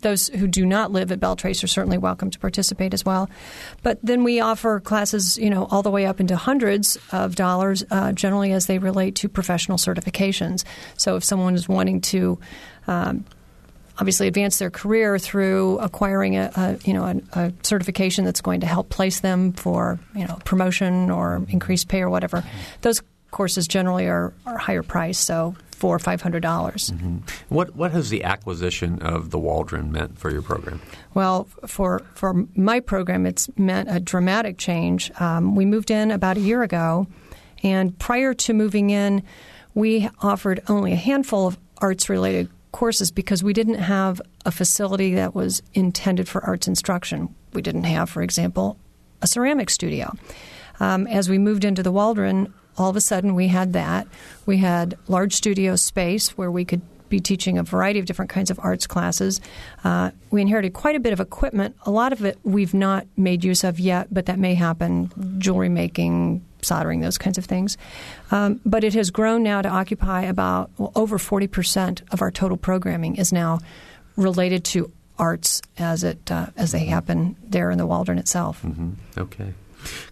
those 0.02 0.28
who 0.28 0.46
do 0.46 0.66
not 0.66 0.92
live 0.92 1.10
at 1.10 1.20
Bell 1.20 1.36
Trace 1.36 1.64
are 1.64 1.68
certainly 1.68 1.98
welcome 1.98 2.30
to 2.30 2.38
participate 2.38 2.92
as 2.92 3.04
well. 3.04 3.30
But 3.82 3.98
then 4.02 4.24
we 4.24 4.40
offer 4.40 4.80
classes, 4.80 5.38
you 5.38 5.48
know, 5.48 5.66
all 5.70 5.82
the 5.82 5.90
way 5.90 6.06
up 6.06 6.20
into 6.20 6.36
hundreds 6.36 6.98
of 7.12 7.34
dollars, 7.34 7.84
uh, 7.90 8.12
generally 8.12 8.52
as 8.52 8.66
they 8.66 8.78
relate 8.78 9.14
to 9.16 9.28
professional 9.28 9.78
certifications. 9.78 10.64
So 10.96 11.16
if 11.16 11.24
someone 11.24 11.54
is 11.54 11.68
wanting 11.68 12.00
to 12.02 12.38
um, 12.86 13.24
obviously 14.02 14.26
advance 14.26 14.58
their 14.58 14.68
career 14.68 15.16
through 15.16 15.78
acquiring 15.78 16.36
a, 16.36 16.50
a 16.56 16.76
you 16.84 16.92
know 16.92 17.04
a, 17.04 17.38
a, 17.38 17.52
certification 17.62 18.24
that's 18.24 18.40
going 18.40 18.58
to 18.58 18.66
help 18.66 18.88
place 18.88 19.20
them 19.20 19.52
for 19.52 20.00
you 20.16 20.26
know 20.26 20.36
promotion 20.44 21.08
or 21.08 21.46
increased 21.48 21.86
pay 21.86 22.00
or 22.00 22.10
whatever. 22.10 22.42
Those 22.80 23.00
courses 23.30 23.68
generally 23.68 24.08
are, 24.08 24.32
are 24.44 24.58
higher 24.58 24.82
priced, 24.82 25.24
so 25.24 25.54
four 25.70 25.94
or 25.94 26.00
five 26.00 26.20
hundred 26.20 26.40
dollars. 26.40 26.90
Mm-hmm. 26.90 27.18
What 27.48 27.76
what 27.76 27.92
has 27.92 28.10
the 28.10 28.24
acquisition 28.24 29.00
of 29.02 29.30
the 29.30 29.38
Waldron 29.38 29.92
meant 29.92 30.18
for 30.18 30.32
your 30.32 30.42
program? 30.42 30.82
Well, 31.14 31.44
for 31.68 32.00
for 32.16 32.44
my 32.56 32.80
program, 32.80 33.24
it's 33.24 33.48
meant 33.56 33.88
a 33.88 34.00
dramatic 34.00 34.58
change. 34.58 35.12
Um, 35.20 35.54
we 35.54 35.64
moved 35.64 35.92
in 35.92 36.10
about 36.10 36.38
a 36.38 36.40
year 36.40 36.64
ago, 36.64 37.06
and 37.62 37.96
prior 38.00 38.34
to 38.34 38.52
moving 38.52 38.90
in, 38.90 39.22
we 39.74 40.10
offered 40.20 40.60
only 40.68 40.92
a 40.92 40.96
handful 40.96 41.46
of 41.46 41.56
arts 41.78 42.08
related 42.08 42.48
courses 42.72 43.10
because 43.10 43.44
we 43.44 43.52
didn't 43.52 43.74
have 43.74 44.20
a 44.44 44.50
facility 44.50 45.14
that 45.14 45.34
was 45.34 45.62
intended 45.74 46.28
for 46.28 46.44
arts 46.44 46.66
instruction. 46.66 47.34
We 47.52 47.62
didn't 47.62 47.84
have, 47.84 48.10
for 48.10 48.22
example, 48.22 48.78
a 49.20 49.26
ceramic 49.26 49.70
studio. 49.70 50.12
Um, 50.80 51.06
as 51.06 51.28
we 51.28 51.38
moved 51.38 51.64
into 51.64 51.82
the 51.82 51.92
Waldron, 51.92 52.52
all 52.76 52.90
of 52.90 52.96
a 52.96 53.00
sudden 53.00 53.34
we 53.34 53.48
had 53.48 53.74
that. 53.74 54.08
We 54.46 54.56
had 54.56 54.96
large 55.06 55.34
studio 55.34 55.76
space 55.76 56.36
where 56.36 56.50
we 56.50 56.64
could 56.64 56.80
be 57.08 57.20
teaching 57.20 57.58
a 57.58 57.62
variety 57.62 58.00
of 58.00 58.06
different 58.06 58.30
kinds 58.30 58.50
of 58.50 58.58
arts 58.62 58.86
classes. 58.86 59.40
Uh, 59.84 60.10
we 60.30 60.40
inherited 60.40 60.72
quite 60.72 60.96
a 60.96 61.00
bit 61.00 61.12
of 61.12 61.20
equipment. 61.20 61.76
A 61.82 61.90
lot 61.90 62.12
of 62.12 62.24
it 62.24 62.38
we've 62.42 62.72
not 62.72 63.06
made 63.18 63.44
use 63.44 63.64
of 63.64 63.78
yet, 63.78 64.08
but 64.10 64.26
that 64.26 64.38
may 64.38 64.54
happen 64.54 65.12
jewelry 65.38 65.68
making, 65.68 66.42
soldering, 66.64 67.00
those 67.00 67.18
kinds 67.18 67.38
of 67.38 67.44
things. 67.44 67.76
Um, 68.30 68.60
but 68.64 68.84
it 68.84 68.94
has 68.94 69.10
grown 69.10 69.42
now 69.42 69.62
to 69.62 69.68
occupy 69.68 70.22
about 70.22 70.70
well, 70.78 70.92
over 70.94 71.18
40% 71.18 72.02
of 72.12 72.22
our 72.22 72.30
total 72.30 72.56
programming 72.56 73.16
is 73.16 73.32
now 73.32 73.60
related 74.16 74.64
to 74.64 74.92
arts 75.18 75.62
as 75.78 76.04
it 76.04 76.30
uh, 76.30 76.46
as 76.56 76.72
they 76.72 76.86
happen 76.86 77.36
there 77.42 77.70
in 77.70 77.78
the 77.78 77.86
Waldron 77.86 78.18
itself. 78.18 78.62
Mm-hmm. 78.62 78.92
Okay. 79.18 79.54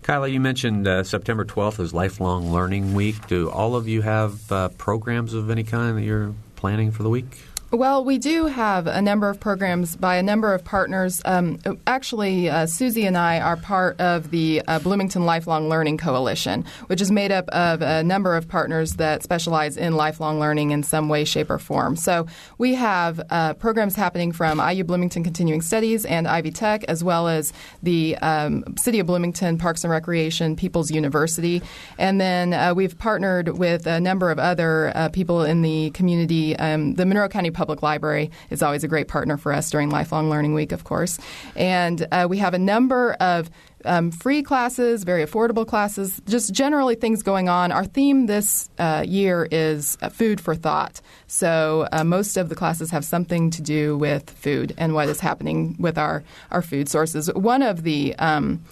Kyla, 0.02 0.28
you 0.28 0.40
mentioned 0.40 0.86
uh, 0.88 1.04
September 1.04 1.44
12th 1.44 1.80
is 1.80 1.94
Lifelong 1.94 2.52
Learning 2.52 2.94
Week. 2.94 3.26
Do 3.28 3.50
all 3.50 3.76
of 3.76 3.86
you 3.86 4.02
have 4.02 4.50
uh, 4.50 4.68
programs 4.70 5.32
of 5.32 5.50
any 5.50 5.62
kind 5.62 5.96
that 5.96 6.02
you're 6.02 6.34
planning 6.56 6.90
for 6.90 7.02
the 7.02 7.08
week? 7.08 7.38
Well, 7.72 8.04
we 8.04 8.18
do 8.18 8.46
have 8.46 8.88
a 8.88 9.00
number 9.00 9.28
of 9.28 9.38
programs 9.38 9.94
by 9.94 10.16
a 10.16 10.24
number 10.24 10.52
of 10.52 10.64
partners. 10.64 11.22
Um, 11.24 11.60
actually, 11.86 12.50
uh, 12.50 12.66
Susie 12.66 13.06
and 13.06 13.16
I 13.16 13.38
are 13.38 13.56
part 13.56 14.00
of 14.00 14.32
the 14.32 14.60
uh, 14.66 14.80
Bloomington 14.80 15.24
Lifelong 15.24 15.68
Learning 15.68 15.96
Coalition, 15.96 16.64
which 16.88 17.00
is 17.00 17.12
made 17.12 17.30
up 17.30 17.48
of 17.50 17.80
a 17.80 18.02
number 18.02 18.34
of 18.34 18.48
partners 18.48 18.94
that 18.94 19.22
specialize 19.22 19.76
in 19.76 19.94
lifelong 19.94 20.40
learning 20.40 20.72
in 20.72 20.82
some 20.82 21.08
way, 21.08 21.24
shape, 21.24 21.48
or 21.48 21.60
form. 21.60 21.94
So 21.94 22.26
we 22.58 22.74
have 22.74 23.20
uh, 23.30 23.54
programs 23.54 23.94
happening 23.94 24.32
from 24.32 24.58
IU 24.58 24.82
Bloomington 24.82 25.22
Continuing 25.22 25.62
Studies 25.62 26.04
and 26.04 26.26
Ivy 26.26 26.50
Tech, 26.50 26.82
as 26.88 27.04
well 27.04 27.28
as 27.28 27.52
the 27.84 28.16
um, 28.16 28.64
City 28.78 28.98
of 28.98 29.06
Bloomington 29.06 29.58
Parks 29.58 29.84
and 29.84 29.92
Recreation, 29.92 30.56
People's 30.56 30.90
University. 30.90 31.62
And 31.98 32.20
then 32.20 32.52
uh, 32.52 32.74
we've 32.74 32.98
partnered 32.98 33.58
with 33.58 33.86
a 33.86 34.00
number 34.00 34.32
of 34.32 34.40
other 34.40 34.90
uh, 34.96 35.08
people 35.10 35.44
in 35.44 35.62
the 35.62 35.90
community. 35.90 36.56
Um, 36.56 36.96
the 36.96 37.06
Monroe 37.06 37.28
County 37.28 37.52
Public 37.60 37.82
Library 37.82 38.30
is 38.48 38.62
always 38.62 38.84
a 38.84 38.88
great 38.88 39.06
partner 39.06 39.36
for 39.36 39.52
us 39.52 39.68
during 39.68 39.90
Lifelong 39.90 40.30
Learning 40.30 40.54
Week, 40.54 40.72
of 40.72 40.84
course. 40.84 41.18
And 41.54 42.06
uh, 42.10 42.26
we 42.26 42.38
have 42.38 42.54
a 42.54 42.58
number 42.58 43.12
of 43.20 43.50
um, 43.84 44.10
free 44.10 44.42
classes, 44.42 45.04
very 45.04 45.22
affordable 45.22 45.66
classes, 45.66 46.22
just 46.26 46.54
generally 46.54 46.94
things 46.94 47.22
going 47.22 47.50
on. 47.50 47.70
Our 47.70 47.84
theme 47.84 48.24
this 48.24 48.70
uh, 48.78 49.04
year 49.06 49.46
is 49.50 49.98
uh, 50.00 50.08
food 50.08 50.40
for 50.40 50.54
thought. 50.54 51.02
So 51.26 51.86
uh, 51.92 52.02
most 52.02 52.38
of 52.38 52.48
the 52.48 52.54
classes 52.54 52.90
have 52.92 53.04
something 53.04 53.50
to 53.50 53.60
do 53.60 53.98
with 53.98 54.30
food 54.30 54.74
and 54.78 54.94
what 54.94 55.10
is 55.10 55.20
happening 55.20 55.76
with 55.78 55.98
our, 55.98 56.24
our 56.50 56.62
food 56.62 56.88
sources. 56.88 57.30
One 57.34 57.60
of 57.60 57.82
the 57.82 58.14
um, 58.18 58.64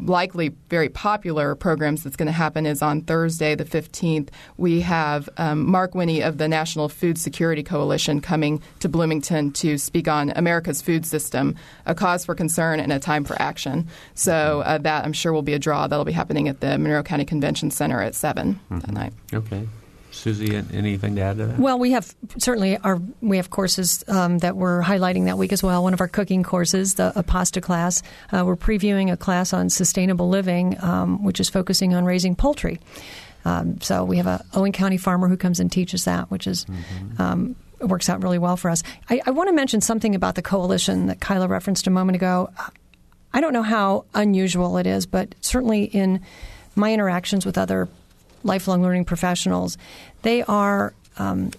likely 0.00 0.52
very 0.68 0.88
popular 0.88 1.54
programs 1.54 2.02
that's 2.02 2.16
going 2.16 2.26
to 2.26 2.32
happen 2.32 2.66
is 2.66 2.82
on 2.82 3.02
Thursday, 3.02 3.54
the 3.54 3.64
15th. 3.64 4.28
We 4.56 4.80
have 4.80 5.28
um, 5.36 5.66
Mark 5.66 5.94
Winne 5.94 6.22
of 6.22 6.38
the 6.38 6.48
National 6.48 6.88
Food 6.88 7.18
Security 7.18 7.62
Coalition 7.62 8.20
coming 8.20 8.62
to 8.80 8.88
Bloomington 8.88 9.52
to 9.52 9.78
speak 9.78 10.08
on 10.08 10.30
America's 10.36 10.82
food 10.82 11.04
system, 11.04 11.56
a 11.86 11.94
cause 11.94 12.24
for 12.24 12.34
concern 12.34 12.80
and 12.80 12.92
a 12.92 12.98
time 12.98 13.24
for 13.24 13.40
action. 13.40 13.88
So 14.14 14.62
uh, 14.64 14.78
that 14.78 15.04
I'm 15.04 15.12
sure 15.12 15.32
will 15.32 15.42
be 15.42 15.54
a 15.54 15.58
draw. 15.58 15.86
That'll 15.86 16.04
be 16.04 16.12
happening 16.12 16.48
at 16.48 16.60
the 16.60 16.78
Monroe 16.78 17.02
County 17.02 17.24
Convention 17.24 17.70
Center 17.70 18.00
at 18.00 18.14
7 18.14 18.54
mm-hmm. 18.54 18.78
that 18.78 18.92
night. 18.92 19.12
Okay. 19.32 19.66
Susie, 20.18 20.56
anything 20.72 21.16
to 21.16 21.22
add 21.22 21.38
to 21.38 21.46
that? 21.46 21.58
Well, 21.58 21.78
we 21.78 21.92
have 21.92 22.14
certainly 22.38 22.76
our 22.78 23.00
we 23.20 23.36
have 23.36 23.50
courses 23.50 24.04
um, 24.08 24.38
that 24.38 24.56
we're 24.56 24.82
highlighting 24.82 25.26
that 25.26 25.38
week 25.38 25.52
as 25.52 25.62
well. 25.62 25.82
One 25.82 25.94
of 25.94 26.00
our 26.00 26.08
cooking 26.08 26.42
courses, 26.42 26.94
the 26.94 27.12
a 27.16 27.22
pasta 27.22 27.60
class, 27.60 28.02
uh, 28.32 28.44
we're 28.44 28.56
previewing 28.56 29.12
a 29.12 29.16
class 29.16 29.52
on 29.52 29.70
sustainable 29.70 30.28
living, 30.28 30.76
um, 30.82 31.24
which 31.24 31.40
is 31.40 31.48
focusing 31.48 31.94
on 31.94 32.04
raising 32.04 32.34
poultry. 32.34 32.80
Um, 33.44 33.80
so 33.80 34.04
we 34.04 34.16
have 34.16 34.26
a 34.26 34.44
Owen 34.54 34.72
County 34.72 34.96
farmer 34.96 35.28
who 35.28 35.36
comes 35.36 35.60
and 35.60 35.70
teaches 35.70 36.04
that, 36.04 36.30
which 36.30 36.46
is. 36.46 36.64
Mm-hmm. 36.64 37.22
Um, 37.22 37.56
works 37.80 38.08
out 38.08 38.20
really 38.24 38.38
well 38.38 38.56
for 38.56 38.70
us. 38.70 38.82
I, 39.08 39.20
I 39.24 39.30
want 39.30 39.48
to 39.50 39.54
mention 39.54 39.80
something 39.80 40.16
about 40.16 40.34
the 40.34 40.42
coalition 40.42 41.06
that 41.06 41.20
Kyla 41.20 41.46
referenced 41.46 41.86
a 41.86 41.90
moment 41.90 42.16
ago. 42.16 42.50
I 43.32 43.40
don't 43.40 43.52
know 43.52 43.62
how 43.62 44.04
unusual 44.14 44.78
it 44.78 44.86
is, 44.88 45.06
but 45.06 45.34
certainly 45.40 45.84
in 45.84 46.20
my 46.74 46.92
interactions 46.92 47.46
with 47.46 47.56
other 47.56 47.88
lifelong 48.42 48.82
learning 48.82 49.04
professionals, 49.04 49.78
they 50.22 50.42
are, 50.42 50.92
um, 51.18 51.50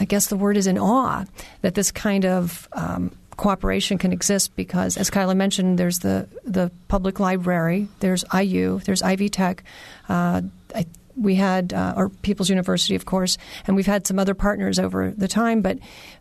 I 0.00 0.04
guess 0.04 0.26
the 0.26 0.36
word 0.36 0.56
is 0.56 0.66
in 0.66 0.78
awe 0.78 1.24
that 1.62 1.74
this 1.74 1.90
kind 1.90 2.24
of 2.24 2.68
um, 2.72 3.12
cooperation 3.36 3.98
can 3.98 4.12
exist 4.12 4.54
because, 4.56 4.96
as 4.96 5.10
Kyla 5.10 5.34
mentioned, 5.34 5.78
there's 5.78 6.00
the, 6.00 6.28
the 6.44 6.70
public 6.88 7.20
library, 7.20 7.88
there's 8.00 8.24
IU, 8.34 8.80
there's 8.84 9.02
Ivy 9.02 9.28
Tech. 9.28 9.64
Uh, 10.08 10.42
I, 10.74 10.86
we 11.16 11.34
had, 11.34 11.72
uh, 11.72 11.94
or 11.96 12.10
People's 12.10 12.48
University, 12.48 12.94
of 12.94 13.06
course, 13.06 13.38
and 13.66 13.74
we've 13.74 13.86
had 13.86 14.06
some 14.06 14.18
other 14.18 14.34
partners 14.34 14.78
over 14.78 15.10
the 15.10 15.28
time. 15.28 15.62
But 15.62 15.78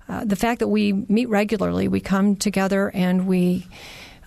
uh, 0.10 0.26
the 0.26 0.36
fact 0.36 0.60
that 0.60 0.70
we 0.70 0.94
meet 0.94 1.30
regularly, 1.30 1.88
we 1.88 2.00
come 2.00 2.36
together 2.36 2.90
and 2.94 3.28
we 3.28 3.68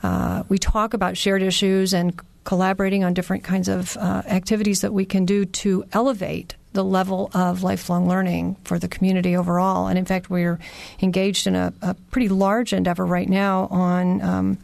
uh, 0.03 0.45
we 0.49 0.59
talk 0.59 0.95
about 0.95 1.16
shared 1.16 1.43
issues 1.43 1.93
and 1.93 2.18
collaborating 2.45 3.05
on 3.05 3.14
different 3.14 3.45
kinds 3.45 3.68
of 3.68 3.97
uh, 3.97 4.22
activities 4.26 4.80
that 4.80 4.93
we 4.93 5.05
can 5.05 5.24
do 5.24 5.45
to 5.45 5.84
elevate 5.93 6.57
the 6.72 6.84
level 6.84 7.30
of 7.34 7.62
lifelong 7.62 8.09
learning 8.09 8.57
for 8.64 8.78
the 8.78 8.88
community 8.88 9.36
overall. 9.36 9.88
And 9.88 9.99
in 9.99 10.05
fact, 10.05 10.30
we're 10.30 10.59
engaged 11.03 11.47
in 11.47 11.57
a, 11.57 11.72
a 11.82 11.95
pretty 11.95 12.28
large 12.28 12.72
endeavor 12.72 13.05
right 13.05 13.28
now 13.28 13.66
on 13.70 14.22
um, 14.22 14.59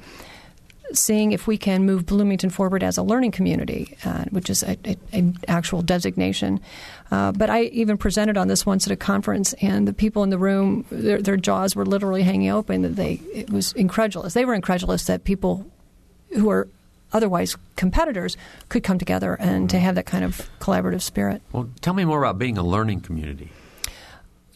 seeing 0.92 1.32
if 1.32 1.46
we 1.46 1.58
can 1.58 1.84
move 1.84 2.06
Bloomington 2.06 2.50
forward 2.50 2.82
as 2.82 2.96
a 2.96 3.02
learning 3.02 3.32
community, 3.32 3.96
uh, 4.04 4.24
which 4.30 4.48
is 4.48 4.62
an 4.62 5.36
actual 5.48 5.82
designation. 5.82 6.60
Uh, 7.10 7.32
but 7.32 7.50
I 7.50 7.64
even 7.64 7.96
presented 7.96 8.36
on 8.36 8.48
this 8.48 8.64
once 8.64 8.86
at 8.86 8.92
a 8.92 8.96
conference, 8.96 9.52
and 9.54 9.86
the 9.86 9.92
people 9.92 10.22
in 10.22 10.30
the 10.30 10.38
room, 10.38 10.84
their, 10.90 11.20
their 11.20 11.36
jaws 11.36 11.74
were 11.74 11.86
literally 11.86 12.22
hanging 12.22 12.50
open. 12.50 12.94
They 12.94 13.20
it 13.34 13.50
was 13.50 13.72
incredulous. 13.72 14.34
They 14.34 14.44
were 14.44 14.54
incredulous 14.54 15.04
that 15.06 15.24
people 15.24 15.66
who 16.34 16.50
are 16.50 16.68
otherwise 17.16 17.56
competitors 17.76 18.36
could 18.68 18.84
come 18.84 18.98
together 18.98 19.34
and 19.34 19.70
to 19.70 19.78
have 19.78 19.94
that 19.94 20.06
kind 20.06 20.24
of 20.24 20.48
collaborative 20.60 21.02
spirit. 21.02 21.42
Well, 21.52 21.68
tell 21.80 21.94
me 21.94 22.04
more 22.04 22.22
about 22.22 22.38
being 22.38 22.58
a 22.58 22.62
learning 22.62 23.00
community. 23.00 23.50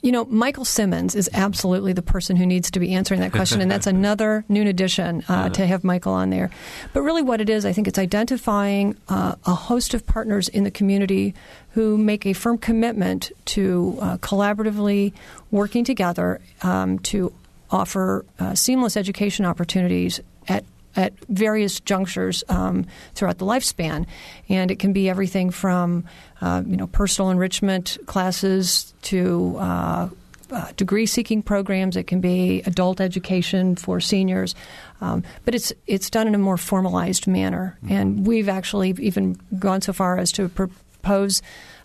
You 0.03 0.13
know, 0.13 0.25
Michael 0.25 0.65
Simmons 0.65 1.15
is 1.15 1.29
absolutely 1.35 1.93
the 1.93 2.01
person 2.01 2.37
who 2.37 2.47
needs 2.47 2.71
to 2.71 2.81
be 2.81 2.95
answering 2.95 3.21
that 3.21 3.33
question, 3.33 3.61
and 3.61 3.71
that's 3.71 3.87
another 3.99 4.47
noon 4.49 4.67
edition 4.67 5.23
uh, 5.29 5.51
to 5.51 5.67
have 5.67 5.85
Michael 5.85 6.15
on 6.15 6.31
there. 6.31 6.49
But 6.95 7.03
really, 7.03 7.21
what 7.21 7.43
it 7.43 7.51
is, 7.51 7.67
I 7.67 7.75
think 7.75 7.87
it's 7.87 7.99
identifying 7.99 8.97
uh, 9.11 9.35
a 9.45 9.55
host 9.55 9.93
of 9.93 10.07
partners 10.07 10.49
in 10.49 10.65
the 10.65 10.71
community 10.71 11.35
who 11.73 11.99
make 11.99 12.25
a 12.25 12.33
firm 12.33 12.57
commitment 12.57 13.31
to 13.47 13.99
uh, 14.01 14.17
collaboratively 14.19 15.13
working 15.51 15.85
together 15.85 16.41
um, 16.63 16.99
to 17.01 17.35
offer 17.71 18.25
uh, 18.39 18.55
seamless 18.55 18.97
education 18.97 19.45
opportunities 19.45 20.21
at 20.49 20.65
at 20.97 21.13
various 21.29 21.81
junctures 21.81 22.43
um, 22.49 22.87
throughout 23.15 23.39
the 23.39 23.47
lifespan, 23.47 24.07
and 24.49 24.71
it 24.71 24.79
can 24.79 24.93
be 24.93 25.09
everything 25.09 25.51
from 25.51 26.05
uh, 26.41 26.63
you 26.67 26.77
know 26.77 26.87
personal 26.87 27.31
enrichment 27.31 27.99
classes 28.07 28.93
to 29.03 29.57
uh, 29.59 30.09
uh, 30.51 30.73
degree 30.77 31.07
seeking 31.07 31.43
programs. 31.43 31.97
It 31.97 32.07
can 32.07 32.21
be 32.21 32.63
adult 32.67 33.01
education 33.01 33.77
for 33.77 34.01
seniors, 34.01 34.55
um, 35.01 35.23
but 35.45 35.55
it's 35.55 35.73
it's 35.87 36.11
done 36.11 36.27
in 36.27 36.35
a 36.35 36.39
more 36.39 36.57
formalized 36.57 37.27
manner. 37.27 37.79
Mm-hmm. 37.85 37.93
And 37.93 38.27
we've 38.27 38.49
actually 38.49 38.95
even 38.99 39.39
gone 39.59 39.81
so 39.81 39.93
far 39.93 40.19
as 40.19 40.33
to 40.33 40.49
propose 40.49 41.43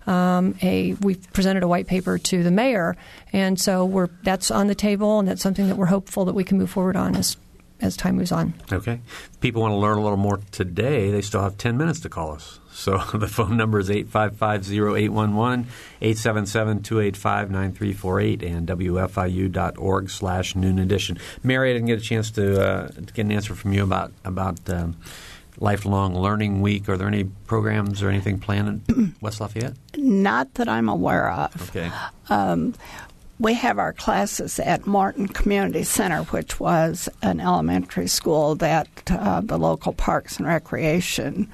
um, 0.08 0.56
a 0.62 0.93
we've 0.95 1.32
presented 1.34 1.64
a 1.64 1.68
white 1.68 1.88
paper 1.88 2.18
to 2.18 2.43
the 2.43 2.51
mayor, 2.51 2.95
and 3.34 3.60
so 3.60 3.86
we're 3.86 4.10
that's 4.24 4.51
on 4.51 4.68
the 4.68 4.76
table, 4.76 5.20
and 5.20 5.28
that's 5.28 5.41
something 5.41 5.68
that 5.68 5.78
we're 5.78 5.86
hopeful 5.86 6.26
that 6.26 6.36
we 6.36 6.43
can 6.43 6.58
move 6.58 6.70
forward 6.70 6.95
on 6.95 7.16
as 7.16 7.38
as 7.82 7.97
time 7.97 8.15
moves 8.15 8.32
on. 8.32 8.53
Okay. 8.71 9.01
If 9.34 9.41
people 9.41 9.61
want 9.61 9.73
to 9.73 9.78
learn 9.78 9.97
a 9.97 10.01
little 10.01 10.17
more 10.17 10.39
today, 10.51 11.11
they 11.11 11.21
still 11.21 11.41
have 11.41 11.57
10 11.57 11.78
minutes 11.78 11.99
to 12.01 12.09
call 12.09 12.32
us. 12.32 12.59
So 12.71 12.97
the 13.13 13.28
phone 13.28 13.57
number 13.57 13.80
is 13.80 13.89
855-0811, 13.89 15.65
877-285-9348, 16.01 18.43
and 18.43 18.67
wfiu.org 18.67 20.09
slash 20.09 20.55
noon 20.55 20.80
edition. 20.80 21.17
Mary, 21.43 21.71
I 21.71 21.73
didn't 21.73 21.88
get 21.88 21.99
a 21.99 22.03
chance 22.03 22.32
to, 22.32 22.61
uh, 22.61 22.88
to 22.88 23.13
get 23.13 23.26
an 23.26 23.32
answer 23.32 23.55
from 23.55 23.73
you 23.73 23.84
about, 23.84 24.13
about 24.23 24.69
um, 24.69 24.95
Lifelong 25.57 26.15
Learning 26.15 26.61
Week. 26.61 26.88
Are 26.89 26.97
there 26.97 27.07
any 27.07 27.23
programs 27.23 28.03
or 28.03 28.09
anything 28.09 28.39
planned 28.39 28.84
in 28.89 29.15
West 29.21 29.39
Lafayette? 29.39 29.76
Not 29.97 30.55
that 30.55 30.67
I'm 30.67 30.89
aware 30.89 31.32
of. 31.32 31.69
Okay. 31.69 31.89
Um, 32.30 32.73
we 33.39 33.53
have 33.53 33.79
our 33.79 33.93
classes 33.93 34.59
at 34.59 34.88
Morton 34.88 35.27
Community 35.27 35.83
Center, 35.83 36.23
which 36.23 36.59
was 36.59 37.09
an 37.21 37.39
elementary 37.39 38.07
school 38.07 38.55
that 38.55 38.88
uh, 39.09 39.41
the 39.41 39.57
local 39.57 39.93
Parks 39.93 40.38
and 40.38 40.47
Recreation 40.47 41.49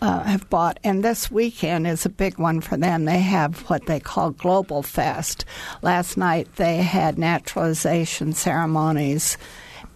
uh, 0.00 0.22
have 0.22 0.48
bought. 0.48 0.78
And 0.84 1.02
this 1.02 1.30
weekend 1.30 1.86
is 1.86 2.06
a 2.06 2.10
big 2.10 2.38
one 2.38 2.60
for 2.60 2.76
them. 2.76 3.04
They 3.04 3.18
have 3.18 3.62
what 3.68 3.86
they 3.86 3.98
call 3.98 4.30
Global 4.30 4.82
Fest. 4.82 5.44
Last 5.82 6.16
night 6.16 6.54
they 6.56 6.76
had 6.76 7.18
naturalization 7.18 8.32
ceremonies, 8.32 9.36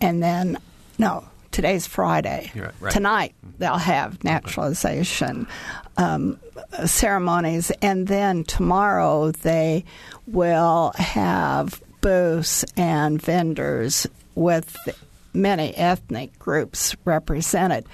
and 0.00 0.22
then, 0.22 0.58
no, 0.98 1.24
today's 1.52 1.86
Friday. 1.86 2.50
Right, 2.54 2.70
right. 2.80 2.92
Tonight 2.92 3.34
they'll 3.58 3.76
have 3.76 4.24
naturalization 4.24 5.46
um, 5.96 6.40
ceremonies, 6.86 7.70
and 7.82 8.08
then 8.08 8.44
tomorrow 8.44 9.30
they 9.30 9.84
will 10.26 10.92
have 10.96 11.80
booths 12.00 12.64
and 12.76 13.20
vendors 13.22 14.06
with 14.34 14.76
many 15.34 15.74
ethnic 15.76 16.38
groups 16.38 16.96
represented. 17.04 17.86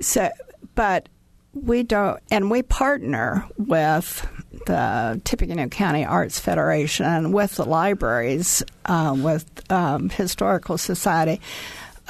So, 0.00 0.30
but 0.74 1.08
we 1.54 1.82
don't, 1.82 2.20
and 2.30 2.50
we 2.50 2.62
partner 2.62 3.46
with 3.56 4.26
the 4.66 5.20
Tippecanoe 5.24 5.68
County 5.68 6.04
Arts 6.04 6.38
Federation 6.38 7.06
and 7.06 7.34
with 7.34 7.56
the 7.56 7.64
libraries, 7.64 8.62
uh, 8.86 9.14
with 9.16 9.70
um, 9.70 10.08
Historical 10.10 10.78
Society 10.78 11.40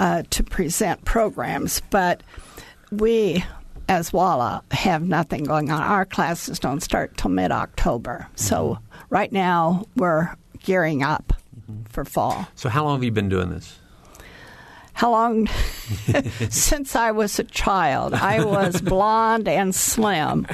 uh, 0.02 0.24
to 0.30 0.42
present 0.42 1.04
programs. 1.04 1.80
But 1.90 2.24
we, 2.90 3.44
as 3.88 4.12
WALA, 4.12 4.62
have 4.72 5.02
nothing 5.02 5.44
going 5.44 5.70
on. 5.70 5.80
Our 5.80 6.04
classes 6.04 6.58
don't 6.58 6.80
start 6.80 7.16
till 7.16 7.30
mid 7.30 7.52
October. 7.52 8.26
So 8.34 8.78
right 9.10 9.30
now 9.30 9.86
we're 9.94 10.34
gearing 10.58 11.04
up 11.04 11.32
for 11.88 12.04
fall. 12.04 12.48
So 12.56 12.68
how 12.68 12.84
long 12.84 12.96
have 12.96 13.04
you 13.04 13.12
been 13.12 13.28
doing 13.28 13.50
this? 13.50 13.78
How 14.94 15.12
long? 15.12 15.46
Since 16.50 16.96
I 16.96 17.12
was 17.12 17.38
a 17.38 17.44
child. 17.44 18.12
I 18.12 18.44
was 18.44 18.80
blonde 18.82 19.46
and 19.46 19.72
slim. 19.72 20.48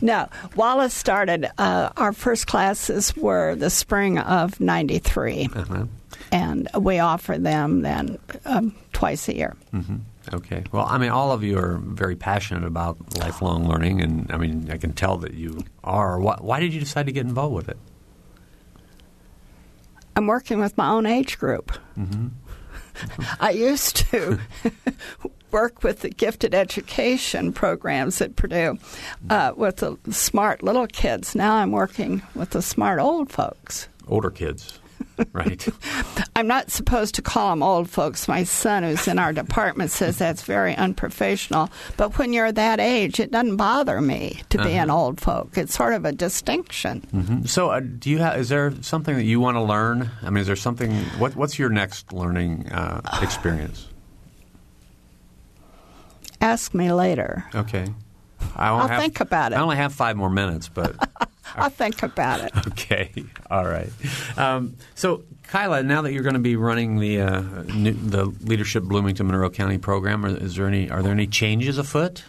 No, 0.00 0.28
WALA's 0.54 0.94
started, 0.94 1.50
uh, 1.58 1.90
our 1.96 2.12
first 2.12 2.46
classes 2.46 3.14
were 3.16 3.56
the 3.56 3.68
spring 3.68 4.18
of 4.18 4.60
93. 4.60 5.48
Uh-huh. 5.54 5.86
And 6.32 6.68
we 6.78 6.98
offer 6.98 7.36
them 7.38 7.82
then 7.82 8.18
um, 8.46 8.74
twice 8.92 9.28
a 9.28 9.36
year. 9.36 9.56
hmm 9.70 9.96
Okay. 10.32 10.62
Well, 10.70 10.86
I 10.88 10.98
mean, 10.98 11.10
all 11.10 11.32
of 11.32 11.42
you 11.42 11.58
are 11.58 11.78
very 11.78 12.14
passionate 12.14 12.64
about 12.64 13.18
lifelong 13.18 13.68
learning, 13.68 14.00
and 14.00 14.30
I 14.30 14.36
mean, 14.36 14.70
I 14.70 14.76
can 14.76 14.92
tell 14.92 15.16
that 15.18 15.34
you 15.34 15.64
are. 15.82 16.20
Why, 16.20 16.36
why 16.40 16.60
did 16.60 16.72
you 16.72 16.78
decide 16.78 17.06
to 17.06 17.12
get 17.12 17.26
involved 17.26 17.56
with 17.56 17.68
it? 17.68 17.76
I'm 20.14 20.26
working 20.28 20.60
with 20.60 20.76
my 20.78 20.88
own 20.90 21.06
age 21.06 21.38
group. 21.38 21.72
Mm-hmm. 21.98 22.28
I 23.40 23.50
used 23.50 23.96
to 24.10 24.38
work 25.50 25.82
with 25.82 26.00
the 26.00 26.10
gifted 26.10 26.54
education 26.54 27.52
programs 27.52 28.20
at 28.20 28.36
Purdue 28.36 28.78
uh, 29.30 29.52
with 29.56 29.76
the 29.76 29.96
smart 30.10 30.62
little 30.62 30.86
kids. 30.86 31.34
Now 31.34 31.54
I'm 31.56 31.72
working 31.72 32.22
with 32.34 32.50
the 32.50 32.62
smart 32.62 33.00
old 33.00 33.30
folks. 33.30 33.88
Older 34.06 34.30
kids, 34.30 34.78
right? 35.32 35.66
I'm 36.36 36.46
not 36.46 36.70
supposed 36.70 37.14
to 37.16 37.22
call 37.22 37.50
them 37.50 37.62
old 37.62 37.88
folks. 37.90 38.28
My 38.28 38.44
son, 38.44 38.82
who's 38.82 39.06
in 39.08 39.18
our 39.18 39.32
department, 39.32 39.90
says 39.90 40.18
that's 40.18 40.42
very 40.42 40.74
unprofessional. 40.74 41.70
But 41.96 42.18
when 42.18 42.32
you're 42.32 42.52
that 42.52 42.80
age, 42.80 43.20
it 43.20 43.30
doesn't 43.30 43.56
bother 43.56 44.00
me 44.00 44.40
to 44.50 44.62
be 44.62 44.72
an 44.72 44.90
old 44.90 45.20
folk. 45.20 45.56
It's 45.56 45.74
sort 45.74 45.94
of 45.94 46.04
a 46.04 46.12
distinction. 46.12 47.00
hmm 47.10 47.44
So, 47.44 47.70
uh, 47.70 47.80
do 47.80 48.10
you 48.10 48.18
have? 48.18 48.38
Is 48.38 48.48
there 48.48 48.72
something 48.82 49.14
that 49.16 49.24
you 49.24 49.40
want 49.40 49.56
to 49.56 49.62
learn? 49.62 50.10
I 50.22 50.30
mean, 50.30 50.40
is 50.40 50.46
there 50.46 50.56
something? 50.56 50.92
What, 51.18 51.36
what's 51.36 51.58
your 51.58 51.68
next 51.70 52.12
learning 52.12 52.70
uh, 52.72 53.00
experience? 53.22 53.88
Ask 56.40 56.74
me 56.74 56.92
later. 56.92 57.44
Okay. 57.54 57.86
I 58.56 58.68
I'll 58.68 58.88
have, 58.88 59.00
think 59.00 59.20
about 59.20 59.52
it. 59.52 59.56
I 59.56 59.60
only 59.60 59.76
have 59.76 59.92
five 59.92 60.16
more 60.16 60.30
minutes, 60.30 60.68
but 60.68 60.96
I'll 61.56 61.70
think 61.70 62.02
about 62.02 62.40
it. 62.40 62.52
okay, 62.68 63.12
all 63.50 63.64
right. 63.64 63.90
Um, 64.36 64.76
so, 64.94 65.24
Kyla, 65.48 65.82
now 65.82 66.02
that 66.02 66.12
you're 66.12 66.22
going 66.22 66.34
to 66.34 66.40
be 66.40 66.56
running 66.56 66.98
the 66.98 67.20
uh, 67.20 67.40
new, 67.74 67.92
the 67.92 68.26
Leadership 68.26 68.84
Bloomington 68.84 69.26
Monroe 69.26 69.50
County 69.50 69.78
program, 69.78 70.24
is 70.24 70.56
there 70.56 70.66
any 70.66 70.90
are 70.90 71.02
there 71.02 71.12
any 71.12 71.26
changes 71.26 71.78
afoot? 71.78 72.24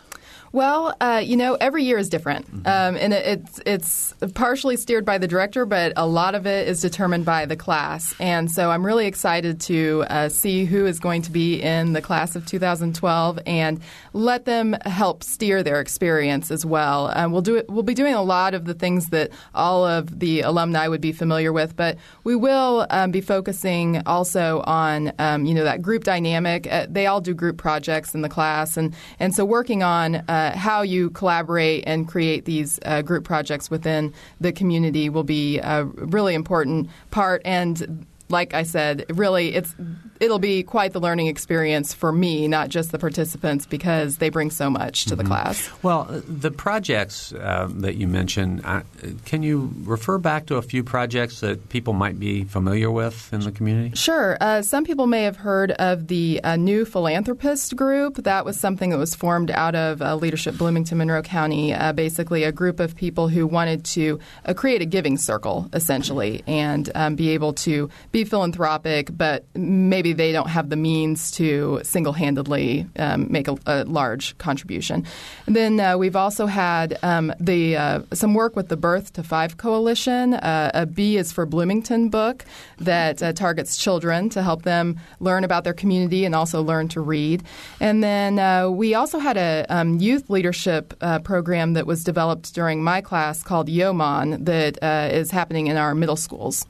Well, 0.54 0.96
uh, 1.02 1.20
you 1.26 1.36
know, 1.36 1.56
every 1.56 1.84
year 1.84 1.98
is 1.98 2.10
different, 2.10 2.46
um, 2.68 2.96
and 2.96 3.12
it, 3.12 3.26
it's 3.26 3.62
it's 3.66 4.14
partially 4.36 4.78
steered 4.78 5.04
by 5.04 5.18
the 5.18 5.28
director, 5.28 5.66
but 5.66 5.94
a 5.98 6.06
lot 6.06 6.36
of 6.36 6.46
it 6.46 6.68
is 6.68 6.80
determined 6.80 7.26
by 7.26 7.48
the 7.48 7.56
class. 7.56 8.14
And 8.20 8.52
so, 8.52 8.70
I'm 8.70 8.86
really 8.86 9.08
excited 9.08 9.60
to 9.62 10.06
uh, 10.08 10.30
see 10.30 10.66
who 10.66 10.86
is 10.86 11.00
going 11.00 11.24
to 11.24 11.32
be 11.32 11.60
in 11.60 11.94
the 11.94 12.04
class 12.04 12.36
of 12.36 12.46
2012 12.46 13.40
and 13.48 13.82
let 14.14 14.46
them 14.46 14.74
help 14.86 15.24
steer 15.24 15.64
their 15.64 15.82
experience 15.82 16.52
as 16.52 16.64
well. 16.64 17.12
Um, 17.16 17.32
we'll 17.32 17.42
do 17.42 17.56
it. 17.56 17.68
We'll 17.68 17.82
be 17.82 17.96
doing 17.96 18.14
a 18.14 18.22
lot 18.22 18.54
of 18.54 18.66
the 18.66 18.76
things 18.76 19.10
that 19.10 19.32
all 19.56 19.88
of 19.88 20.20
the 20.20 20.42
alumni 20.42 20.88
would 20.88 21.02
be 21.02 21.14
familiar 21.14 21.52
with, 21.52 21.76
but 21.76 21.98
we 22.24 22.36
will 22.36 22.86
um, 22.92 23.10
be 23.10 23.22
focusing 23.22 24.04
also 24.06 24.62
on 24.68 25.14
um, 25.18 25.46
you 25.46 25.56
know 25.56 25.64
that 25.64 25.82
group 25.82 26.04
dynamic. 26.04 26.72
Uh, 26.72 26.86
they 26.88 27.08
all 27.08 27.22
do 27.22 27.34
group 27.34 27.58
projects 27.58 28.14
in 28.14 28.22
the 28.22 28.30
class, 28.30 28.78
and 28.78 28.94
and 29.20 29.34
so 29.34 29.44
working 29.44 29.82
on 29.82 30.18
uh, 30.28 30.43
how 30.52 30.82
you 30.82 31.10
collaborate 31.12 31.84
and 31.88 32.08
create 32.08 32.46
these 32.46 32.80
uh, 32.86 33.02
group 33.02 33.24
projects 33.24 33.70
within 33.70 34.14
the 34.40 34.52
community 34.52 35.10
will 35.10 35.24
be 35.24 35.60
a 35.60 35.86
really 35.86 36.34
important 36.34 36.90
part. 37.12 37.42
And 37.46 38.06
like 38.30 38.54
I 38.54 38.64
said, 38.64 39.06
really, 39.10 39.56
it's 39.56 39.76
it'll 40.24 40.40
be 40.40 40.64
quite 40.64 40.94
the 40.94 41.00
learning 41.00 41.28
experience 41.28 41.94
for 41.94 42.12
me, 42.12 42.48
not 42.48 42.70
just 42.70 42.92
the 42.92 43.00
participants, 43.00 43.66
because 43.66 44.18
they 44.18 44.30
bring 44.30 44.50
so 44.50 44.70
much 44.70 45.06
to 45.06 45.16
the 45.16 45.24
class. 45.24 45.70
Well, 45.84 46.06
the 46.28 46.50
projects 46.50 47.34
uh, 47.34 47.68
that 47.72 47.96
you 47.96 48.08
mentioned, 48.08 48.62
uh, 48.64 48.82
can 49.26 49.44
you 49.44 49.74
refer 49.84 50.18
back 50.18 50.46
to 50.48 50.56
a 50.56 50.62
few 50.62 50.84
projects 50.84 51.42
that 51.42 51.70
people 51.70 51.94
might 51.94 52.20
be 52.20 52.46
familiar 52.46 52.90
with 52.90 53.32
in 53.34 53.42
the 53.42 53.52
community? 53.52 53.96
Sure. 53.96 54.38
Uh, 54.40 54.62
some 54.62 54.86
people 54.86 55.08
may 55.08 55.24
have 55.24 55.36
heard 55.36 55.72
of 55.72 56.08
the 56.08 56.40
uh, 56.44 56.56
New 56.56 56.86
Philanthropist 56.86 57.76
Group. 57.76 58.16
That 58.24 58.46
was 58.46 58.58
something 58.58 58.92
that 58.92 58.98
was 58.98 59.14
formed 59.14 59.52
out 59.52 59.76
of 59.76 60.02
uh, 60.02 60.16
Leadership 60.16 60.58
Bloomington 60.58 60.98
Monroe 60.98 61.22
County, 61.22 61.74
uh, 61.74 61.92
basically 61.92 62.44
a 62.44 62.52
group 62.52 62.80
of 62.80 62.96
people 62.96 63.28
who 63.28 63.46
wanted 63.46 63.84
to 63.86 64.20
create 64.56 64.82
a 64.82 64.86
giving 64.86 65.18
circle, 65.18 65.70
essentially, 65.74 66.44
and 66.48 66.90
um, 66.96 67.16
be 67.16 67.32
able 67.32 67.54
to 67.54 67.90
be 68.12 68.24
philanthropic, 68.24 69.10
but 69.12 69.46
maybe 69.56 70.13
they 70.14 70.32
don't 70.32 70.50
have 70.50 70.70
the 70.70 70.76
means 70.76 71.32
to 71.32 71.82
single 71.84 72.14
handedly 72.14 72.88
um, 72.98 73.32
make 73.32 73.48
a, 73.48 73.58
a 73.66 73.84
large 73.86 74.38
contribution. 74.38 75.06
And 75.48 75.56
then 75.56 75.80
uh, 75.80 75.98
we've 75.98 76.16
also 76.16 76.46
had 76.46 76.98
um, 77.04 77.34
the 77.40 77.78
uh, 77.78 78.02
some 78.14 78.34
work 78.34 78.56
with 78.56 78.70
the 78.70 78.78
Birth 78.78 79.14
to 79.14 79.24
Five 79.24 79.58
Coalition. 79.58 80.34
Uh, 80.34 80.72
a 80.74 80.86
B 80.86 81.18
is 81.18 81.32
for 81.32 81.46
Bloomington 81.46 82.10
book 82.10 82.46
that 82.78 83.22
uh, 83.22 83.34
targets 83.34 83.78
children 83.78 84.30
to 84.30 84.42
help 84.42 84.64
them 84.64 85.00
learn 85.20 85.44
about 85.44 85.64
their 85.64 85.74
community 85.74 86.26
and 86.26 86.36
also 86.36 86.62
learn 86.62 86.88
to 86.90 87.02
read. 87.02 87.44
And 87.80 88.04
then 88.04 88.40
uh, 88.40 88.70
we 88.70 88.96
also 88.96 89.20
had 89.20 89.38
a 89.38 89.66
um, 89.70 90.00
youth 90.00 90.30
leadership 90.30 90.94
uh, 91.02 91.20
program 91.20 91.74
that 91.74 91.86
was 91.86 92.04
developed 92.04 92.54
during 92.54 92.84
my 92.84 93.02
class 93.02 93.44
called 93.44 93.68
YOMON 93.68 94.46
that 94.46 94.78
is 95.14 95.32
happening 95.32 95.68
in 95.68 95.78
our 95.78 95.96
middle 95.96 96.16
schools. 96.16 96.66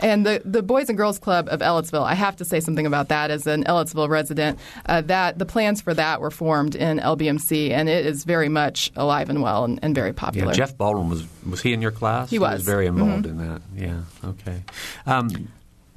And 0.00 0.24
the, 0.24 0.42
the 0.44 0.62
Boys 0.62 0.88
and 0.88 0.96
Girls 0.96 1.18
Club 1.18 1.48
of 1.50 1.60
Ellettsville, 1.60 2.04
I 2.04 2.14
have 2.14 2.36
to 2.36 2.44
say 2.44 2.60
something 2.60 2.86
about 2.86 3.08
that 3.08 3.30
as 3.30 3.46
an 3.46 3.64
Ellettsville 3.64 4.08
resident. 4.08 4.58
Uh, 4.86 5.00
that 5.02 5.38
the 5.38 5.46
plans 5.46 5.80
for 5.80 5.94
that 5.94 6.20
were 6.20 6.30
formed 6.30 6.74
in 6.74 6.98
LBMC, 6.98 7.70
and 7.70 7.88
it 7.88 8.06
is 8.06 8.24
very 8.24 8.48
much 8.48 8.90
alive 8.96 9.30
and 9.30 9.42
well 9.42 9.64
and, 9.64 9.78
and 9.82 9.94
very 9.94 10.12
popular. 10.12 10.48
Yeah, 10.48 10.56
Jeff 10.56 10.76
Baldwin 10.76 11.08
was 11.08 11.26
was 11.48 11.60
he 11.62 11.72
in 11.72 11.82
your 11.82 11.90
class? 11.90 12.30
He 12.30 12.38
was. 12.38 12.62
very 12.62 12.86
involved 12.86 13.26
in 13.26 13.38
that. 13.38 13.62
Yeah. 13.76 14.02
Okay. 14.24 14.62
Um, 15.06 15.48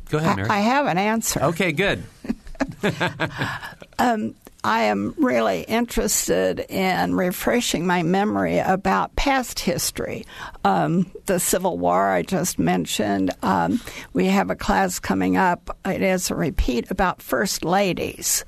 go 0.10 0.18
ahead, 0.18 0.38
Mary. 0.38 0.50
I, 0.50 0.58
I 0.58 0.62
have 0.62 0.88
an 0.88 0.98
answer. 0.98 1.42
okay. 1.44 1.72
Good. 1.72 2.04
Um, 4.00 4.34
I 4.64 4.84
am 4.84 5.14
really 5.18 5.64
interested 5.64 6.62
in 6.70 7.16
refreshing 7.16 7.86
my 7.86 8.02
memory 8.02 8.60
about 8.60 9.16
past 9.18 9.60
history. 9.60 10.26
Um, 10.64 11.12
the 11.26 11.40
Civil 11.40 11.78
War 11.78 12.10
I 12.10 12.22
just 12.22 12.58
mentioned. 12.58 13.32
Um, 13.44 13.82
we 14.14 14.28
have 14.28 14.50
a 14.50 14.56
class 14.56 15.00
coming 15.00 15.36
up. 15.36 15.78
It 15.86 16.02
is 16.02 16.32
a 16.32 16.36
repeat 16.36 16.90
about 16.90 17.22
first 17.22 17.66
ladies. 17.66 18.46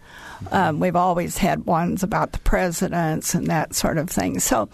Um, 0.51 0.79
we've 0.79 0.95
always 0.95 1.37
had 1.37 1.65
ones 1.65 2.01
about 2.01 2.31
the 2.31 2.39
presidents 2.39 3.35
and 3.35 3.47
that 3.47 3.75
sort 3.75 3.97
of 3.97 4.09
thing. 4.09 4.39
So 4.39 4.69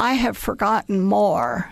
I 0.00 0.14
have 0.14 0.38
forgotten 0.38 1.02
more 1.02 1.70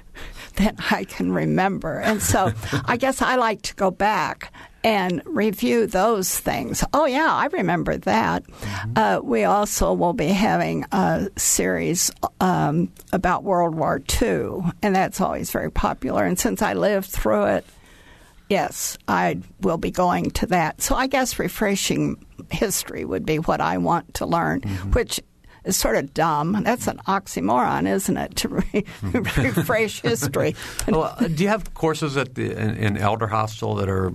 than 0.56 0.76
I 0.90 1.04
can 1.04 1.30
remember. 1.30 1.98
And 1.98 2.22
so 2.22 2.52
I 2.86 2.96
guess 2.96 3.20
I 3.20 3.36
like 3.36 3.60
to 3.62 3.74
go 3.74 3.90
back 3.90 4.50
and 4.84 5.22
review 5.26 5.86
those 5.86 6.38
things. 6.38 6.84
Oh, 6.92 7.04
yeah, 7.04 7.32
I 7.32 7.46
remember 7.46 7.96
that. 7.98 8.44
Mm-hmm. 8.44 8.92
Uh, 8.96 9.20
we 9.22 9.44
also 9.44 9.92
will 9.92 10.12
be 10.12 10.28
having 10.28 10.84
a 10.92 11.28
series 11.36 12.10
um, 12.40 12.92
about 13.12 13.44
World 13.44 13.74
War 13.74 14.00
II, 14.20 14.72
and 14.82 14.94
that's 14.94 15.20
always 15.20 15.50
very 15.50 15.70
popular. 15.70 16.24
And 16.24 16.38
since 16.38 16.62
I 16.62 16.74
lived 16.74 17.08
through 17.08 17.44
it, 17.46 17.66
yes, 18.48 18.96
I 19.06 19.40
will 19.60 19.78
be 19.78 19.90
going 19.90 20.30
to 20.32 20.46
that. 20.46 20.80
So 20.80 20.94
I 20.94 21.06
guess 21.06 21.38
refreshing 21.38 22.24
history 22.50 23.04
would 23.04 23.26
be 23.26 23.38
what 23.38 23.60
I 23.60 23.78
want 23.78 24.14
to 24.14 24.26
learn, 24.26 24.60
mm-hmm. 24.60 24.90
which 24.92 25.20
is 25.68 25.76
sort 25.76 25.96
of 25.96 26.12
dumb. 26.14 26.62
That's 26.64 26.88
an 26.88 26.98
oxymoron, 27.06 27.86
isn't 27.88 28.16
it? 28.16 28.36
To 28.36 28.48
re- 28.48 28.84
refresh 29.02 30.00
history. 30.00 30.56
well, 30.88 31.14
uh, 31.18 31.28
do 31.28 31.42
you 31.42 31.48
have 31.48 31.74
courses 31.74 32.16
at 32.16 32.34
the 32.34 32.50
in, 32.50 32.76
in, 32.76 32.96
Elder 32.96 33.28
Hostel 33.28 33.74
that 33.76 33.88
are 33.88 34.12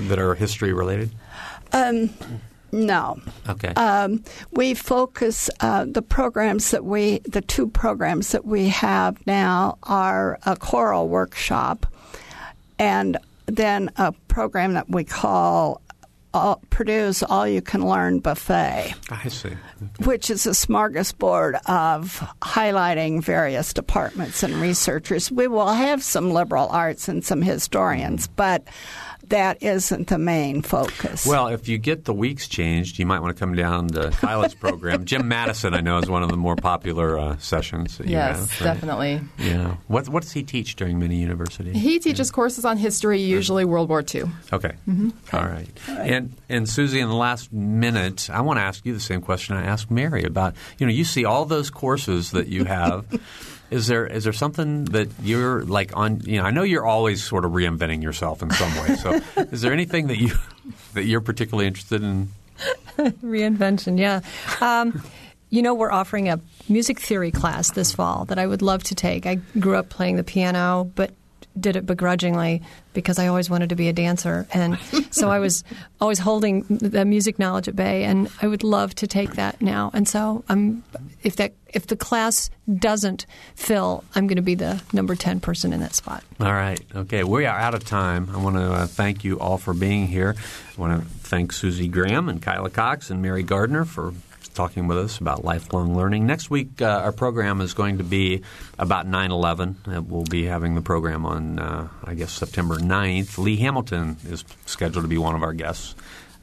that 0.00 0.18
are 0.18 0.34
history 0.34 0.72
related? 0.72 1.10
Um, 1.72 2.10
no. 2.70 3.20
Okay. 3.48 3.68
Um, 3.74 4.24
we 4.52 4.74
focus 4.74 5.50
uh, 5.60 5.84
the 5.86 6.02
programs 6.02 6.70
that 6.70 6.84
we 6.84 7.18
the 7.24 7.42
two 7.42 7.68
programs 7.68 8.32
that 8.32 8.46
we 8.46 8.68
have 8.68 9.24
now 9.26 9.78
are 9.82 10.38
a 10.46 10.56
choral 10.56 11.08
workshop 11.08 11.86
and 12.78 13.18
then 13.46 13.90
a 13.96 14.12
program 14.28 14.74
that 14.74 14.88
we 14.88 15.04
call 15.04 15.82
all, 16.34 16.62
Purdue's 16.70 17.22
All 17.22 17.46
You 17.46 17.62
Can 17.62 17.86
Learn 17.86 18.20
Buffet. 18.20 18.94
I 19.10 19.28
see. 19.28 19.48
Okay. 19.48 20.04
Which 20.04 20.30
is 20.30 20.46
a 20.46 20.50
smorgasbord 20.50 21.60
of 21.66 22.20
highlighting 22.42 23.22
various 23.22 23.72
departments 23.72 24.42
and 24.42 24.54
researchers. 24.54 25.30
We 25.30 25.48
will 25.48 25.72
have 25.72 26.02
some 26.02 26.32
liberal 26.32 26.68
arts 26.68 27.08
and 27.08 27.24
some 27.24 27.42
historians, 27.42 28.28
but 28.28 28.66
that 29.32 29.62
isn't 29.62 30.08
the 30.08 30.18
main 30.18 30.60
focus. 30.60 31.26
Well, 31.26 31.48
if 31.48 31.66
you 31.66 31.78
get 31.78 32.04
the 32.04 32.12
weeks 32.12 32.46
changed, 32.46 32.98
you 32.98 33.06
might 33.06 33.20
want 33.20 33.34
to 33.34 33.40
come 33.40 33.54
down 33.54 33.88
to 33.88 34.10
Kyla's 34.10 34.54
program. 34.54 35.04
Jim 35.06 35.26
Madison, 35.26 35.72
I 35.72 35.80
know, 35.80 35.96
is 35.96 36.10
one 36.10 36.22
of 36.22 36.28
the 36.28 36.36
more 36.36 36.54
popular 36.54 37.18
uh, 37.18 37.38
sessions. 37.38 37.98
yes, 38.04 38.36
have, 38.36 38.60
right? 38.60 38.74
definitely. 38.74 39.20
Yeah. 39.38 39.76
What, 39.88 40.06
what 40.10 40.22
does 40.22 40.32
he 40.32 40.42
teach 40.42 40.76
during 40.76 40.98
Mini 40.98 41.16
University? 41.16 41.72
He 41.72 41.98
teaches 41.98 42.28
yeah. 42.28 42.34
courses 42.34 42.66
on 42.66 42.76
history, 42.76 43.22
usually 43.22 43.64
World 43.64 43.88
War 43.88 44.00
II. 44.02 44.24
Okay. 44.52 44.74
Mm-hmm. 44.86 45.10
All 45.34 45.44
right. 45.44 45.68
And 45.88 46.34
and 46.50 46.68
Susie, 46.68 47.00
in 47.00 47.08
the 47.08 47.14
last 47.14 47.54
minute, 47.54 48.28
I 48.30 48.42
want 48.42 48.58
to 48.58 48.62
ask 48.62 48.84
you 48.84 48.92
the 48.92 49.00
same 49.00 49.22
question 49.22 49.56
I 49.56 49.64
asked 49.64 49.90
Mary 49.90 50.24
about. 50.24 50.54
You 50.76 50.86
know, 50.86 50.92
you 50.92 51.04
see 51.04 51.24
all 51.24 51.46
those 51.46 51.70
courses 51.70 52.32
that 52.32 52.48
you 52.48 52.64
have. 52.64 53.06
Is 53.72 53.86
there 53.86 54.06
is 54.06 54.24
there 54.24 54.32
something 54.32 54.84
that 54.86 55.08
you're 55.22 55.64
like 55.64 55.96
on? 55.96 56.20
You 56.20 56.38
know, 56.38 56.44
I 56.44 56.50
know 56.50 56.62
you're 56.62 56.86
always 56.86 57.24
sort 57.24 57.44
of 57.44 57.52
reinventing 57.52 58.02
yourself 58.02 58.42
in 58.42 58.50
some 58.50 58.70
way. 58.76 58.96
So, 58.96 59.20
is 59.50 59.62
there 59.62 59.72
anything 59.72 60.08
that 60.08 60.18
you 60.18 60.36
that 60.94 61.04
you're 61.04 61.22
particularly 61.22 61.66
interested 61.66 62.02
in? 62.02 62.28
Reinvention, 62.98 63.98
yeah. 63.98 64.20
Um, 64.60 65.02
you 65.48 65.62
know, 65.62 65.74
we're 65.74 65.90
offering 65.90 66.28
a 66.28 66.40
music 66.68 67.00
theory 67.00 67.30
class 67.30 67.72
this 67.72 67.92
fall 67.92 68.26
that 68.26 68.38
I 68.38 68.46
would 68.46 68.62
love 68.62 68.82
to 68.84 68.94
take. 68.94 69.26
I 69.26 69.36
grew 69.58 69.76
up 69.76 69.88
playing 69.88 70.16
the 70.16 70.24
piano, 70.24 70.90
but 70.94 71.12
did 71.58 71.76
it 71.76 71.86
begrudgingly 71.86 72.62
because 72.94 73.18
I 73.18 73.26
always 73.26 73.48
wanted 73.48 73.70
to 73.70 73.76
be 73.76 73.88
a 73.88 73.92
dancer, 73.92 74.46
and 74.52 74.78
so 75.10 75.30
I 75.30 75.38
was 75.38 75.64
always 76.00 76.18
holding 76.18 76.62
the 76.64 77.04
music 77.04 77.38
knowledge 77.38 77.68
at 77.68 77.76
bay. 77.76 78.04
And 78.04 78.30
I 78.40 78.48
would 78.48 78.62
love 78.62 78.94
to 78.96 79.06
take 79.06 79.34
that 79.34 79.60
now. 79.60 79.90
And 79.94 80.08
so 80.08 80.44
I'm 80.48 80.82
if 81.22 81.36
that 81.36 81.54
if 81.68 81.86
the 81.86 81.96
class 81.96 82.50
doesn't 82.72 83.26
fill, 83.54 84.04
I'm 84.14 84.26
going 84.26 84.36
to 84.36 84.42
be 84.42 84.54
the 84.54 84.82
number 84.92 85.14
ten 85.14 85.40
person 85.40 85.72
in 85.72 85.80
that 85.80 85.94
spot. 85.94 86.22
All 86.40 86.52
right. 86.52 86.80
Okay. 86.94 87.24
We 87.24 87.46
are 87.46 87.58
out 87.58 87.74
of 87.74 87.84
time. 87.84 88.30
I 88.34 88.38
want 88.38 88.56
to 88.56 88.72
uh, 88.72 88.86
thank 88.86 89.24
you 89.24 89.38
all 89.38 89.58
for 89.58 89.74
being 89.74 90.06
here. 90.06 90.36
I 90.76 90.80
want 90.80 91.00
to 91.00 91.08
thank 91.20 91.52
Susie 91.52 91.88
Graham 91.88 92.28
and 92.28 92.42
Kyla 92.42 92.70
Cox 92.70 93.10
and 93.10 93.22
Mary 93.22 93.42
Gardner 93.42 93.84
for 93.84 94.12
talking 94.54 94.86
with 94.86 94.98
us 94.98 95.18
about 95.18 95.44
lifelong 95.44 95.96
learning. 95.96 96.26
Next 96.26 96.50
week, 96.50 96.80
uh, 96.80 96.86
our 97.04 97.12
program 97.12 97.60
is 97.60 97.74
going 97.74 97.98
to 97.98 98.04
be 98.04 98.42
about 98.78 99.06
9 99.06 99.30
11. 99.30 99.76
Uh, 99.86 100.02
we'll 100.02 100.24
be 100.24 100.44
having 100.44 100.74
the 100.74 100.82
program 100.82 101.24
on, 101.26 101.58
uh, 101.58 101.88
I 102.04 102.14
guess, 102.14 102.32
September 102.32 102.76
9th. 102.76 103.38
Lee 103.38 103.56
Hamilton 103.56 104.16
is 104.26 104.44
scheduled 104.66 105.04
to 105.04 105.08
be 105.08 105.18
one 105.18 105.34
of 105.34 105.42
our 105.42 105.52
guests, 105.52 105.94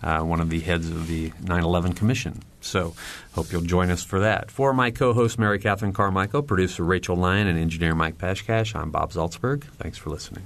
uh, 0.03 0.19
one 0.21 0.39
of 0.39 0.49
the 0.49 0.59
heads 0.59 0.89
of 0.89 1.07
the 1.07 1.31
9 1.41 1.63
11 1.63 1.93
Commission. 1.93 2.41
So, 2.61 2.93
hope 3.33 3.51
you'll 3.51 3.61
join 3.61 3.89
us 3.89 4.03
for 4.03 4.19
that. 4.19 4.51
For 4.51 4.73
my 4.73 4.91
co 4.91 5.13
host, 5.13 5.39
Mary 5.39 5.59
Catherine 5.59 5.93
Carmichael, 5.93 6.43
producer 6.43 6.83
Rachel 6.83 7.15
Lyon, 7.15 7.47
and 7.47 7.57
engineer 7.57 7.95
Mike 7.95 8.17
Pashkash, 8.17 8.75
I'm 8.75 8.91
Bob 8.91 9.11
Zaltsberg. 9.11 9.63
Thanks 9.77 9.97
for 9.97 10.09
listening. 10.09 10.45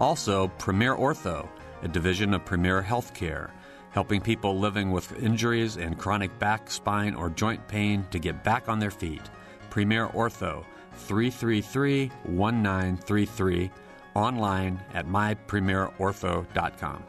Also, 0.00 0.48
Premier 0.56 0.96
Ortho, 0.96 1.46
a 1.82 1.88
division 1.88 2.32
of 2.32 2.44
Premier 2.46 2.82
Healthcare, 2.82 3.50
helping 3.90 4.20
people 4.22 4.58
living 4.58 4.90
with 4.90 5.22
injuries 5.22 5.76
and 5.76 5.98
chronic 5.98 6.36
back, 6.38 6.70
spine, 6.70 7.14
or 7.14 7.28
joint 7.28 7.68
pain 7.68 8.06
to 8.10 8.18
get 8.18 8.42
back 8.42 8.68
on 8.68 8.78
their 8.78 8.90
feet. 8.90 9.22
Premier 9.68 10.08
Ortho, 10.08 10.64
333 10.94 12.10
1933, 12.24 13.70
online 14.14 14.80
at 14.94 15.06
mypremierortho.com. 15.06 17.04